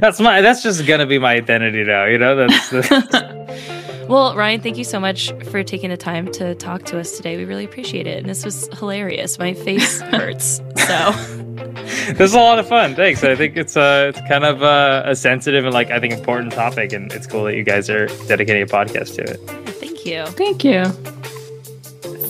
That's 0.00 0.20
my. 0.20 0.40
That's 0.40 0.62
just 0.62 0.86
gonna 0.86 1.06
be 1.06 1.18
my 1.18 1.34
identity 1.34 1.84
now. 1.84 2.06
You 2.06 2.18
know, 2.18 2.34
that's. 2.34 2.70
The, 2.70 3.79
well, 4.10 4.34
Ryan, 4.36 4.60
thank 4.60 4.76
you 4.76 4.84
so 4.84 5.00
much 5.00 5.32
for 5.50 5.62
taking 5.62 5.88
the 5.90 5.96
time 5.96 6.30
to 6.32 6.54
talk 6.56 6.82
to 6.86 6.98
us 6.98 7.16
today. 7.16 7.36
We 7.36 7.44
really 7.44 7.64
appreciate 7.64 8.06
it. 8.06 8.18
And 8.18 8.28
this 8.28 8.44
was 8.44 8.68
hilarious. 8.78 9.38
My 9.38 9.54
face 9.54 10.00
hurts. 10.12 10.60
So 10.86 11.10
this 12.12 12.20
is 12.20 12.34
a 12.34 12.38
lot 12.38 12.58
of 12.58 12.68
fun. 12.68 12.94
Thanks. 12.94 13.22
I 13.24 13.34
think 13.36 13.56
it's 13.56 13.76
uh 13.76 14.12
it's 14.14 14.20
kind 14.28 14.44
of 14.44 14.62
uh, 14.62 15.02
a 15.06 15.14
sensitive 15.16 15.64
and 15.64 15.72
like 15.72 15.90
I 15.90 16.00
think 16.00 16.12
important 16.12 16.52
topic, 16.52 16.92
and 16.92 17.12
it's 17.12 17.26
cool 17.26 17.44
that 17.44 17.54
you 17.56 17.62
guys 17.64 17.88
are 17.88 18.06
dedicating 18.26 18.62
a 18.62 18.66
podcast 18.66 19.14
to 19.16 19.22
it. 19.22 19.36
thank 19.80 20.04
you. 20.04 20.26
Thank 20.26 20.64
you. 20.64 20.84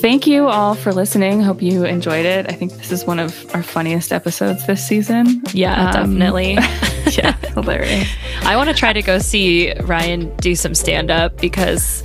Thank 0.01 0.26
you 0.26 0.49
all 0.49 0.74
for 0.74 0.93
listening. 0.95 1.43
Hope 1.43 1.61
you 1.61 1.85
enjoyed 1.85 2.24
it. 2.24 2.47
I 2.49 2.53
think 2.53 2.72
this 2.72 2.91
is 2.91 3.05
one 3.05 3.18
of 3.18 3.55
our 3.55 3.62
funniest 3.62 4.12
episodes 4.12 4.66
this 4.66 4.87
season. 4.87 5.43
Yeah, 5.53 5.91
Um, 5.91 6.18
definitely. 6.18 6.57
Yeah, 7.21 7.37
hilarious. 7.55 8.09
I 8.43 8.57
want 8.57 8.69
to 8.69 8.75
try 8.75 8.93
to 8.93 9.03
go 9.03 9.19
see 9.19 9.73
Ryan 9.83 10.35
do 10.37 10.55
some 10.55 10.75
stand 10.75 11.11
up 11.11 11.37
because 11.39 12.03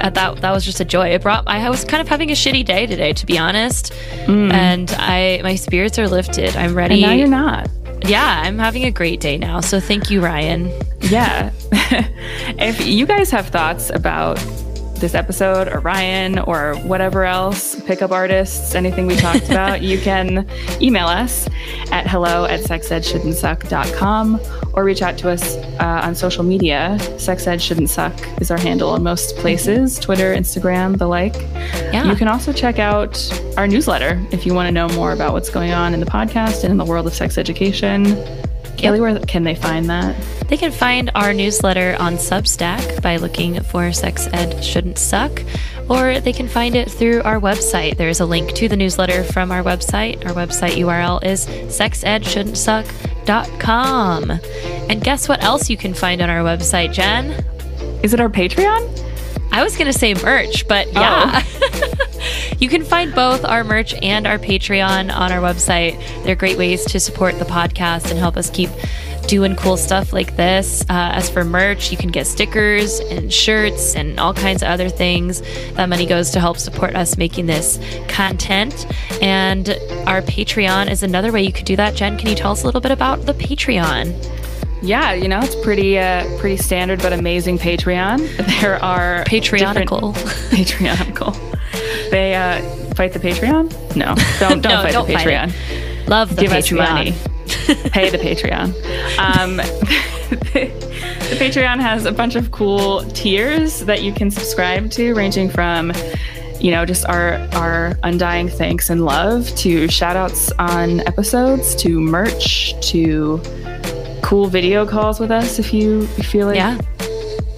at 0.00 0.14
that 0.14 0.40
that 0.40 0.50
was 0.52 0.64
just 0.64 0.80
a 0.80 0.84
joy. 0.84 1.08
It 1.08 1.22
brought 1.22 1.46
I 1.46 1.68
was 1.70 1.84
kind 1.84 2.00
of 2.00 2.08
having 2.08 2.30
a 2.30 2.34
shitty 2.34 2.64
day 2.64 2.86
today, 2.86 3.12
to 3.12 3.26
be 3.26 3.38
honest, 3.38 3.92
mm. 4.26 4.52
and 4.52 4.90
I 4.98 5.40
my 5.42 5.54
spirits 5.54 5.98
are 5.98 6.08
lifted. 6.08 6.56
I'm 6.56 6.74
ready. 6.74 6.94
And 6.94 7.02
now 7.02 7.12
you're 7.12 7.28
not. 7.28 7.68
yeah, 8.06 8.42
I'm 8.44 8.58
having 8.58 8.84
a 8.84 8.90
great 8.90 9.20
day 9.20 9.38
now. 9.38 9.60
So 9.60 9.80
thank 9.80 10.10
you, 10.10 10.22
Ryan. 10.22 10.72
Yeah. 11.00 11.52
if 11.72 12.86
you 12.86 13.06
guys 13.06 13.30
have 13.30 13.48
thoughts 13.48 13.90
about 13.90 14.38
this 15.00 15.14
episode 15.14 15.68
or 15.68 15.80
Ryan 15.80 16.38
or 16.38 16.74
whatever 16.76 17.24
else, 17.24 17.80
pickup 17.82 18.10
artists, 18.10 18.74
anything 18.74 19.06
we 19.06 19.16
talked 19.16 19.44
about, 19.50 19.82
you 19.82 19.98
can 19.98 20.46
email 20.80 21.06
us 21.06 21.48
at 21.90 22.06
hello 22.06 22.44
at 22.44 22.60
sexedshouldn'tsuck.com 22.60 24.40
or 24.74 24.84
reach 24.84 25.02
out 25.02 25.18
to 25.18 25.30
us 25.30 25.56
uh, 25.80 26.00
on 26.04 26.14
social 26.14 26.44
media. 26.44 26.98
Sex 27.18 27.46
Ed 27.46 27.60
Shouldn't 27.60 27.90
Suck 27.90 28.14
is 28.40 28.50
our 28.50 28.58
handle 28.58 28.94
in 28.94 29.02
most 29.02 29.36
places 29.36 29.98
Twitter, 29.98 30.34
Instagram, 30.34 30.98
the 30.98 31.06
like. 31.06 31.34
Yeah. 31.92 32.04
You 32.04 32.16
can 32.16 32.28
also 32.28 32.52
check 32.52 32.78
out 32.78 33.18
our 33.56 33.66
newsletter 33.66 34.24
if 34.30 34.46
you 34.46 34.54
want 34.54 34.68
to 34.68 34.72
know 34.72 34.88
more 34.90 35.12
about 35.12 35.32
what's 35.32 35.50
going 35.50 35.72
on 35.72 35.94
in 35.94 36.00
the 36.00 36.06
podcast 36.06 36.62
and 36.62 36.70
in 36.70 36.76
the 36.76 36.84
world 36.84 37.06
of 37.06 37.14
sex 37.14 37.38
education. 37.38 38.04
Kaylee, 38.80 39.00
where 39.00 39.18
can 39.20 39.44
they 39.44 39.54
find 39.54 39.88
that? 39.90 40.16
They 40.48 40.56
can 40.56 40.72
find 40.72 41.10
our 41.14 41.34
newsletter 41.34 41.94
on 41.98 42.14
Substack 42.14 43.02
by 43.02 43.18
looking 43.18 43.62
for 43.62 43.92
Sex 43.92 44.26
Ed 44.32 44.64
Shouldn't 44.64 44.96
Suck, 44.96 45.42
or 45.90 46.18
they 46.18 46.32
can 46.32 46.48
find 46.48 46.74
it 46.74 46.90
through 46.90 47.20
our 47.22 47.38
website. 47.38 47.98
There's 47.98 48.20
a 48.20 48.24
link 48.24 48.54
to 48.54 48.70
the 48.70 48.76
newsletter 48.76 49.22
from 49.22 49.52
our 49.52 49.62
website. 49.62 50.24
Our 50.24 50.32
website 50.32 50.76
URL 50.76 51.22
is 51.22 51.46
sexedshouldn'tsuck.com. 51.46 54.30
And 54.88 55.04
guess 55.04 55.28
what 55.28 55.44
else 55.44 55.68
you 55.68 55.76
can 55.76 55.92
find 55.92 56.22
on 56.22 56.30
our 56.30 56.42
website, 56.42 56.94
Jen? 56.94 57.32
Is 58.02 58.14
it 58.14 58.20
our 58.20 58.30
Patreon? 58.30 58.88
I 59.52 59.62
was 59.62 59.76
going 59.76 59.92
to 59.92 59.98
say 59.98 60.14
merch, 60.14 60.66
but 60.66 60.86
oh. 60.88 60.92
yeah. 60.94 61.42
you 62.60 62.68
can 62.68 62.84
find 62.84 63.14
both 63.14 63.44
our 63.44 63.64
merch 63.64 63.94
and 64.02 64.26
our 64.26 64.38
Patreon 64.38 65.14
on 65.14 65.32
our 65.32 65.40
website. 65.40 65.98
They're 66.24 66.36
great 66.36 66.58
ways 66.58 66.84
to 66.86 67.00
support 67.00 67.38
the 67.38 67.44
podcast 67.44 68.10
and 68.10 68.18
help 68.18 68.36
us 68.36 68.50
keep 68.50 68.70
doing 69.26 69.54
cool 69.56 69.76
stuff 69.76 70.12
like 70.12 70.36
this. 70.36 70.82
Uh, 70.82 71.10
as 71.12 71.30
for 71.30 71.44
merch, 71.44 71.90
you 71.90 71.96
can 71.96 72.10
get 72.10 72.26
stickers 72.26 73.00
and 73.00 73.32
shirts 73.32 73.94
and 73.94 74.18
all 74.18 74.34
kinds 74.34 74.62
of 74.62 74.68
other 74.68 74.88
things. 74.88 75.40
That 75.74 75.88
money 75.88 76.04
goes 76.04 76.30
to 76.30 76.40
help 76.40 76.58
support 76.58 76.94
us 76.94 77.16
making 77.16 77.46
this 77.46 77.78
content. 78.08 78.86
And 79.22 79.70
our 80.06 80.20
Patreon 80.20 80.90
is 80.90 81.02
another 81.02 81.32
way 81.32 81.42
you 81.42 81.52
could 81.52 81.64
do 81.66 81.76
that. 81.76 81.94
Jen, 81.94 82.18
can 82.18 82.28
you 82.28 82.34
tell 82.34 82.52
us 82.52 82.62
a 82.62 82.66
little 82.66 82.80
bit 82.80 82.92
about 82.92 83.24
the 83.26 83.34
Patreon? 83.34 84.12
Yeah, 84.82 85.12
you 85.12 85.28
know, 85.28 85.40
it's 85.40 85.56
pretty 85.62 85.98
uh 85.98 86.24
pretty 86.38 86.56
standard 86.56 87.02
but 87.02 87.12
amazing 87.12 87.58
Patreon. 87.58 88.18
There 88.60 88.82
are 88.82 89.24
Patreonical. 89.24 90.14
Patreonical. 90.50 91.49
They 92.10 92.34
uh 92.34 92.60
fight 92.94 93.12
the 93.12 93.20
Patreon? 93.20 93.70
No. 93.96 94.14
Don't 94.40 94.60
don't 94.62 94.72
No, 94.72 94.82
fight 94.82 94.92
don't 94.92 95.06
the 95.06 95.14
Patreon. 95.14 95.52
it. 96.02 96.08
Love 96.08 96.34
the 96.36 96.42
Give 96.42 96.50
Patreon. 96.52 96.80
us 96.80 96.88
money. 96.94 97.14
Pay 97.90 98.10
the 98.10 98.18
Patreon. 98.18 98.66
Um 99.18 99.56
the 100.52 101.36
Patreon 101.38 101.80
has 101.80 102.04
a 102.06 102.12
bunch 102.12 102.34
of 102.36 102.50
cool 102.50 103.02
tiers 103.10 103.80
that 103.80 104.02
you 104.02 104.12
can 104.12 104.30
subscribe 104.30 104.90
to, 104.92 105.14
ranging 105.14 105.48
from 105.48 105.92
you 106.60 106.70
know, 106.70 106.84
just 106.84 107.06
our 107.06 107.36
our 107.54 107.96
undying 108.02 108.48
thanks 108.48 108.90
and 108.90 109.04
love 109.04 109.48
to 109.56 109.88
shout 109.88 110.14
outs 110.16 110.52
on 110.58 111.00
episodes, 111.00 111.74
to 111.76 111.98
merch, 112.00 112.74
to 112.90 113.40
cool 114.22 114.46
video 114.46 114.84
calls 114.86 115.18
with 115.18 115.30
us 115.30 115.58
if 115.58 115.72
you, 115.72 116.06
feel 116.06 116.48
like 116.48 116.56
Yeah, 116.56 116.78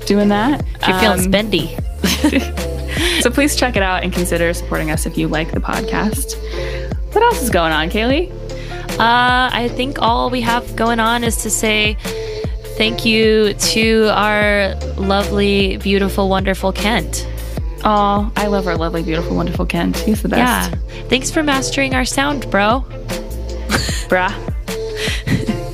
doing 0.07 0.29
that. 0.29 0.65
if 0.81 0.89
you're 0.89 0.99
feeling 1.01 1.21
Um, 1.21 1.33
spendy. 1.33 2.59
So 3.21 3.31
please 3.31 3.57
check 3.57 3.77
it 3.77 3.83
out 3.83 4.03
and 4.03 4.13
consider 4.13 4.53
supporting 4.55 4.91
us 4.91 5.07
if 5.07 5.17
you 5.17 5.29
like 5.29 5.53
the 5.53 5.61
podcast. 5.61 6.37
What 7.15 7.23
else 7.25 7.43
is 7.43 7.51
going 7.51 7.73
on, 7.73 7.91
Kaylee? 7.91 8.31
Uh, 8.93 9.51
I 9.53 9.71
think 9.75 10.01
all 10.01 10.31
we 10.31 10.41
have 10.43 10.77
going 10.77 11.01
on 11.01 11.25
is 11.25 11.37
to 11.43 11.51
say 11.51 11.97
thank 12.77 13.05
you 13.05 13.55
to 13.55 14.09
our 14.13 14.75
lovely, 14.97 15.77
beautiful, 15.79 16.29
wonderful 16.29 16.73
Kent. 16.73 17.27
Oh, 17.85 18.31
I 18.37 18.47
love 18.47 18.67
our 18.67 18.77
lovely, 18.77 19.03
beautiful, 19.03 19.35
wonderful 19.35 19.67
Kent. 19.67 19.97
He's 19.99 20.23
the 20.23 20.29
best. 20.29 20.71
Yeah. 20.71 21.03
Thanks 21.09 21.31
for 21.31 21.43
mastering 21.43 21.95
our 21.95 22.05
sound, 22.05 22.51
bro. 22.51 22.85
Brah. 24.09 24.33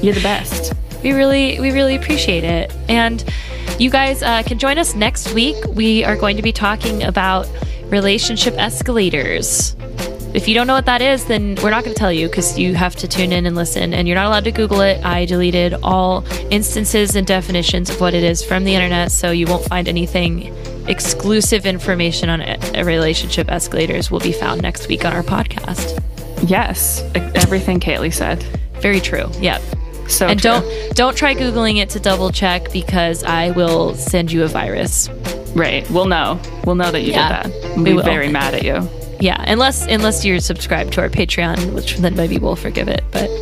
You're 0.03 0.15
the 0.15 0.23
best. 0.23 0.73
We 1.03 1.13
really, 1.13 1.61
we 1.61 1.71
really 1.71 1.97
appreciate 1.97 2.45
it. 2.45 2.73
And 2.89 3.25
you 3.79 3.91
guys 3.91 4.23
uh, 4.23 4.43
can 4.43 4.59
join 4.59 4.79
us 4.79 4.95
next 4.95 5.33
week. 5.35 5.57
We 5.69 6.05
are 6.05 6.17
going 6.17 6.37
to 6.37 6.43
be 6.43 6.53
talking 6.53 7.03
about 7.05 7.49
relationship 7.85 8.55
escalators. 8.55 9.77
If 10.35 10.47
you 10.47 10.55
don't 10.55 10.67
know 10.67 10.75
what 10.75 10.87
that 10.87 11.01
is, 11.01 11.25
then 11.25 11.57
we're 11.63 11.71
not 11.71 11.85
going 11.85 11.95
to 11.95 11.99
tell 11.99 12.13
you 12.13 12.29
because 12.29 12.59
you 12.59 12.75
have 12.75 12.95
to 12.97 13.09
tune 13.09 13.33
in 13.33 13.47
and 13.47 13.57
listen, 13.57 13.95
and 13.95 14.07
you're 14.07 14.15
not 14.15 14.27
allowed 14.27 14.45
to 14.45 14.53
Google 14.53 14.81
it. 14.83 15.03
I 15.05 15.25
deleted 15.25 15.75
all 15.83 16.25
instances 16.51 17.17
and 17.17 17.27
definitions 17.27 17.89
of 17.89 18.01
what 18.01 18.13
it 18.13 18.23
is 18.23 18.45
from 18.45 18.65
the 18.65 18.75
internet, 18.75 19.11
so 19.11 19.31
you 19.31 19.47
won't 19.47 19.65
find 19.65 19.89
anything. 19.89 20.55
Exclusive 20.87 21.65
information 21.65 22.29
on 22.29 22.41
it, 22.43 22.85
relationship 22.85 23.51
escalators 23.51 24.11
will 24.11 24.21
be 24.21 24.33
found 24.33 24.61
next 24.61 24.89
week 24.89 25.05
on 25.05 25.13
our 25.13 25.23
podcast. 25.23 26.03
Yes, 26.47 27.03
everything 27.15 27.81
Kaylee 27.81 28.13
said. 28.13 28.43
Very 28.81 29.01
true. 29.01 29.31
Yep. 29.41 29.63
So 30.09 30.27
and 30.27 30.41
true. 30.41 30.51
don't 30.53 30.97
don't 30.97 31.17
try 31.17 31.35
googling 31.35 31.77
it 31.77 31.91
to 31.91 32.01
double 32.01 32.31
check 32.31 32.73
because 32.73 33.23
I 33.25 33.51
will 33.51 33.95
send 33.95 34.33
you 34.33 34.43
a 34.45 34.49
virus. 34.49 35.09
right. 35.55 35.89
We'll 35.91 36.07
know. 36.07 36.41
We'll 36.65 36.75
know 36.77 36.91
that 36.91 37.03
you 37.03 37.13
Yeah, 37.13 37.43
did 37.43 37.53
that. 37.53 37.63
We'll 37.77 37.77
we 37.79 37.85
be 37.91 37.93
will. 37.97 38.03
very 38.03 38.29
mad 38.29 38.55
at 38.55 38.63
you. 38.65 38.89
Yeah, 39.21 39.43
unless 39.47 39.87
unless 39.87 40.25
you're 40.25 40.39
subscribed 40.41 40.93
to 40.95 41.01
our 41.03 41.09
Patreon, 41.09 41.73
which 41.75 41.97
then 41.99 42.15
maybe 42.17 42.39
we'll 42.39 42.57
forgive 42.57 42.89
it. 42.89 43.03
But 43.11 43.29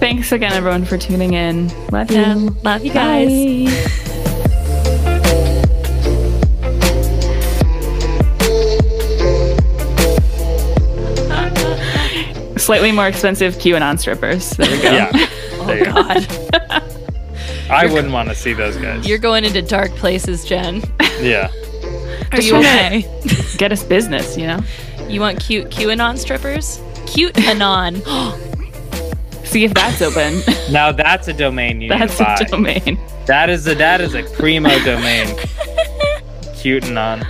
Thanks 0.00 0.32
again, 0.32 0.52
everyone, 0.52 0.84
for 0.86 0.96
tuning 0.96 1.34
in. 1.34 1.68
Love 1.88 2.10
yeah, 2.10 2.34
you. 2.34 2.56
love 2.62 2.84
you 2.84 2.92
guys. 2.92 4.09
Slightly 12.70 12.92
more 12.92 13.08
expensive 13.08 13.56
QAnon 13.56 13.98
strippers. 13.98 14.50
There 14.50 14.70
we 14.70 14.80
go. 14.80 14.92
Yeah. 14.92 15.10
There 15.66 15.68
oh, 15.68 15.72
you 15.74 15.84
go. 15.84 15.92
God, 15.92 16.90
I 17.70 17.86
wouldn't 17.92 18.12
want 18.12 18.28
to 18.28 18.34
see 18.36 18.52
those 18.52 18.76
guys. 18.76 19.06
you're 19.06 19.18
going 19.18 19.44
into 19.44 19.60
dark 19.60 19.90
places, 19.96 20.44
Jen. 20.44 20.76
yeah. 21.20 21.50
Are 22.30 22.40
you 22.40 22.50
trying 22.50 23.04
okay? 23.04 23.56
Get 23.58 23.72
us 23.72 23.82
business, 23.82 24.38
you 24.38 24.46
know? 24.46 24.60
You 25.08 25.20
want 25.20 25.40
cute 25.40 25.68
QAnon 25.70 26.16
strippers? 26.16 26.80
Cute 27.06 27.36
anon. 27.40 27.96
See 29.44 29.64
if 29.64 29.74
that's 29.74 30.00
open. 30.00 30.40
Now 30.70 30.92
that's 30.92 31.26
a 31.26 31.32
domain 31.32 31.80
you 31.80 31.88
that's 31.88 32.20
need 32.20 32.24
to 32.24 32.24
buy. 32.24 32.34
a 32.40 32.48
domain. 32.48 33.00
That 33.26 33.50
is 33.50 33.66
a 33.66 33.74
that 33.74 34.00
is 34.00 34.14
a 34.14 34.22
primo 34.22 34.78
domain. 34.84 35.26
Cute 36.54 36.86
and 36.86 36.98
on. 36.98 37.26